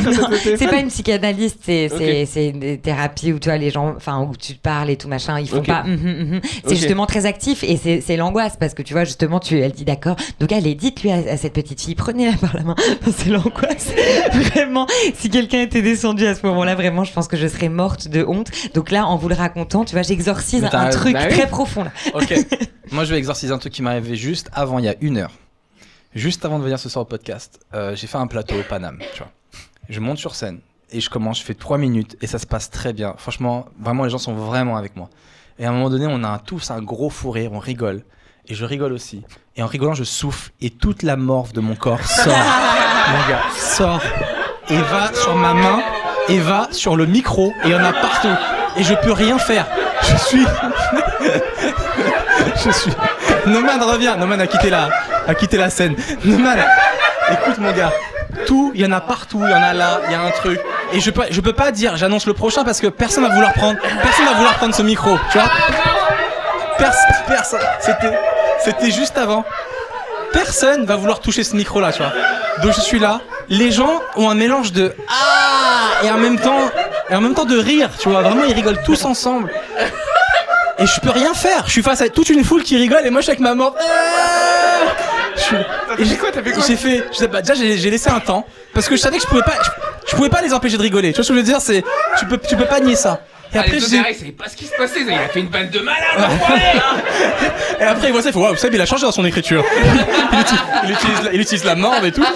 [0.57, 4.19] c'est pas une psychanalyste, c'est c'est c'est une thérapie où tu vois les gens, enfin
[4.21, 5.81] où tu te parles et tout machin, ils font pas.
[5.85, 6.41] hum, hum, hum.
[6.65, 9.71] C'est justement très actif et c'est c'est l'angoisse parce que tu vois justement tu elle
[9.71, 10.15] dit d'accord.
[10.39, 12.75] Donc allez dites-lui à, à cette petite fille, prenez-la par la main.
[13.29, 13.93] c'est
[14.33, 14.49] l'angoisse.
[14.51, 18.07] vraiment, si quelqu'un était descendu à ce moment-là, vraiment, je pense que je serais morte
[18.07, 18.49] de honte.
[18.73, 21.35] Donc là, en vous le racontant, tu vois, j'exorcise un truc Bah oui.
[21.37, 21.83] très profond.
[21.83, 21.91] Là.
[22.13, 22.33] Ok.
[22.91, 25.17] Moi, je vais exorciser un truc qui m'est arrivé juste avant, il y a une
[25.17, 25.31] heure.
[26.15, 28.97] Juste avant de venir ce soir au podcast, euh, j'ai fait un plateau au Paname,
[29.13, 29.31] tu vois.
[29.89, 30.59] Je monte sur scène
[30.91, 33.13] et je commence, je fais trois minutes et ça se passe très bien.
[33.17, 35.09] Franchement, vraiment, les gens sont vraiment avec moi.
[35.59, 38.03] Et à un moment donné, on a un- tous un gros fou rire, on rigole.
[38.47, 39.21] Et je rigole aussi.
[39.55, 42.33] Et en rigolant, je souffle et toute la morve de mon corps sort.
[43.11, 43.43] mon gars,
[44.69, 45.79] et va sur ma main
[46.29, 48.29] et va sur le micro et il y en a partout.
[48.77, 49.65] Et je peux rien faire.
[50.03, 50.45] Je suis.
[52.63, 52.93] je suis.
[53.47, 54.15] Noman revient.
[54.17, 54.89] Noman a quitté la,
[55.27, 55.95] a quitté la scène.
[56.23, 56.57] Noman,
[57.31, 57.91] écoute mon gars.
[58.45, 60.29] Tout, il y en a partout, il y en a là, il y a un
[60.29, 60.59] truc.
[60.93, 63.53] Et je peux, je peux pas dire, j'annonce le prochain parce que personne va vouloir
[63.53, 65.17] prendre, personne va vouloir prendre ce micro,
[68.63, 69.43] c'était juste avant.
[70.33, 72.11] Personne va vouloir toucher ce micro là, tu vois.
[72.61, 73.21] Donc je suis là.
[73.49, 76.69] Les gens ont un mélange de ah et en même temps,
[77.09, 78.21] et en même temps de rire, tu vois.
[78.21, 79.51] Vraiment, ils rigolent tous ensemble.
[80.77, 81.63] Et je peux rien faire.
[81.65, 83.55] Je suis face à toute une foule qui rigole et moi je suis avec ma
[83.55, 83.75] mort.
[85.49, 86.31] T'as fait quoi?
[86.31, 86.63] T'as fait quoi?
[86.65, 89.17] J'ai fait, je sais pas, déjà j'ai j'ai laissé un temps parce que je savais
[89.17, 89.69] que je pouvais pas, je,
[90.11, 91.11] je pouvais pas les empêcher de rigoler.
[91.11, 91.59] Tu vois ce que je veux dire?
[91.59, 91.83] C'est,
[92.19, 93.21] tu peux, tu peux pas nier ça.
[93.51, 95.01] Et Ah, après, les je deux savaient pas ce qui se passait.
[95.01, 96.97] Il a fait une bande de malades, l'enfoiré, hein.
[97.79, 99.63] et après il voit ça, il fait waouh, Seb il a changé dans son écriture.
[100.33, 102.23] il, utilise, il utilise la, il utilise la morve et tout.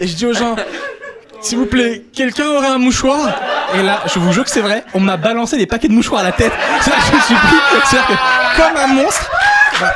[0.00, 0.56] Et, je dis aux gens,
[1.40, 3.28] s'il vous plaît, quelqu'un aurait un mouchoir?
[3.74, 6.20] Et là, je vous jure que c'est vrai, on m'a balancé des paquets de mouchoirs
[6.20, 6.52] à la tête.
[6.80, 9.30] C'est-à-dire que je suis pris, c'est-à-dire que comme un monstre.
[9.80, 9.94] bah,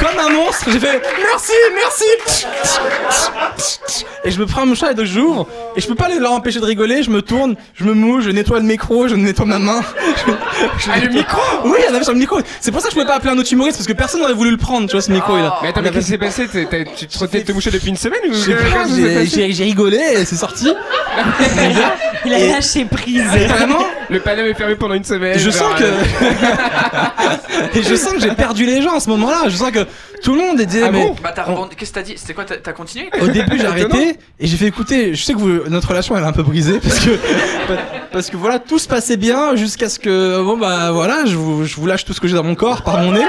[0.00, 2.04] comme un monstre, j'ai fait merci, merci.
[4.24, 5.46] Et je me prends un mouchoir et donc j'ouvre
[5.76, 7.02] et je peux pas les- leur empêcher de rigoler.
[7.02, 9.82] Je me tourne, je me mouche, je nettoie le micro, je nettoie ma main.
[10.26, 10.32] Je-
[10.84, 12.38] je- Ah, le micro Oui, il y en avait sur le micro.
[12.60, 14.32] C'est pour ça que je pouvais pas appeler un autre humoriste parce que personne n'aurait
[14.34, 15.58] voulu le prendre, tu vois, ce micro là.
[15.62, 16.46] Mais attends, mais qu'est-ce qui s'est passé?
[16.96, 19.26] Tu te retenais de te moucher depuis une semaine ou j'ai- passé?
[19.26, 20.72] j'ai j'ai rigolé et c'est sorti.
[22.26, 23.24] Il a Et- lâché prise.
[23.24, 23.78] Vraiment,
[24.10, 25.38] Le panneau est fermé pendant une semaine.
[25.38, 25.84] je sens que.
[25.84, 25.90] euh,
[27.74, 29.44] et je sens que j'ai perdu les gens à ce moment-là.
[29.48, 29.86] Je sens que
[30.22, 30.82] tout le monde était.
[30.84, 31.76] Ah mais- bon Bah t'as On- rebondi.
[31.76, 34.56] Qu'est-ce que t'as dit C'était quoi T'as t'as continué Au début, j'ai arrêté et j'ai
[34.56, 35.14] fait écouter.
[35.14, 37.10] Je sais que vous- notre relation elle est un peu brisée parce que
[38.12, 41.64] parce que voilà tout se passait bien jusqu'à ce que bon bah voilà je vous,
[41.64, 43.24] je vous lâche tout ce que j'ai dans mon corps par mon nez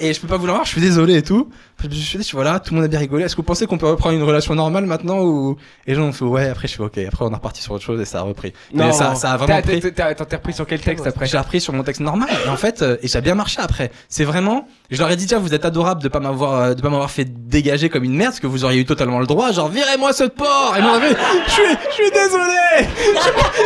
[0.00, 0.64] et je peux pas vous le voir.
[0.64, 1.48] Je suis désolé et tout
[1.82, 3.24] Je me suis dit, voilà, tout le monde a bien rigolé.
[3.24, 6.02] Est-ce que vous pensez qu'on peut reprendre une relation normale maintenant ou et les gens
[6.04, 6.48] ont fait ouais.
[6.48, 6.98] Après, je suis ok.
[6.98, 8.52] Après, on est reparti sur autre chose et ça a repris.
[8.74, 9.80] Mais ça, ça a vraiment T'as- pris.
[9.80, 11.26] t'as- T'as t'as repris sur quel texte après?
[11.26, 13.58] J'ai appris sur mon texte normal et en fait euh, et ça a bien marché
[13.62, 13.90] après.
[14.08, 16.82] C'est vraiment je leur ai dit tiens vous êtes adorable de pas m'avoir euh, de
[16.82, 19.52] pas m'avoir fait dégager comme une merde parce que vous auriez eu totalement le droit
[19.52, 20.98] genre virez-moi ce porc et moi
[21.46, 22.88] je suis je suis désolé.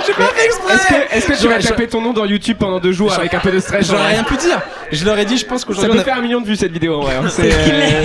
[0.06, 0.74] J'ai pas, fait exprès.
[0.74, 3.32] Est-ce que, est-ce que tu vas taper ton nom dans YouTube pendant deux jours avec
[3.34, 4.60] un peu de stress J'aurais rien pu dire.
[4.92, 7.14] Je leur ai dit je pense qu'aujourd'hui million de vues cette vidéo en vrai.
[7.16, 7.28] hein.
[7.28, 8.04] C'est, euh,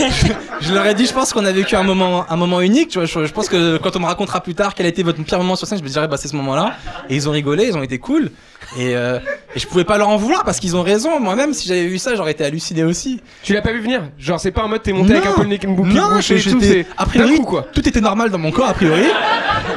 [0.62, 3.00] je leur ai dit je pense qu'on a vécu un moment un moment unique tu
[3.00, 3.06] vois.
[3.08, 5.38] Je, je pense que quand on me racontera plus tard quel a été votre pire
[5.40, 6.74] moment sur scène je me dirais bah c'est ce moment-là.
[7.10, 8.30] Et ils ont rigolé ils ont été cool.
[8.78, 9.18] Et, euh,
[9.56, 11.20] et je pouvais pas leur en vouloir parce qu'ils ont raison.
[11.20, 13.20] Moi-même si j'avais vu ça j'aurais été halluciné aussi.
[13.42, 14.04] Tu l'as pas vu venir?
[14.20, 16.22] Genre c'est pas en mode t'es monté avec un peu le nez non, et tout,
[16.22, 17.66] j'étais c'est a priori quoi.
[17.74, 19.04] tout était normal dans mon corps a priori.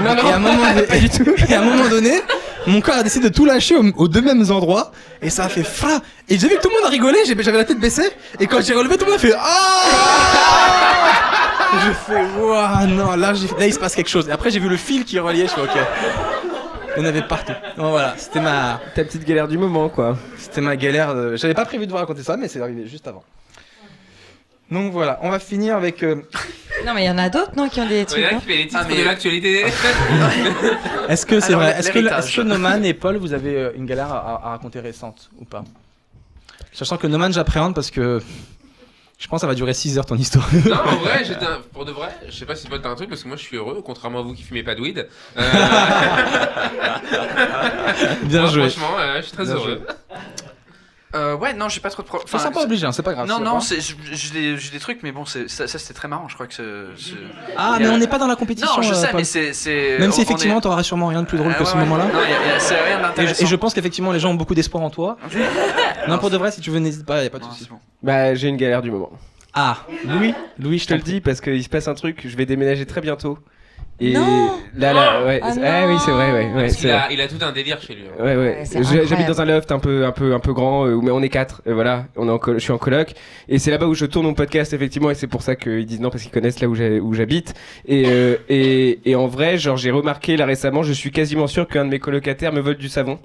[0.05, 1.35] Non et à un moment donné, pas du tout.
[1.49, 2.13] et à un moment donné
[2.67, 5.49] mon corps a décidé de tout lâcher aux, aux deux mêmes endroits et ça a
[5.49, 6.01] fait fra.
[6.29, 8.09] Et j'ai vu que tout le monde a rigolé j'ai- j'avais la tête baissée
[8.41, 10.93] et quand j'ai relevé tout le monde a fait ah!
[11.87, 14.29] Je fais waouh non là, j'ai- là il se passe quelque chose.
[14.29, 15.71] Et après j'ai vu le fil qui reliait je fais ok.
[16.97, 17.53] Il y en avait partout.
[17.79, 20.17] Bon, voilà c'était ma Ta petite galère du moment quoi.
[20.39, 23.07] c'était ma galère de- j'avais pas prévu de vous raconter ça mais c'est arrivé juste
[23.09, 23.23] avant
[24.73, 26.17] donc voilà on va finir avec euh,
[26.87, 28.25] Non, mais il y en a d'autres, non, qui ont des Il y trucs.
[28.25, 28.39] en a hein.
[28.41, 29.61] qui fait les titres Ah, mais- de l'actualité.
[31.09, 32.25] Est-ce que c'est Alors, vrai Est-ce que, l'héritage.
[32.27, 35.45] est-ce que Noman et Paul, vous avez euh, une galère à, à raconter récente ou
[35.45, 35.63] pas?
[36.73, 38.21] Sachant que Noman, j'appréhende parce que
[39.19, 40.49] je pense que ça va durer 6 heures ton histoire.
[40.67, 42.95] non, en vrai, j'étais un- pour de vrai, je sais pas si Paul t'as un
[42.97, 45.07] truc parce que moi je suis heureux, contrairement à vous qui fumez pas de weed.
[45.37, 45.43] Euh,
[48.25, 48.69] Bien moi, joué.
[48.71, 49.79] Franchement, euh, je suis très Bien joué.
[51.15, 52.25] Euh, ouais, non, j'ai pas trop de problèmes.
[52.27, 53.29] Enfin, ça pas obligé, hein, c'est pas grave.
[53.29, 55.79] Non, c'est non, c'est- j'ai j'ai des, j'ai des trucs, mais bon, c'est- ça, ça,
[55.79, 56.27] c'était très marrant.
[56.29, 56.63] Je crois que c'est.
[56.97, 57.13] c'est-
[57.57, 58.71] Ah, il y mais a- on n'est pas dans la compétition.
[58.77, 59.17] Non, je euh, sais, Paul.
[59.19, 59.53] mais c'est.
[59.53, 61.65] c'est- Même si on- on effectivement, est- t'auras sûrement rien de plus drôle Ah, que
[61.65, 61.81] ouais, ce ouais.
[61.81, 62.05] moment-là.
[62.05, 63.45] Non, il y a- il y a- c'est rien Et je, d'intéressant.
[63.45, 65.19] et je pense qu'effectivement, les gens ont beaucoup d'espoir en toi.
[66.09, 67.69] Non, pour de vrai, si tu veux, n'hésite pas, y a pas de Non, c'est
[67.69, 67.77] bon.
[68.03, 69.11] Bah j'ai une galère du moment.
[69.55, 72.47] Ah, Louis, Louis, Je te le dis parce qu'il se passe un truc, je vais
[72.47, 73.39] déménager très bientôt.
[74.05, 76.91] Et Non là là ouais, Ah ah oui c'est vrai ouais, ouais vrai.
[76.91, 78.03] a, il a tout un délire chez lui.
[78.09, 78.25] hein.
[78.25, 78.65] Ouais, ouais.
[78.75, 81.23] Ouais, J'habite dans un loft un peu, un peu, un peu grand, euh, mais on
[81.23, 81.63] est quatre.
[81.67, 83.13] euh, voilà, on est en je suis en coloc,
[83.49, 86.01] et c'est là-bas où je tourne mon podcast effectivement, et c'est pour ça qu'ils disent
[86.01, 87.55] non parce qu'ils connaissent là où j'habite.
[87.87, 91.69] Et, euh, et, et en vrai, genre j'ai remarqué là récemment, je suis quasiment sûr
[91.69, 93.19] qu'un de mes colocataires me vole du savon.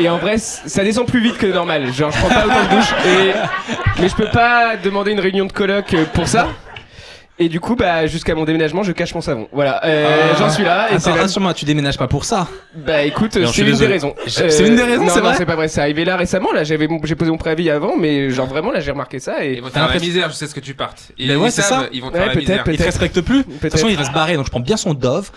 [0.00, 1.92] Et en vrai, ça descend plus vite que normal.
[1.92, 2.92] Genre, je prends pas autant de douche.
[3.06, 3.32] Et...
[4.00, 6.48] Mais je peux pas demander une réunion de coloc euh, pour ça.
[7.38, 9.48] Et du coup, bah, jusqu'à mon déménagement, je cache mon savon.
[9.52, 10.88] Voilà, euh, j'en suis là.
[10.92, 12.46] Et c'est Attends, la- rassure-moi, tu déménages pas pour ça.
[12.76, 13.92] bah écoute, Non, je c'est une des désolé.
[13.94, 14.14] raisons.
[14.26, 15.66] Je- c'est une des raisons, non, c'est non, vrai c'est pas vrai.
[15.68, 16.52] C'est arrivé là récemment.
[16.52, 19.44] Là, j'avais, mon- j'ai posé mon préavis avant, mais genre vraiment là, j'ai remarqué ça
[19.44, 21.10] et Ils vont te T'as faire la misère jusqu'à ce que tu partes.
[21.18, 21.88] Ils, ouais, ils c'est savent, ça.
[21.92, 22.64] Ils vont te Ouais, faire la peut-être, misère.
[22.68, 23.38] Il te respecte plus.
[23.38, 25.30] De toute façon, il va se barrer, donc je prends bien son dove.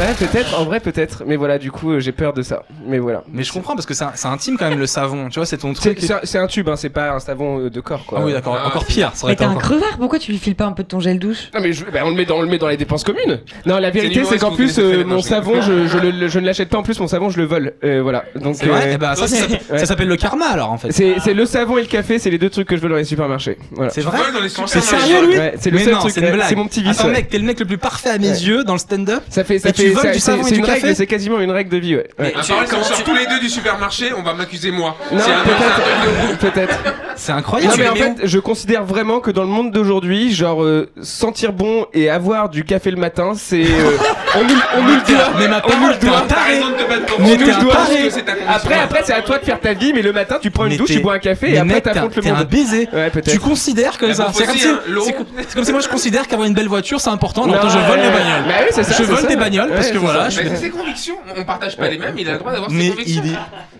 [0.00, 0.58] Ouais, peut-être.
[0.60, 1.22] En vrai, peut-être.
[1.26, 2.64] Mais voilà, du coup, euh, j'ai peur de ça.
[2.86, 3.22] Mais voilà.
[3.32, 5.28] Mais je comprends parce que c'est un- c'est intime quand même le savon.
[5.30, 5.98] Tu vois, c'est ton C'est, truc.
[6.00, 8.18] c'est un- c'est un tube, hein, c'est pas un savon euh, de corps quoi.
[8.20, 9.12] Ah oui, d'accord, Ah, encore c'est- pire.
[9.14, 10.82] Ça aurait Mais été t'es un encore- crevard, pourquoi tu lui files pas un peu
[10.82, 11.36] de ton gel douche?
[11.54, 13.40] Non mais je- bah, on le met dans on le met dans les dépenses communes.
[13.64, 15.26] Non la vérité l'humoriste c'est qu'en que vous plus connaissez euh, très bien, mon je
[15.28, 17.74] savon je, je, le- je ne l'achète pas en plus mon savon je le vole.
[17.84, 19.78] Euh, voilà donc C'est vrai euh, Eh ben, ça, ça, Ouais.
[19.78, 20.92] ça s'appelle le karma alors en fait.
[20.92, 22.96] c'est c'est le savon et le café c'est les deux trucs que je vole dans
[22.96, 23.58] les supermarchés.
[23.72, 23.90] Voilà.
[23.90, 24.80] C'est vrai dans les C'est supermarchés.
[25.08, 26.46] sérieux lui Ouais, c'est le Mais seul non, truc, c'est une ouais, blague.
[26.48, 26.98] c'est mon petit vice.
[26.98, 27.14] Attends ouais.
[27.14, 28.36] mec, t'es le mec le plus parfait à mes Ouais.
[28.38, 29.22] yeux dans le stand-up.
[29.28, 30.66] Ça fait ça Et tu fait voles ça- du c'est savon et c'est du une
[30.66, 32.08] café règle c'est quasiment une règle de vie ouais.
[32.18, 32.26] ouais.
[32.28, 34.96] À part si on comment sort tous les deux du supermarché, on va m'accuser moi.
[35.12, 36.78] Non C'est un- peut-être peut-être.
[37.16, 37.74] C'est Non incroyable.
[37.78, 40.88] mais en fait je considère vraiment que dans le monde d'aujourd'hui genre euh,
[41.26, 43.90] sentir bon et avoir du café le matin c'est euh,
[44.36, 45.32] on nous on nous le doit.
[45.38, 46.24] Mais ma on nous parole, le un doit.
[46.28, 46.52] T'as taré.
[46.54, 47.36] raison de te battre pour Mais moi.
[47.36, 47.72] t'es nous un le doit.
[47.74, 47.86] taré.
[47.86, 48.54] Parce que c'est ta condition.
[48.54, 50.70] Après après c'est à toi de faire ta vie mais le matin tu prends une
[50.72, 52.22] Mais douche t'es- tu bois un café et Mais après mec, t'es un- t'affrontes le
[52.22, 52.48] t'es un monde.
[52.48, 52.88] baiser.
[52.92, 53.30] Ouais peut-être.
[53.32, 54.30] Tu considères que ça.
[54.32, 55.02] C'est comme, aussi, si, hein, l'eau.
[55.04, 57.46] c'est comme- c'est comme si moi je considère qu'avoir une belle voiture c'est important.
[57.46, 58.44] Non, Donc je vole des bagnoles.
[58.46, 58.92] Bah oui, c'est ça.
[58.92, 59.26] Je c'est vole ça.
[59.26, 61.14] des bagnoles parce Ouais, que c'est voilà, je- Mais c'est ses convictions.
[61.36, 63.22] On partage pas les mêmes, il a le droit d'avoir ses Mais convictions.
[63.24, 63.34] il est.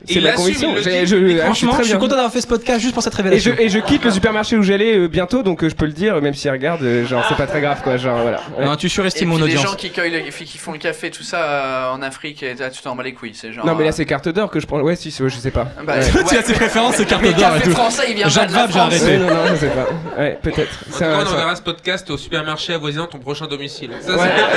[0.09, 0.69] Et C'est il la conviction.
[0.71, 1.07] il le J'ai- dit.
[1.07, 2.01] je- Et ah, je suis franchement, très je suis bien.
[2.01, 3.55] content d'avoir fait ce podcast juste pour cette Et je, révélation.
[3.59, 6.21] et je quitte le supermarché où j'allais euh, bientôt, donc euh, je peux le dire,
[6.23, 8.41] même si elle regarde, euh, genre c'est pas très grave quoi, genre voilà.
[8.59, 8.65] Ouais.
[8.65, 9.77] Non, tu surestimes mon les gens audience.
[9.77, 12.83] qui, cueillent le- qui font le café, tout ça euh, en Afrique, et là, tu
[12.83, 13.35] t'en bats les couilles.
[13.35, 13.65] C'est genre.
[13.67, 14.81] Non mais là euh, c'est carte d'or que je prends.
[14.81, 15.67] Ouais si, c'est- ouais, je sais pas.
[15.85, 16.05] bah, Ouais.
[16.05, 16.25] ouais.
[16.29, 17.77] Tu as ses préférences, c'est carte Mais le d'or et café tout.
[17.77, 18.93] français, il vient Jacques pas de la j'ai France.
[18.93, 19.05] arrêté.
[19.07, 20.21] Ouais, non non je sais pas.
[20.21, 20.61] Ouais peut-être.
[20.61, 23.19] En tout C'est cas, un, on c'est un- enverra ce podcast au supermarché avoisinant ton
[23.19, 23.91] prochain domicile.
[24.01, 24.57] Ça, ouais, c'est-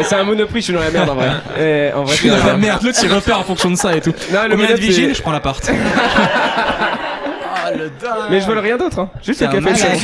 [0.00, 1.92] euh, c'est un monoprix, je suis dans la merde en vrai.
[1.94, 3.96] En vrai, Je suis c'est dans la merde, l'autre il repère en fonction de ça
[3.96, 4.12] et tout.
[4.32, 5.70] Non, le Combien de vigiles c'est- Je prends l'appart.
[7.72, 9.10] Ah le dingue Mais je vole rien d'autre, hein.
[9.22, 9.82] Juste T'es le un café.
[9.84, 9.98] malade.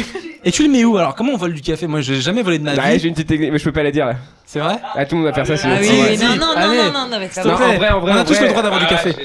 [0.44, 1.14] Et tu le mets où alors?
[1.16, 1.86] Comment on vole du café?
[1.86, 2.98] Moi j'ai jamais volé de ma Ouais, vie.
[3.00, 4.14] j'ai une petite technique, mais je peux pas la dire là.
[4.44, 4.76] C'est vrai?
[4.94, 5.74] Ah, tout le monde va faire ça sinon.
[5.76, 6.10] Ah oui, En vrai.
[6.10, 6.76] oui, non, non, non, Allez.
[6.76, 8.34] non, non, non, mais ça S'il te en vrai, en vrai, On a en tous
[8.34, 8.42] vrai.
[8.44, 9.16] le droit d'avoir du Ah, café.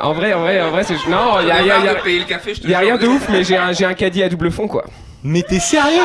[0.00, 1.94] En vrai, en vrai, en vrai, c'est non, il y a, y a- y a-
[1.96, 3.84] te payer le café, je te y a rien de ouf, mais j'ai un, j'ai
[3.84, 4.84] un caddie à double fond quoi.
[5.24, 6.02] Mais t'es sérieux?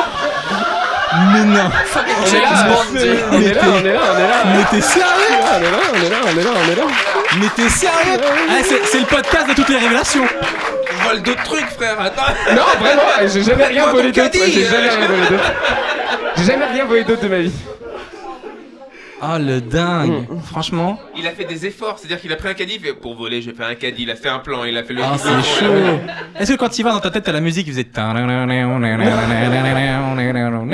[1.32, 1.70] Mais non
[2.20, 2.50] On est là,
[3.32, 4.44] on est là, on est là, on est là.
[4.56, 6.82] Mais t'es sérieux On est là, on est là, on est là, on est là.
[7.40, 10.24] Mais t'es sérieux Ah, c'est, c'est le podcast de toutes les révélations
[11.08, 12.00] vole d'autres trucs, frère.
[12.00, 12.32] Attends.
[12.54, 14.30] Non, vraiment, j'ai jamais rien volé d'autre.
[14.32, 14.96] J'ai jamais euh.
[14.96, 15.52] rien volé d'autre.
[16.36, 17.52] J'ai jamais rien volé d'autre de ma vie.
[19.20, 20.26] Ah, le dingue.
[20.44, 20.98] Franchement.
[21.16, 23.42] Il a fait des efforts, c'est-à-dire qu'il a pris un caddie, il fait pour voler,
[23.42, 24.02] je vais faire un caddie.
[24.04, 25.02] Il a fait un plan, il a fait le.
[25.04, 25.72] Ah, c'est chaud.
[26.38, 27.84] Est-ce que quand il va dans ta tête, t'as la musique qui faisait.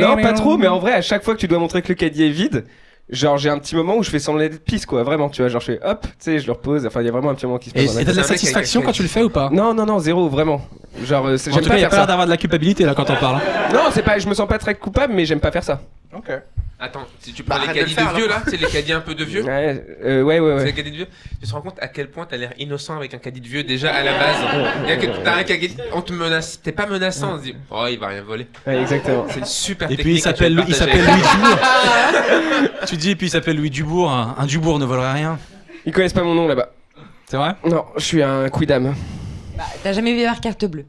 [0.02, 1.94] Non, pas trop, mais en vrai, à chaque fois que tu dois montrer que le
[1.94, 2.64] caddie est vide,
[3.10, 5.48] genre j'ai un petit moment où je fais semblant d'être pisse, quoi, vraiment, tu vois,
[5.48, 7.34] genre je fais hop, tu sais, je le repose, enfin il y a vraiment un
[7.34, 7.96] petit moment qui se passe.
[7.98, 10.28] Et t'as de la satisfaction quand tu le fais ou pas Non, non, non, zéro,
[10.28, 10.60] vraiment.
[11.04, 12.30] Genre, euh, c'est- En j'aime tout pas cas, il y a pas l'air d'avoir de
[12.30, 13.40] la culpabilité là quand on parle.
[13.72, 15.80] Non, c'est pas, je me sens pas très coupable, mais j'aime pas faire ça.
[16.16, 16.30] Ok.
[16.80, 19.00] Attends, si tu prends Bah, les de caddies de vieux là, c'est les caddies un
[19.00, 19.44] peu de vieux.
[19.44, 21.06] Ouais, euh, ouais, ouais, les caddies de vieux.
[21.40, 23.62] Tu te rends compte à quel point t'as l'air innocent avec un caddie de vieux
[23.62, 24.36] déjà à la base.
[24.82, 27.44] Il y a que t'as un caddie, on te menace, t'es pas menaçant, on se
[27.44, 28.48] dit oh il va rien voler.
[28.66, 29.26] Ouais, exactement.
[29.30, 31.58] C'est une super Et puis il s'appelle il s'appelle Louis Dubourg.
[32.86, 34.10] tu dis et puis il s'appelle Louis Dubourg.
[34.10, 35.38] Un, un Dubourg ne volerait rien.
[35.86, 36.70] Ils connaissent pas mon nom là-bas.
[37.26, 37.54] C'est vrai?
[37.64, 38.94] Non, je suis un quidam.
[39.56, 40.84] Bah, T'as jamais vu leur carte bleue?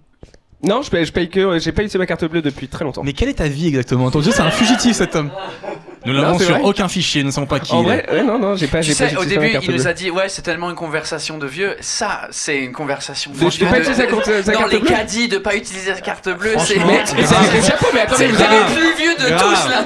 [0.63, 3.03] Non, je paye, je paye que, j'ai pas utilisé ma carte bleue depuis très longtemps.
[3.03, 4.09] Mais quelle est ta vie exactement?
[4.09, 5.31] Ton Dieu, c'est un fugitif cet homme.
[6.05, 6.63] Nous l'avons c'est sur vrai.
[6.63, 8.05] aucun fichier, nous ne savons pas qui En il est.
[8.05, 9.93] vrai, ouais, non, non, j'ai pas, Tu j'ai pas sais, au début, il nous a
[9.93, 11.75] dit Ouais, c'est tellement une conversation de vieux.
[11.81, 14.79] Ça, c'est une conversation t'ai franchement, pas de- utilisé sa carte- sa Dans carte les
[14.79, 14.89] bleue.
[14.89, 18.27] caddies, de pas utiliser la carte bleue, c'est vous avez des chapeaux, mais attendez, c'est
[18.27, 19.83] vous avez, plus vieux de tous là.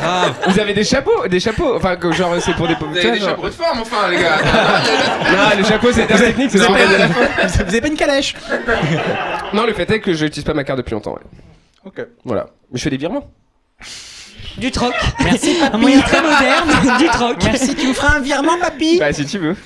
[0.00, 0.34] Grave.
[0.48, 3.24] vous avez des chapeaux, des chapeaux, enfin, genre c'est pour des Vous tu avez des
[3.24, 4.38] chapeaux de forme enfin les gars.
[5.30, 6.70] Non, les chapeaux c'est technique, c'est Vous ça.
[6.74, 8.34] avez, pas, vous une calèche
[9.52, 11.12] Non, le fait est que je n'utilise pas ma carte depuis longtemps.
[11.12, 11.20] Ouais.
[11.84, 12.06] Ok.
[12.24, 12.46] Voilà.
[12.72, 13.24] Mais je fais des virements.
[14.58, 14.94] Du troc.
[15.20, 15.56] Merci.
[15.72, 16.98] Un moyen très moderne.
[16.98, 17.36] du troc.
[17.44, 19.56] Merci, tu me feras un virement, papy Bah, si tu veux.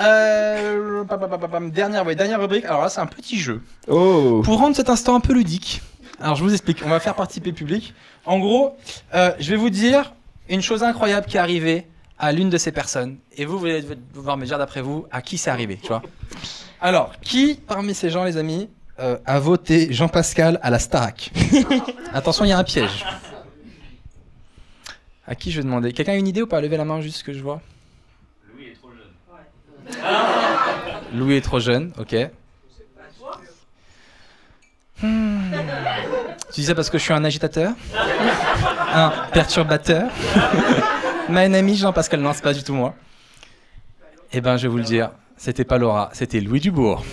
[0.00, 2.64] Euh, pam, pam, pam, pam, dernière, ouais, dernière rubrique.
[2.64, 3.62] Alors là, c'est un petit jeu.
[3.88, 4.42] Oh.
[4.44, 5.82] Pour rendre cet instant un peu ludique,
[6.20, 7.94] alors je vous explique, on va faire participer le public.
[8.24, 8.76] En gros,
[9.14, 10.12] euh, je vais vous dire
[10.48, 11.86] une chose incroyable qui est arrivée
[12.18, 13.18] à l'une de ces personnes.
[13.36, 16.02] Et vous, vous allez devoir me dire d'après vous à qui c'est arrivé, tu vois.
[16.80, 18.68] Alors, qui parmi ces gens, les amis,
[19.00, 21.30] euh, a voté Jean-Pascal à la Starac?
[22.14, 23.04] Attention, il y a un piège.
[25.26, 25.92] À qui je vais demander?
[25.92, 26.60] Quelqu'un a une idée ou pas?
[26.60, 27.60] Levez la main juste que je vois.
[28.54, 29.98] Louis est trop jeune.
[31.14, 32.16] Louis est trop jeune, ok.
[35.02, 35.50] Hmm.
[36.52, 37.72] Tu dis ça parce que je suis un agitateur?
[38.94, 40.08] Un perturbateur?
[41.28, 42.94] Ma ami Jean-Pascal, non, c'est pas du tout moi.
[44.32, 47.04] Eh ben, je vais vous le dire, c'était pas Laura, c'était Louis Dubourg.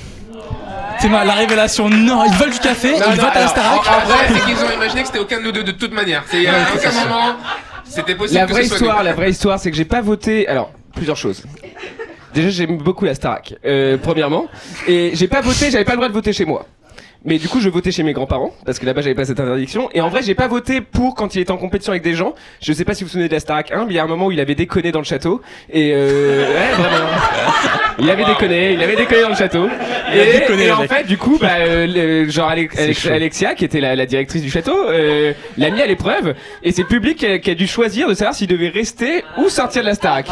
[0.99, 1.89] C'est ma la révélation.
[1.89, 3.79] Non, ils veulent du café, Non, ils non, votent à la Starac.
[3.87, 5.91] En, en vrai, c'est qu'ils ont imaginé que c'était aucun de nous deux de toute
[5.93, 6.23] manière.
[6.27, 7.35] C'est à aucun moment.
[7.91, 10.47] C'était possible La vraie histoire, la vraie histoire, c'est que j'ai pas voté.
[10.47, 11.43] Alors, plusieurs choses.
[12.33, 14.47] Déjà, j'aime beaucoup la Starac, euh, premièrement.
[14.87, 16.65] Et j'ai pas voté, j'avais pas le droit de voter chez moi.
[17.23, 19.89] Mais du coup, je votais chez mes grands-parents, parce que là-bas, j'avais pas cette interdiction.
[19.93, 22.33] Et en vrai, j'ai pas voté pour quand il était en compétition avec des gens.
[22.61, 24.03] Je sais pas si vous vous souvenez de la Starac 1, mais il y a
[24.03, 25.39] un moment où il avait déconné dans le château.
[25.71, 27.05] Et euh, ouais, vraiment.
[27.99, 29.67] Il avait déconné, il avait déconné dans le château.
[30.11, 31.85] Il et déconné, et en fait, du coup, bah, euh,
[32.25, 33.05] le- genre Alex- Alex-.
[33.05, 36.33] Alexia, qui était la, la directrice du château, euh, l'a mis à l'épreuve.
[36.63, 39.23] Et c'est le public qui a, qui a dû choisir de savoir s'il devait rester
[39.37, 40.25] ou sortir de la Starac.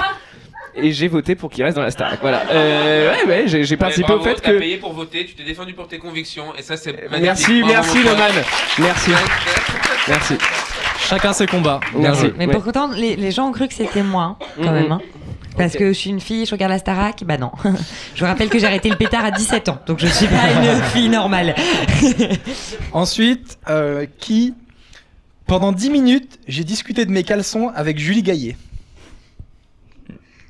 [0.75, 2.19] Et j'ai voté pour qu'il reste dans la Starac.
[2.21, 2.43] Voilà.
[2.51, 4.57] Euh, ouais, ouais, j'ai participé au fait t'as que.
[4.59, 7.21] payé pour voter, tu t'es défendu pour tes convictions, et ça c'est magnifique.
[7.21, 8.43] Merci, Bravo, merci mon.
[8.79, 9.11] Merci,
[10.07, 10.33] merci.
[10.99, 11.79] Chacun ses combats.
[11.95, 12.27] Merci.
[12.37, 12.53] Mais Ouais.
[12.53, 14.73] pourtant, les, les gens ont cru que c'était moi, hein, quand Mhm.
[14.73, 14.91] même.
[14.91, 15.01] hein.
[15.57, 17.51] Parce que je suis une fille, je regarde la Starac, bah non.
[18.15, 20.51] je vous rappelle que j'ai arrêté le pétard à 17 ans, donc je suis pas
[20.63, 21.53] une fille normale.
[22.93, 24.53] Ensuite, euh, qui
[25.47, 28.55] pendant 10 minutes, j'ai discuté de mes caleçons avec Julie Gaillet.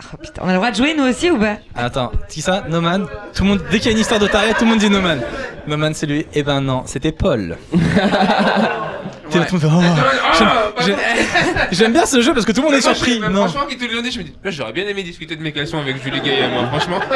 [0.02, 1.58] Oh putain, on a le droit de jouer nous aussi ou pas?
[1.76, 2.64] Attends, qui ça?
[2.70, 3.06] Noman?
[3.34, 4.90] Tout le monde, dès qu'il y a une histoire de taré, tout le monde dit
[4.90, 5.22] Noman.
[5.68, 6.26] Noman, c'est lui.
[6.34, 7.58] Eh ben non, c'était Paul.
[7.72, 7.78] T'es
[9.40, 10.36] là, tout le monde fait, oh.
[10.38, 10.48] J'aime-
[10.86, 10.98] j'aime-
[11.72, 13.20] J'aime bien ce jeu parce que tout le monde est surpris.
[13.22, 13.48] je- Non.
[13.48, 15.52] Franchement, qui te l'ont dit, je me dis, là, j'aurais bien aimé discuter de mes
[15.52, 17.00] caleçons avec Julie Gaillet, moi, franchement.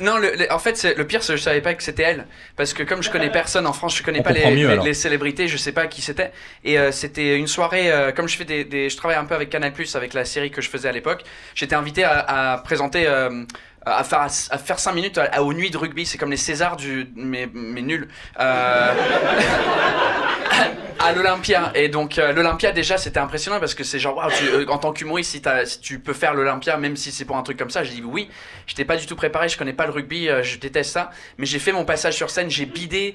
[0.00, 2.02] Non, le, le- en fait, c'est- le pire, c'est que je savais pas que c'était
[2.04, 2.26] elle.
[2.56, 4.94] Parce que comme je connais personne en France, je connais On pas les, mieux, les-
[4.94, 6.32] célébrités, je sais pas qui c'était.
[6.64, 9.34] Et euh, c'était une soirée, euh, comme je fais des, des- je travaille un peu
[9.34, 11.22] avec Canal Plus avec la série que je faisais à l'époque.
[11.54, 13.04] J'étais invité à, à présenter.
[13.06, 13.44] euh,
[13.86, 16.36] à faire, à faire 5 minutes à, à- aux nuits de rugby, c'est comme les
[16.36, 17.06] Césars du.
[17.16, 18.08] mais, mais nul.
[21.00, 21.70] À l'Olympia.
[21.74, 24.78] Et donc, euh, l'Olympia, déjà, c'était impressionnant parce que c'est genre, waouh, tu- euh, en
[24.78, 27.70] tant qu'humoriste, si, si tu peux faire l'Olympia, même si c'est pour un truc comme
[27.70, 28.28] ça, j'ai dit oui.
[28.66, 31.10] J'étais pas du tout préparé, je connais pas le rugby, euh, je déteste ça.
[31.38, 33.14] Mais j'ai fait mon passage sur scène, j'ai bidé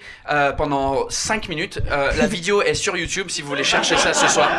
[0.58, 1.80] pendant 5 minutes.
[2.18, 4.50] La vidéo est sur YouTube si vous voulez chercher ça ce soir.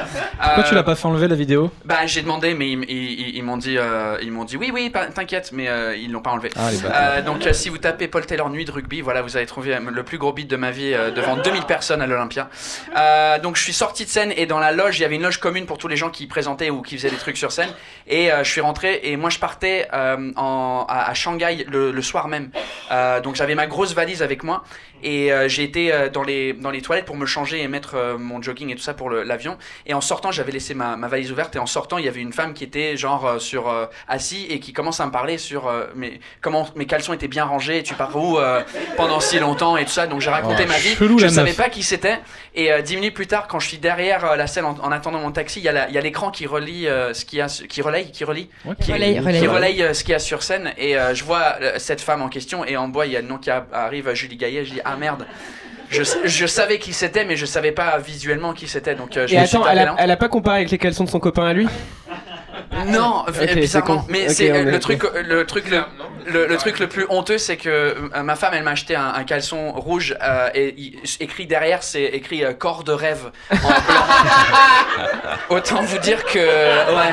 [0.43, 1.71] Pourquoi tu l'as pas fait enlever la vidéo?
[1.85, 3.77] Bah, j'ai demandé, mais ils, ils- ils- ils m'ont dit,
[4.23, 5.69] ils m'ont dit oui, oui, t'inquiète, mais
[5.99, 6.51] ils l'ont pas enlevé.
[6.93, 9.81] Ah, donc, si vous tapez Paul Taylor nuit de rugby, voilà, vous allez trouver euh,
[9.91, 12.49] le plus gros beat de ma vie devant 2000 personnes à l'Olympia.
[12.97, 15.15] Euh, euh, donc je suis sorti de scène et dans la loge, il y avait
[15.15, 17.53] une loge commune pour tous les gens qui présentaient ou qui faisaient des trucs sur
[17.53, 17.71] scène.
[18.07, 22.51] Et euh, je suis rentré et moi je partais euh, à, Shanghai le, soir même.
[23.23, 24.65] Donc j'avais ma grosse valise avec moi
[25.05, 27.95] et euh, j'ai été euh, dans, les, dans les toilettes pour me changer et mettre
[27.95, 29.57] euh, mon jogging et tout ça pour l'avion.
[29.87, 32.21] Et en sortant, j'avais laissé ma, ma valise ouverte et en sortant, il y avait
[32.23, 35.39] une femme qui était genre euh, sur euh, assis et qui commence à me parler
[35.39, 37.83] sur euh, mes, comment mes caleçons étaient bien rangés.
[37.83, 38.63] Tu pars où euh,
[38.97, 40.07] pendant si longtemps et tout ça.
[40.07, 40.95] Donc j'ai raconté Oh, ma vie.
[40.97, 41.57] chelou, je la savais meuf.
[41.59, 42.19] pas qui c'était.
[42.55, 44.91] Et euh, dix minutes plus tard, quand je suis derrière euh, la scène en, en
[44.93, 47.25] attendant mon taxi, il y a la- il y a l'écran qui relie euh, ce
[47.25, 48.49] qu'il y a, qui relaye, qui relie,
[48.81, 49.41] qui, Relaye, relaye.
[49.41, 50.73] qui relaye, euh, ce qu'il y a sur scène.
[50.79, 53.21] Et euh, je vois euh, cette femme en question et en bas il y a
[53.21, 54.65] le nom qui a- arrive, Julie Gaillet.
[54.65, 55.27] Je dis ah merde.
[55.91, 58.95] Je, je savais qui c'était, mais je savais pas visuellement qui c'était.
[58.95, 61.05] Donc euh, je Et me attends, elle a, elle a pas comparé avec les caleçons
[61.05, 61.69] de son copain à lui?
[62.87, 63.99] Non, c'est bizarrement.
[64.01, 64.07] con.
[64.09, 65.83] Mais Ok, c'est euh, est- le truc, le truc le,
[66.27, 69.13] le, le truc le plus honteux, c'est que euh, ma femme, elle m'a acheté un,
[69.15, 73.57] un caleçon rouge euh, et il- écrit derrière, c'est écrit euh, corps de rêve en
[73.57, 73.71] blanc.
[75.51, 77.13] Autant vous dire que ouais,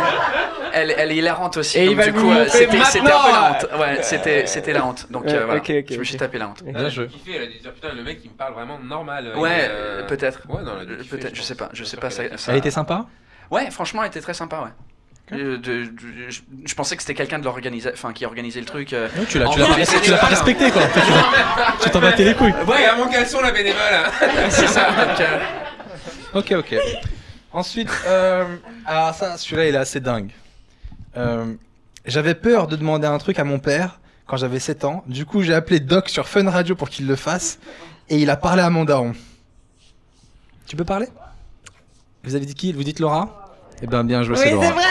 [0.73, 1.77] elle, elle est hilarante aussi.
[1.79, 3.49] Et il donc va du coup, euh, c'était un peu la maintenant.
[3.51, 3.79] honte.
[3.79, 5.07] Ouais, c'était c'était la honte.
[5.11, 6.63] Donc euh, voilà, ok, ok, je me suis tapé la honte.
[6.63, 7.07] Bien joué.
[7.07, 9.33] kiffé, elle a dire putain le mec il me parle vraiment normal.
[9.35, 10.41] Ouais, euh, peut-être.
[10.49, 12.09] Ouais, non, elle a Euh, kiffer, Peut-être, je sais pas, je sais pas.
[12.09, 12.37] Ça, a kiffé.
[12.37, 13.05] ça- Elle était sympa?
[13.49, 14.69] Ouais, franchement, elle était très sympa, ouais.
[15.33, 18.65] Euh, de- de- je, je pensais que c'était quelqu'un de l'organisation, enfin qui organisait le
[18.65, 18.91] truc.
[18.93, 19.07] euh.
[19.29, 19.65] Tu l'as En tu l'as
[20.17, 20.81] pas, pas respecté quoi.
[21.81, 22.53] Tu t'en battais les couilles.
[22.67, 23.79] Ouais, à mon caleçon la bénévole.
[24.49, 24.89] C'est ça.
[24.91, 25.39] donc, euh,
[26.33, 26.75] Ok, ok.
[27.53, 28.45] Ensuite, euh,
[28.85, 30.31] alors ça, celui-là, il est assez dingue.
[31.17, 31.53] Euh,
[32.05, 35.03] j'avais peur de demander un truc à mon père quand j'avais 7 ans.
[35.07, 37.59] Du coup, j'ai appelé Doc sur Fun Radio pour qu'il le fasse.
[38.09, 39.13] Et il a parlé à mon daron.
[40.67, 41.07] Tu peux parler?
[42.23, 42.71] Vous avez dit qui?
[42.73, 43.40] Vous dites Laura?
[43.83, 44.65] Eh ben, bien joué, c'est Laura.
[44.67, 44.83] c'est vrai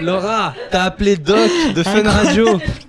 [0.00, 2.60] Laura, t'as appelé Doc de Fun Radio.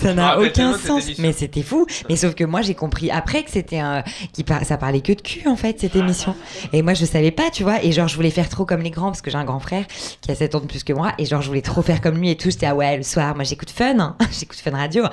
[0.00, 1.04] Ça n'a aucun sens.
[1.18, 1.86] Mais c'était fou.
[2.08, 4.02] Mais sauf que moi, j'ai compris après que c'était un.
[4.32, 6.34] Qui par- Ça parlait que de cul, en fait, cette émission.
[6.72, 7.82] Et moi, je savais pas, tu vois.
[7.84, 9.84] Et genre, je voulais faire trop comme les grands, parce que j'ai un grand frère
[10.20, 11.12] qui a 7 ans de plus que moi.
[11.18, 12.50] Et genre, je voulais trop faire comme lui et tout.
[12.50, 13.98] J'étais, ah ouais, le soir, moi, j'écoute Fun.
[13.98, 14.16] hein.
[14.38, 15.04] j'écoute Fun Radio.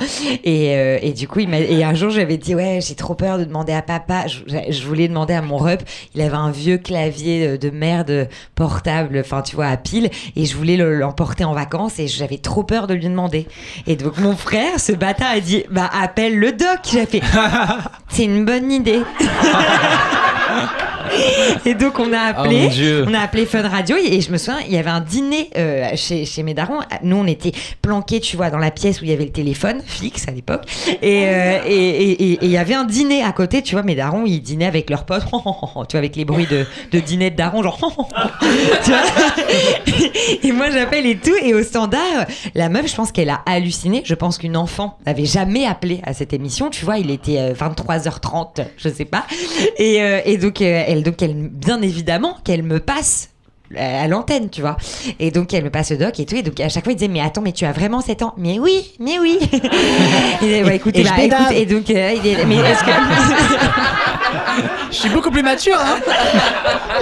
[0.44, 1.60] Et, euh, et du coup, il m'a.
[1.60, 4.26] Et un jour, j'avais dit, ouais, j'ai trop peur de demander à papa.
[4.28, 5.84] Je, je voulais demander à mon rep.
[6.16, 10.10] Il avait un vieux clavier de merde portable, enfin, tu vois, à pile.
[10.36, 12.00] Et je voulais le- l'emporter en vacances.
[12.00, 13.48] Et j'avais trop peur de lui demander.
[13.88, 16.80] Et donc mon frère, ce bâtard, a dit Bah appelle le doc.
[16.92, 17.22] J'ai fait
[18.10, 19.02] C'est une bonne idée.
[21.66, 22.70] et donc on a Oh appelé.
[23.08, 25.88] On a appelé Fun Radio et je me souviens, il y avait un dîner euh,
[25.96, 26.80] chez, chez mes darons.
[27.04, 29.82] Nous, on était planqués, tu vois, dans la pièce où il y avait le téléphone
[29.86, 30.64] fixe à l'époque.
[31.02, 33.84] Et euh, et- et- et- et il y avait un dîner à côté, tu vois,
[33.84, 37.30] mes darons, ils dînaient avec leurs potes, tu vois, avec les bruits de, de dîner
[37.32, 37.78] de darons, genre.
[38.84, 39.02] tu vois
[40.44, 41.36] et moi, j'appelle et tout.
[41.42, 42.26] Et au standard,
[42.56, 44.02] la meuf, je pense qu'elle a halluciné.
[44.06, 46.70] Je pense qu'une enfant n'avait jamais appelé à cette émission.
[46.70, 49.26] Tu vois, il était euh, 23h30, je sais pas.
[49.78, 53.30] Et, euh, et donc, euh, elle, donc, elle, bien évidemment, qu'elle me passe
[53.76, 54.76] euh, à l'antenne, tu vois.
[55.20, 56.36] Et donc, elle me passe le doc et tout.
[56.36, 58.34] Et donc, à chaque fois, il disait, mais attends, mais tu as vraiment 7 ans?
[58.38, 59.40] Mais oui, mais oui.
[60.42, 62.92] et, ouais, écoutez, et je bah, écoute, et donc, euh, il est- mais est-ce que.
[64.92, 66.00] Je suis beaucoup plus mature, hein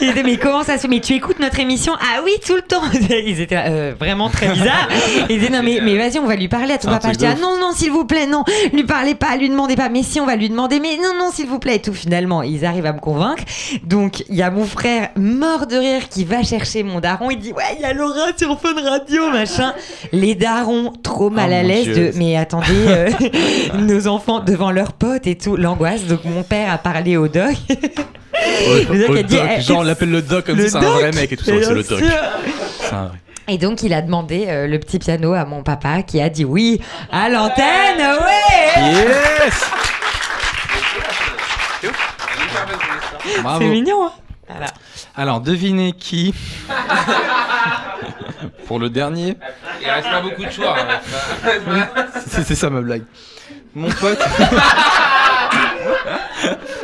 [0.00, 0.88] Il était, mais comment ça se fait?
[0.88, 4.48] Mais tu écoutes notre émission Ah oui, tout le temps Ils étaient euh, vraiment très
[4.48, 4.88] bizarres.
[5.28, 7.12] Ils disaient, non, mais, mais vas-y, on va lui parler à ton papa.
[7.12, 9.88] Je dis, ah non, non, s'il vous plaît, non, lui parlez pas, lui demandez pas.
[9.88, 11.76] Mais si, on va lui demander, mais non, non, s'il vous plaît.
[11.76, 13.42] Et tout, finalement, ils arrivent à me convaincre.
[13.84, 17.30] Donc, il y a mon frère mort de rire qui va chercher mon daron.
[17.30, 19.74] Il dit, ouais, il y a Laura sur Fun Radio, machin.
[20.12, 23.10] Les darons, trop mal Oh, à l'aise de, mais attendez, euh,
[23.78, 26.04] nos enfants devant leurs potes et tout, l'angoisse.
[26.04, 27.54] Donc, mon père a parlé au doc.
[27.68, 30.70] Le doc Au a dit, doc, eh, genre on l'appelle le doc comme le si
[30.70, 31.52] c'est un vrai mec et tout ça.
[31.62, 31.98] C'est le doc.
[31.98, 32.08] sûr.
[32.80, 33.18] C'est un vrai.
[33.50, 36.44] Et donc, il a demandé euh, le petit piano à mon papa qui a dit
[36.44, 36.80] oui
[37.10, 39.64] à l'antenne, ouais Yes
[43.58, 44.12] C'est mignon, hein
[44.48, 44.66] Voilà.
[45.16, 46.34] Alors, devinez qui
[48.66, 49.36] Pour le dernier,
[49.82, 50.76] Il reste pas beaucoup de choix.
[50.78, 51.88] hein.
[52.26, 53.04] c'est ça ma blague.
[53.74, 54.18] Mon pote.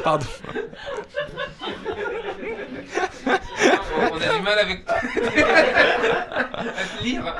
[0.05, 0.27] Pardon.
[3.27, 4.85] On a du mal avec.
[4.89, 7.35] à te lire.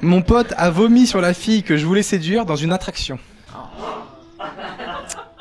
[0.00, 3.18] Mon pote a vomi sur la fille que je voulais séduire dans une attraction.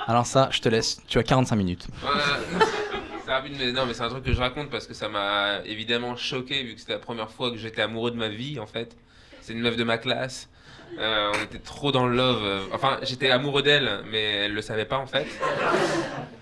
[0.08, 1.02] Alors ça, je te laisse.
[1.08, 1.88] Tu as 45 minutes.
[2.04, 2.08] Euh,
[3.26, 5.60] c'est rapide, mais non, mais c'est un truc que je raconte parce que ça m'a
[5.66, 8.66] évidemment choqué vu que c'était la première fois que j'étais amoureux de ma vie en
[8.66, 8.96] fait.
[9.42, 10.50] C'est une meuf de ma classe.
[11.00, 12.44] Euh, on était trop dans le love.
[12.44, 15.26] euh, Enfin, j'étais amoureux d'elle, mais elle le savait pas en fait.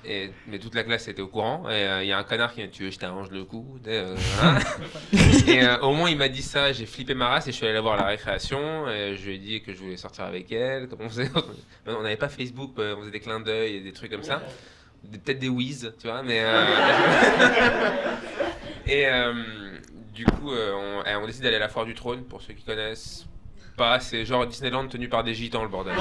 [0.05, 1.69] Et, mais toute la classe était au courant.
[1.69, 3.45] Et euh, il y a un connard qui m'a dit Tu veux je t'arrange le
[3.87, 4.59] euh, voilà.
[5.47, 6.71] Et euh, au moins, il m'a dit ça.
[6.71, 8.89] J'ai flippé ma race et je suis allé la voir à la récréation.
[8.89, 10.87] Et je lui ai dit que je voulais sortir avec elle.
[10.87, 11.29] Comme on faisait?
[11.87, 14.41] On n'avait pas Facebook, euh, on faisait des clins d'œil et des trucs comme ça.
[15.11, 16.41] Peut-être des whiz, tu vois, mais.
[16.43, 16.65] euh,
[18.87, 19.33] et euh,
[20.13, 22.53] du coup, euh, on, eh, on décide d'aller à la foire du trône, pour ceux
[22.53, 23.25] qui connaissent
[23.79, 23.99] pas.
[23.99, 25.93] C'est genre Disneyland tenu par des gitans, le bordel.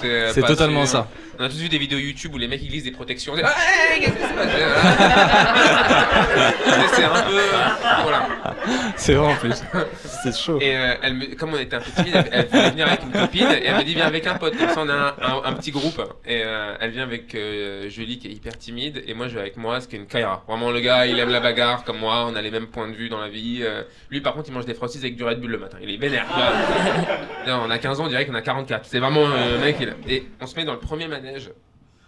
[0.00, 1.06] C'est pas totalement ça.
[1.38, 3.34] On a tous vu des vidéos YouTube où les mecs ils glissent des protections.
[3.34, 4.48] C'est hey, qu'est-ce qui se passe?
[6.94, 7.40] C'est un peu.
[8.02, 8.28] Voilà.
[8.96, 9.62] C'est vrai en plus.
[10.22, 10.58] C'est chaud.
[10.60, 13.10] Et euh, elle me, comme on était un peu timide, elle, voulait venir avec une
[13.12, 14.56] copine et elle me dit viens avec un pote.
[14.56, 16.00] Comme ça on a un, un- un petit groupe.
[16.24, 19.40] Et euh, elle vient avec euh, Julie qui est hyper timide et moi je vais
[19.40, 20.44] avec moi, ce qui est une Kaira.
[20.48, 22.94] Vraiment le gars il aime la bagarre comme moi, on a les mêmes points de
[22.94, 23.58] vue dans la vie.
[23.62, 25.78] Euh, lui par contre il mange des frosties avec du Red Bull le matin.
[25.82, 26.26] Il est vénère.
[27.46, 28.84] on a 15 ans, on dirait qu'on a 44.
[28.86, 29.76] C'est vraiment euh, mec.
[29.80, 31.50] Il Et on se met dans le premier manège.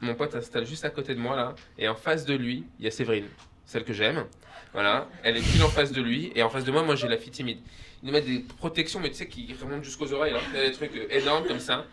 [0.01, 1.55] Mon pote s'installe juste à côté de moi là.
[1.79, 3.29] Et en face de lui, il y a Séverine,
[3.65, 4.25] celle que j'aime.
[4.73, 6.33] Voilà, elle est pile en face de lui.
[6.35, 7.59] Et en face de moi, moi j'ai la fille timide.
[8.03, 10.35] Ils nous mettent des protections, mais tu sais, qui remontent jusqu'aux oreilles.
[10.35, 10.41] Là.
[10.53, 11.87] Des trucs euh, énormes comme ça.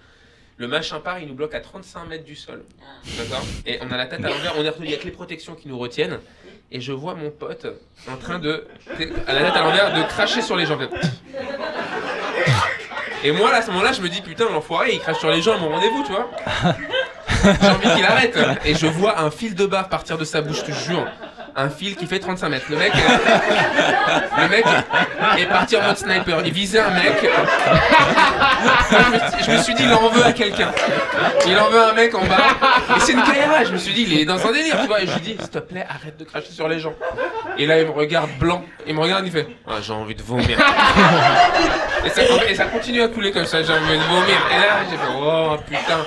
[0.58, 2.64] Le machin part, il nous bloque à 35 mètres du sol.
[3.18, 3.44] D'accord?
[3.66, 5.80] Et on a la tête à l'envers, il y a que les protections qui nous
[5.80, 6.20] retiennent.
[6.72, 7.68] Et je vois mon pote
[8.08, 8.68] en train de,
[9.28, 10.78] à la tête à l'envers, de cracher sur les gens.
[13.24, 15.56] Et moi, à ce moment-là, je me dis, putain, l'enfoiré, il crache sur les gens
[15.56, 16.30] à mon rendez-vous, tu vois.
[17.44, 18.38] J'ai envie qu'il arrête.
[18.66, 21.08] Et je vois un fil de bave partir de sa bouche, je te jure.
[21.56, 22.66] Un fil qui fait 35 mètres.
[22.70, 23.00] Le mec, euh,
[24.42, 24.66] le mec
[25.38, 26.42] est parti en mode sniper.
[26.46, 27.14] Il visait un mec.
[29.46, 30.72] je, me, suis- dit, il en veut à quelqu'un.
[31.46, 32.38] Il en veut un mec en bas.
[32.96, 33.66] Et c'est une KRA.
[33.66, 35.02] Je me suis dit, il est dans un délire, tu vois.
[35.04, 36.94] Et je lui dis, s'il te plaît, arrête de cracher sur les gens.
[37.60, 38.64] Et là, il me regarde blanc.
[38.88, 40.58] Il me regarde, il fait, ah, j'ai envie de vomir.
[42.06, 44.38] Et ça, et ça continue à couler comme ça, j'ai envie de vomir.
[44.52, 46.00] Et là, j'ai fait, oh putain.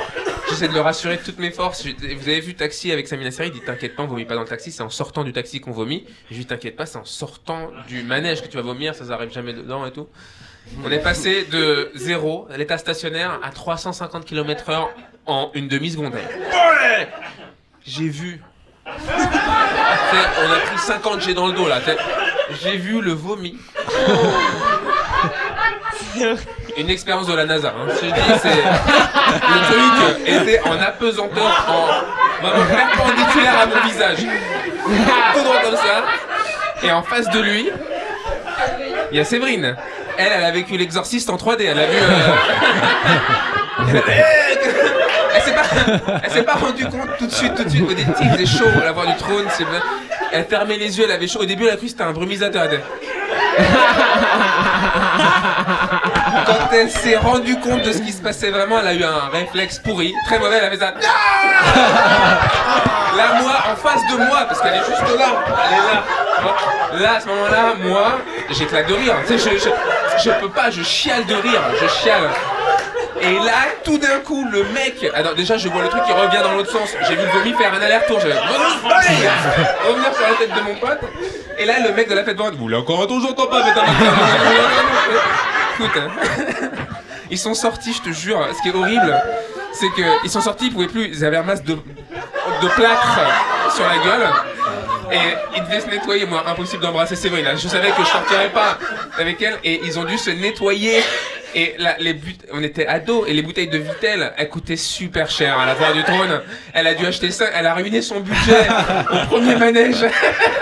[0.49, 1.85] J'essaie de le rassurer de toutes mes forces.
[1.87, 4.43] Vous avez vu Taxi avec Samina Seri, il dit T'inquiète pas, on vomit pas dans
[4.43, 6.05] le taxi, c'est en sortant du taxi qu'on vomit.
[6.31, 9.05] Je lui dis T'inquiète pas, c'est en sortant du manège que tu vas vomir, ça
[9.05, 10.09] n'arrive jamais dedans et tout.
[10.85, 14.89] On est passé de 0 à l'état stationnaire à 350 km/h
[15.27, 16.15] en une demi-seconde.
[17.85, 18.41] J'ai vu.
[18.87, 21.81] On a pris 50 G dans le dos là.
[22.63, 23.57] J'ai vu le vomi.
[26.79, 27.69] Une expérience de la NASA.
[27.69, 27.87] Hein.
[27.99, 28.55] Si je dis, c'est le
[29.67, 29.83] truc
[30.29, 31.87] était en apesanteur, en
[32.43, 34.19] vraiment perpendiculaire à mon visage,
[35.35, 36.05] tout droit comme ça.
[36.83, 37.71] Et en face de lui,
[39.11, 39.75] il y a Séverine.
[40.19, 41.63] Elle, elle a vécu l'exorciste en 3D.
[41.67, 41.97] Elle a vu.
[41.97, 42.35] euh,
[45.35, 45.63] Elle, s'est pas,
[46.25, 47.85] elle s'est pas rendu compte tout de suite, tout de suite.
[47.85, 49.45] Au début, il faisait chaud à la voix du trône.
[49.51, 49.67] c'est.
[50.33, 51.41] Elle fermait les yeux, elle avait chaud.
[51.41, 52.67] Au début, elle a cru que c'était un brumisateur.
[56.47, 59.29] Quand elle s'est rendue compte de ce qui se passait vraiment, elle a eu un
[59.33, 60.95] réflexe pourri, très mauvais, elle avait ça.
[63.17, 65.27] Là, moi, en face de moi, parce qu'elle est juste là,
[65.69, 67.03] elle est là.
[67.03, 68.19] Là, à ce moment-là, moi,
[68.51, 69.17] j'éclate de rire.
[69.27, 69.71] Tu sais, je, je,
[70.23, 72.29] je peux pas, je chiale de rire, je chiale.
[73.23, 75.05] Et là, tout d'un coup, le mec.
[75.15, 76.91] Alors, déjà, je vois le truc qui revient dans l'autre sens.
[77.09, 78.21] J'ai vu le vomi faire un aller-retour.
[78.21, 81.01] J'ai revenir sur la tête de mon pote.
[81.59, 83.63] Et là, le mec de la fête vente, vous voulez encore un tour, j'entends pas,
[83.65, 83.81] mais t'as
[85.79, 86.03] Écoute,
[87.31, 88.47] ils sont sortis, je te jure.
[88.57, 89.23] Ce qui est horrible,
[89.73, 91.09] c'est qu'ils sont sortis, ils pouvaient plus.
[91.09, 93.21] Ils avaient un masque de, de plâtre
[93.75, 94.29] sur la gueule.
[95.13, 97.47] Et ils devaient se nettoyer, moi, impossible d'embrasser Séverine.
[97.57, 98.79] Je savais que je sortirais pas
[99.19, 101.03] avec elle, et ils ont dû se nettoyer.
[101.55, 102.41] Et là, les but...
[102.53, 105.93] on était ados, et les bouteilles de Vitel, elles coûtaient super cher à la voix
[105.93, 106.41] du trône.
[106.75, 108.67] Elle a dû acheter ça, elle a ruiné son budget
[109.13, 110.05] au premier manège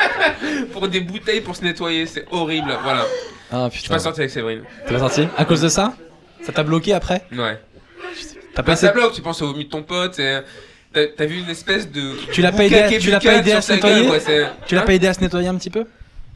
[0.73, 2.07] pour des bouteilles pour se nettoyer.
[2.07, 3.05] C'est horrible, voilà.
[3.51, 3.95] Ah Je suis putain.
[3.95, 4.63] pas sorti avec Séverine.
[4.87, 5.95] T'es pas sorti À cause de ça
[6.43, 7.59] Ça t'a bloqué après Ouais.
[8.55, 10.41] T'as Bah, passé ça bloque, tu penses au vomi de ton pote, et,
[10.97, 12.13] euh, t'as vu une espèce de.
[12.33, 14.83] Tu l'as pas aidé à- tu l'as pas aidé à se gueule, nettoyer Tu l'as
[14.83, 15.85] Hein pas aidé à se nettoyer un petit peu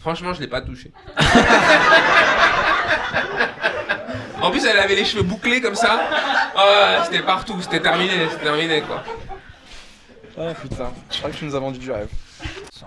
[0.01, 0.91] Franchement, je l'ai pas touché.
[4.41, 6.01] en plus, elle avait les cheveux bouclés comme ça.
[6.57, 9.03] Ah, c'était partout, c'était terminé, c'était terminé quoi.
[10.41, 12.09] Ah putain, je crois que tu nous as vendu du rêve.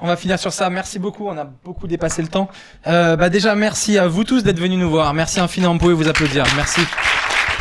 [0.02, 0.70] On va finir sur ça.
[0.70, 1.28] Merci beaucoup.
[1.28, 2.50] On a beaucoup dépassé le temps.
[2.88, 5.14] Euh, bah déjà, merci à vous tous d'être venus nous voir.
[5.14, 5.74] Merci infiniment.
[5.74, 6.46] Vous pouvez vous applaudir.
[6.56, 6.82] Merci.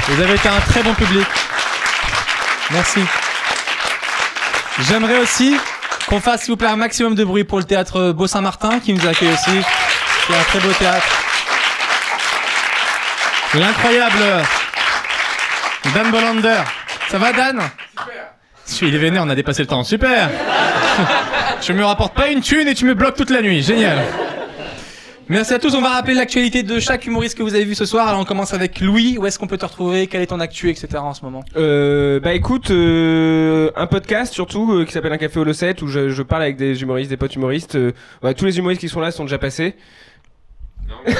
[0.09, 1.27] Vous avez été un très bon public.
[2.71, 3.01] Merci.
[4.89, 5.57] J'aimerais aussi
[6.09, 8.95] qu'on fasse, s'il vous plaît, un maximum de bruit pour le théâtre Beau Saint-Martin qui
[8.95, 9.61] nous accueille aussi.
[10.27, 11.07] C'est un très beau théâtre.
[13.55, 14.45] L'incroyable
[15.95, 16.63] Dan Bolander.
[17.09, 17.61] Ça va, Dan
[18.65, 18.89] Super.
[18.89, 19.83] Il est vénère, on a dépassé le temps.
[19.83, 20.31] Super.
[21.61, 23.63] tu me rapportes pas une thune et tu me bloques toute la nuit.
[23.63, 23.99] Génial.
[25.29, 25.75] Merci à tous.
[25.75, 28.07] On va rappeler l'actualité de chaque humoriste que vous avez vu ce soir.
[28.07, 29.17] Alors on commence avec Louis.
[29.19, 30.07] Où est-ce qu'on peut te retrouver?
[30.07, 30.89] Quelle est ton actu, etc.
[30.99, 31.45] en ce moment?
[31.57, 35.89] Euh, bah écoute, euh, un podcast surtout euh, qui s'appelle Un café au Losset où
[35.89, 37.75] je, je parle avec des humoristes, des potes humoristes.
[37.75, 39.75] euh, ouais, tous les humoristes qui sont là sont déjà passés.
[40.89, 40.97] Non,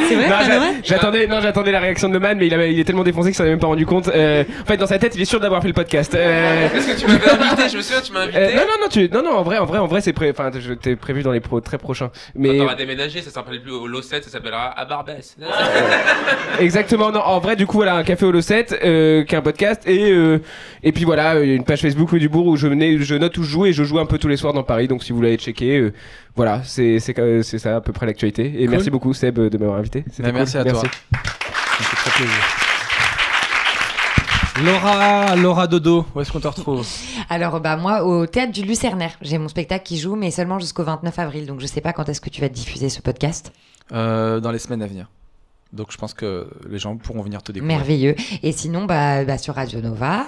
[0.00, 3.28] vrai j'attendais, non, j'attendais la réaction de Man, mais il, avait, il est tellement défoncé
[3.30, 4.08] qu'il s'en est même pas rendu compte.
[4.08, 6.14] Euh, en fait, dans sa tête, il est sûr d'avoir fait le podcast.
[6.14, 8.38] Euh, Est-ce que tu m'avais invité Je me souviens, tu m'as invité.
[8.38, 10.30] euh, non, non, non, tu, non, non, en vrai, en vrai, en vrai, c'est pré,
[10.30, 12.08] enfin, je t'ai prévu dans les pro, très prochains.
[12.08, 15.36] Quand Mais t'auras déménagé, ça s'appelle plus au Losset, ça s'appellera à Barbès.
[16.60, 19.42] exactement, non, en vrai, du coup, voilà, un café au Losset, euh, qui est un
[19.42, 20.38] podcast, et euh,
[20.82, 23.42] et puis voilà, euh, une page Facebook du bourg où je venais, je note où
[23.42, 24.88] je joue et je joue un peu tous les soirs dans Paris.
[24.88, 25.92] Donc si vous voulez aller checker, euh,
[26.36, 28.46] voilà, c'est ça à peu près l'actualité.
[28.56, 28.70] Et Cool.
[28.70, 30.04] merci beaucoup Seb de m'avoir invité.
[30.18, 30.32] Bah, cool.
[30.32, 30.80] merci à toi.
[30.80, 32.34] Ça me fait très plaisir.
[34.64, 36.86] Laura, Laura Dodo, où est-ce qu'on te retrouve?
[37.30, 40.82] Alors, bah, moi, au théâtre du Lucernaire, j'ai mon spectacle qui joue, mais seulement jusqu'au
[40.84, 41.46] 29 avril.
[41.46, 43.52] Donc, je sais pas quand est-ce que tu vas diffuser ce podcast.
[43.92, 45.06] Euh, Dans les semaines à venir.
[45.72, 47.78] Donc je pense que les gens pourront venir te découvrir.
[47.78, 48.16] Merveilleux.
[48.42, 50.26] Et sinon, bah, bah, sur Radio Nova,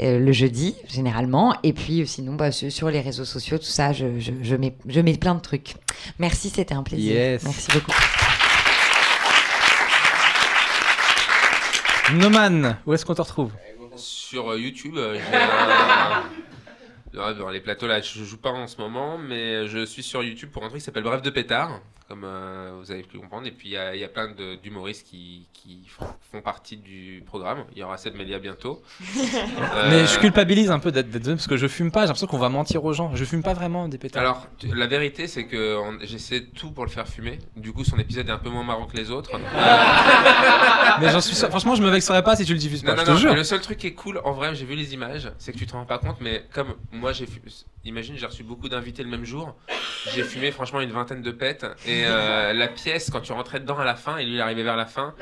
[0.00, 1.56] euh, le jeudi, généralement.
[1.62, 4.76] Et puis, euh, sinon, bah, sur, les réseaux sociaux, tout ça, je, je, je mets,
[4.86, 5.74] je mets plein de trucs.
[6.18, 7.14] Merci, c'était un plaisir.
[7.14, 7.42] Yes.
[7.44, 7.92] Merci beaucoup.
[12.14, 13.52] Noman, où est-ce qu'on te retrouve?
[13.96, 15.18] Sur euh, YouTube, euh,
[17.12, 20.50] Dans les plateaux là, je joue pas en ce moment, mais je suis sur YouTube
[20.50, 23.46] pour un truc qui s'appelle Bref de pétard, comme euh, vous avez pu comprendre.
[23.46, 26.76] Et puis il y, a- il y a plein de- d'humoristes qui, qui font- partie
[26.76, 27.64] du programme.
[27.72, 28.82] Il y aura Seb Melia bientôt.
[29.74, 32.26] Euh, Mais je culpabilise un peu d'être d'être parce que je fume pas, j'ai l'impression
[32.26, 33.14] qu'on va mentir aux gens.
[33.14, 34.20] Je fume pas vraiment des pétards.
[34.22, 37.38] Alors, tu- la vérité, c'est que j'essaie tout pour le faire fumer.
[37.56, 39.30] Du coup, son épisode est un peu moins marrant que les autres.
[41.00, 42.94] Mais j'en suis sûr- franchement, je me vexerais pas si tu le diffuses pas.
[42.94, 43.30] Non, non, je te non, jure.
[43.30, 45.58] mais le seul truc qui est cool, en vrai, j'ai vu les images, c'est que
[45.58, 47.40] tu te rends pas compte, mais comme moi j'ai fu-
[47.84, 49.54] imagine, j'ai reçu beaucoup d'invités le même jour,
[50.12, 53.78] j'ai fumé franchement une vingtaine de pètes, et euh, la pièce, quand tu rentrais dedans
[53.78, 55.14] à la fin, et lui il arrivait vers la fin,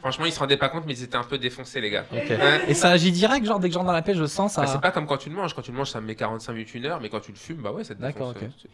[0.00, 2.04] franchement ils se rendaient pas compte, mais ils étaient un peu défoncés les gars.
[2.12, 2.62] Ouais.
[2.68, 4.62] Et ça agit direct, genre dès que j'entre dans la paix, je sens ça.
[4.62, 6.14] Bah, c'est pas comme quand tu le manges, quand tu le manges ça me met
[6.14, 8.52] 45 minutes, une heure, mais quand tu le fumes, bah ouais, ça te D'accord, défonce.
[8.64, 8.70] ok.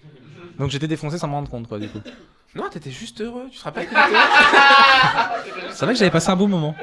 [0.59, 2.01] Donc j'étais défoncé sans me rendre compte, quoi, du coup.
[2.55, 3.87] Non, t'étais juste heureux, tu te rappelles?
[3.89, 6.75] Que t'étais heureux C'est vrai que j'avais passé un bon moment.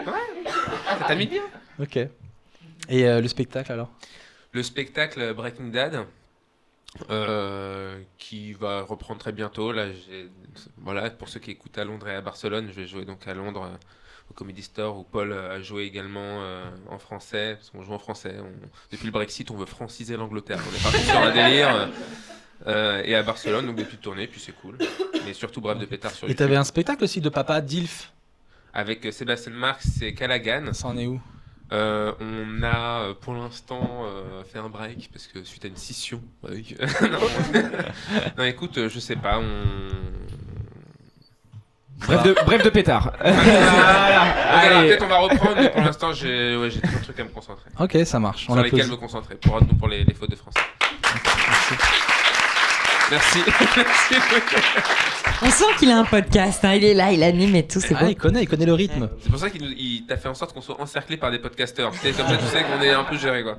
[1.00, 1.42] Ça t'a mis bien.
[1.80, 1.98] Ok.
[2.90, 3.90] Et euh, le spectacle alors?
[4.52, 6.06] Le spectacle Breaking Dad
[7.10, 9.72] euh, qui va reprendre très bientôt.
[9.72, 9.86] Là,
[10.78, 13.34] voilà, pour ceux qui écoutent à Londres et à Barcelone, je vais jouer donc à
[13.34, 13.78] Londres euh,
[14.30, 16.44] au Comedy Store où Paul euh, a joué également
[16.90, 17.56] en français.
[17.56, 18.36] Parce qu'on joue en français.
[18.40, 20.60] On- depuis le Brexit, on veut franciser l'Angleterre.
[20.70, 21.90] On est parti sur un délire.
[23.06, 24.78] et à Barcelone, donc des petites tournées, puis c'est cool.
[25.26, 28.12] Mais surtout, bref, de pétard sur Et t'avais un spectacle aussi de papa Dilf?
[28.74, 30.72] Avec Sébastien Marx et Callaghan.
[30.74, 31.20] Ça en est où?
[31.72, 35.78] Euh, on a euh, pour l'instant euh, fait un break parce que suite à une
[35.78, 36.22] scission.
[36.46, 37.20] avec- non.
[38.38, 39.40] Non, écoute, je sais pas.
[39.40, 39.54] On...
[42.06, 43.14] bref de bref de pétard.
[43.24, 44.82] On.
[44.84, 47.70] Peut-être on va reprendre, mais pour l'instant j'ai ouais, trop de trucs à me concentrer.
[47.80, 48.48] Ok, ça marche.
[48.50, 48.92] On sur lesquels applaudit.
[48.98, 50.60] me concentrer pour, pour les, les fautes de français.
[51.14, 52.01] Merci.
[53.12, 53.40] Merci.
[55.44, 56.64] On sent qu'il a un podcast.
[56.64, 56.74] hein.
[56.76, 57.80] Il est là, il anime et tout.
[57.82, 58.10] C'est Ah, beau.
[58.10, 59.10] il connaît, il connaît le rythme.
[59.22, 61.94] C'est pour ça qu'il t'a fait en sorte qu'on soit encerclé par des podcasteurs.
[61.96, 63.58] Sais, Comme ça, tu sais qu'on est un peu géré quoi.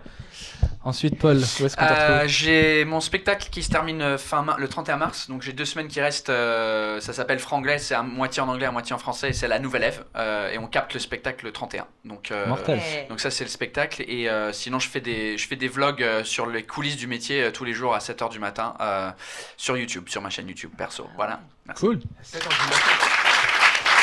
[0.85, 4.19] Ensuite, Paul, où est-ce qu'on te Euh, retrouve j'ai mon spectacle qui se termine euh,
[4.19, 6.29] fin le 31 mars, donc j'ai deux semaines qui restent.
[6.31, 9.47] euh, ça s'appelle Franglais, c'est à moitié en anglais, à moitié en français, et c'est
[9.47, 10.03] la Nouvelle Ève.
[10.17, 11.87] euh, et on capte le spectacle le 31.
[12.05, 12.81] Donc, euh, Mortel.
[13.09, 14.03] donc ça c'est le spectacle.
[14.09, 17.45] Et euh, sinon je fais des, je fais des vlogs sur les coulisses du métier
[17.45, 19.11] euh, tous les jours à 7h du matin euh,
[19.57, 21.07] sur YouTube, sur ma chaîne YouTube perso.
[21.17, 21.41] Voilà.
[21.67, 21.81] Merci.
[21.85, 22.01] Cool.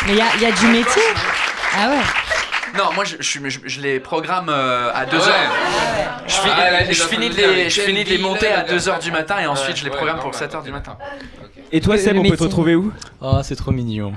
[0.05, 1.01] Mais il y a, il y a du métier.
[1.75, 2.28] Ah ouais.
[2.77, 5.15] Non, moi je, je, suis- je- je les programme euh, à 2h.
[5.15, 5.31] Ouais.
[6.27, 8.17] Je, finis- Ah, là, j'ai je finis de dire, les, je quelle finis de les
[8.17, 8.73] vie, monter à là.
[8.77, 10.97] 2h du matin et ensuite Ouais, je les programme pour bah, 7h du matin.
[11.71, 12.91] Et toi Seb, on peut te retrouver où?
[13.21, 14.13] Oh, c'est trop mignon.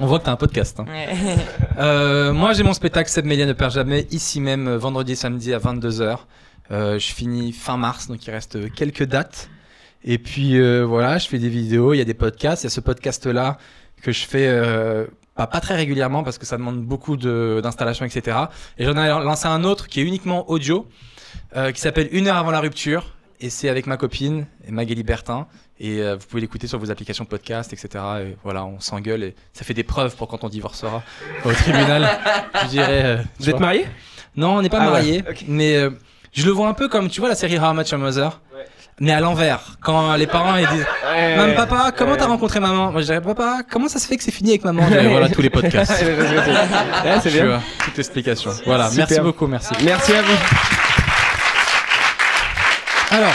[0.00, 0.78] On voit que t'as un podcast.
[0.80, 0.86] hein.
[1.78, 5.14] Euh, moi, j'ai mon spectacle Seb Melia ne perd jamais, ici même, euh, vendredi et
[5.14, 6.18] samedi à 22h.
[6.72, 9.48] Euh, je finis fin mars, donc il reste euh, quelques dates.
[10.04, 12.62] Et puis euh, voilà, je fais des vidéos, il y a des podcasts.
[12.64, 13.58] Il y a ce podcast-là
[14.02, 15.06] que je fais euh,
[15.38, 18.36] pas, pas très régulièrement parce que ça demande beaucoup de- d'installation, etc.
[18.76, 20.86] Et j'en ai lancé un autre qui est uniquement audio,
[21.56, 23.14] euh, qui s'appelle Une heure avant la rupture.
[23.40, 25.46] Et c'est avec ma copine, Magali Bertin.
[25.78, 28.04] Et euh, vous pouvez l'écouter sur vos applications de podcast, etc.
[28.24, 31.02] Et voilà, on s'engueule et ça fait des preuves pour quand on divorcera
[31.44, 32.08] au tribunal.
[32.64, 33.02] je dirais.
[33.04, 33.66] euh, Vous êtes vois.
[33.66, 33.86] mariés?
[34.36, 35.44] Non, on n'est pas Ah ouais, ok.
[35.46, 35.90] mais euh,
[36.32, 38.40] je le vois un peu comme tu vois la série How I Met Your Mother,
[39.00, 39.60] mais à l'envers.
[39.80, 43.60] Quand les parents ils disent Même papa, comment t'as rencontré maman Moi je dirais papa,
[43.70, 45.92] comment ça se fait que c'est fini avec maman dirais, Voilà tous les podcasts.
[46.08, 47.46] Ouais, c'est Tu bien.
[47.46, 48.50] vois, toute l'explication.
[48.66, 49.06] Voilà, Super.
[49.08, 49.72] merci beaucoup, merci.
[49.84, 50.36] Merci à vous.
[53.10, 53.32] Alors,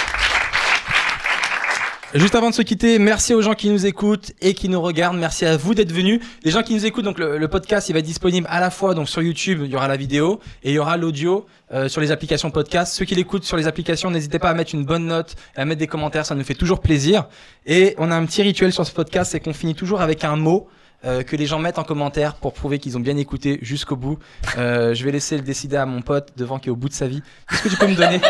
[2.15, 5.17] Juste avant de se quitter, merci aux gens qui nous écoutent et qui nous regardent.
[5.17, 6.19] Merci à vous d'être venus.
[6.43, 8.93] Les gens qui nous écoutent, donc le, podcast, il va être disponible à la fois
[8.93, 12.01] donc sur YouTube, il y aura la vidéo et il y aura l'audio euh, sur
[12.01, 12.93] les applications podcast.
[12.93, 15.65] Ceux qui l'écoutent sur les applications, n'hésitez pas à mettre une bonne note et à
[15.65, 17.25] mettre des commentaires, ça nous fait toujours plaisir.
[17.65, 20.35] Et on a un petit rituel sur ce podcast, c'est qu'on finit toujours avec un
[20.35, 20.67] mot.
[21.05, 24.17] Euh, que les gens mettent en commentaire pour prouver qu'ils ont bien écouté jusqu'au bout.
[24.57, 26.93] Euh, je vais laisser le décider à mon pote devant qui est au bout de
[26.93, 27.21] sa vie.
[27.51, 28.21] Est-ce que tu peux me donner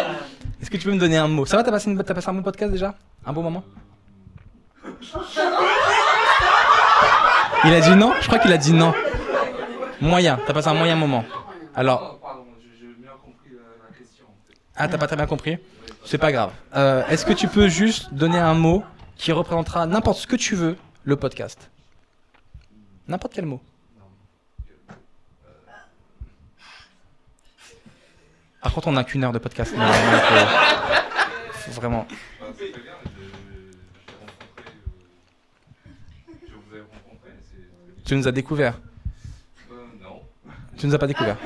[0.61, 1.45] Est-ce que tu peux me donner un mot?
[1.45, 2.95] Ça va, t'as passé, une- t'as passé un bon podcast déjà?
[3.25, 3.63] Un bon moment?
[7.65, 8.13] Il a dit non?
[8.21, 8.93] Je crois qu'il a dit non.
[10.01, 11.23] Moyen, t'as passé un moyen moment.
[11.75, 12.19] Alors.
[14.75, 15.57] Ah, t'as pas très bien compris?
[16.03, 16.51] C'est pas grave.
[16.75, 18.83] Euh, Est-ce que tu peux juste donner un mot
[19.15, 21.69] qui représentera n'importe ce que tu veux, le podcast?
[23.07, 23.61] N'importe quel mot.
[28.61, 29.73] Par contre, on n'a qu'une heure de podcast.
[29.77, 32.07] mais faut- faut vraiment.
[38.05, 38.79] Tu nous as découvert.
[40.77, 41.37] Tu nous as pas découvert.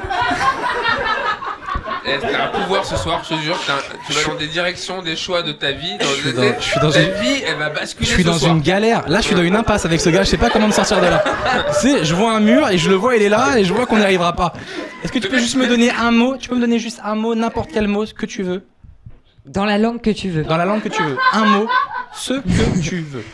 [2.09, 3.55] Eh, T'as un pouvoir ce soir, je te jure.
[3.69, 5.97] un- Tu vas dans des directions, des choix de ta vie.
[5.99, 8.27] Dans, suis dans- je suis dans ta une- vie, elle va basculer Je suis ce
[8.29, 8.51] dans soir.
[8.53, 9.03] une galère.
[9.09, 10.23] Là, je suis dans une impasse avec ce gars.
[10.23, 11.21] Je sais pas comment me sortir de là.
[11.81, 13.73] tu sais, je vois un mur et je le vois, il est là et je
[13.73, 14.53] vois qu'on n'y arrivera pas.
[15.03, 17.15] Est-ce que tu peux juste me donner un mot Tu peux me donner juste un
[17.15, 18.65] mot, n'importe quel mot, ce que tu veux,
[19.45, 20.43] Dans la langue que tu veux.
[20.43, 21.17] dans la langue que tu veux.
[21.33, 21.67] Un mot,
[22.13, 23.25] ce que tu veux.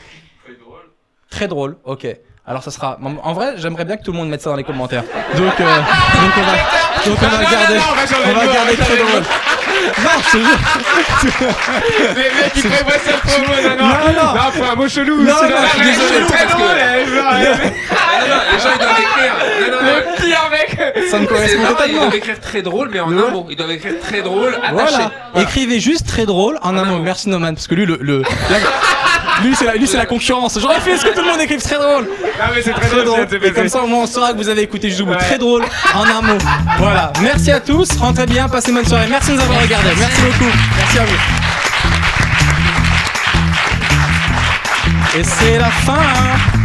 [1.30, 1.78] Très drôle.
[1.84, 2.08] Ok.
[2.46, 3.00] Alors ça sera.
[3.24, 5.04] En vrai, j'aimerais bien que tout le monde mette ça dans les commentaires.
[5.38, 6.58] Donc, euh, donc on va,
[7.06, 7.80] donc on va garder,
[8.26, 9.24] on va garder très drôle.
[10.04, 10.60] Non, je te jure.
[12.16, 13.88] Les mecs, ils prévoient cette promo, non, non.
[13.88, 14.34] Non, non.
[14.36, 15.22] Non, faut un mot chelou.
[15.24, 17.34] Non, c'est non, je suis désolé, c'est très drôle, eh, genre, Ah,
[18.22, 19.34] non, non, les gens ils doivent écrire.
[19.62, 19.96] Non, non, non.
[19.98, 21.10] Le pire mec.
[21.10, 22.00] Ça me C'est correspond non, ils totalement.
[22.02, 23.24] doivent écrire très drôle, mais en Ouais.
[23.28, 23.48] un mot.
[23.50, 24.72] Ils doivent écrire très drôle, attaché.
[24.74, 25.12] Voilà.
[25.34, 25.48] Voilà.
[25.48, 27.00] Écrivez juste très drôle en un mot.
[27.00, 27.98] Merci Noman, parce que lui, le,
[29.42, 30.58] lui c'est la, lui c'est la concurrence.
[30.60, 32.04] J'aurais fait ce que tout le monde écrive très drôle.
[32.06, 33.28] Non, mais c'est très Très drôle.
[33.44, 34.94] Et comme ça, au moins, on saura que vous avez écouté.
[35.02, 35.18] Ouais.
[35.18, 35.64] Très drôle
[35.96, 36.38] en un mot.
[36.78, 37.12] Voilà.
[37.22, 37.98] Merci à tous.
[37.98, 38.48] Rentrez bien.
[38.50, 39.08] Passez une bonne soirée.
[39.10, 39.90] Merci de nous avoir regardés.
[39.98, 40.52] Merci beaucoup.
[40.78, 41.18] Merci à vous.
[45.20, 45.94] Et c'est la fin.
[45.94, 46.63] hein.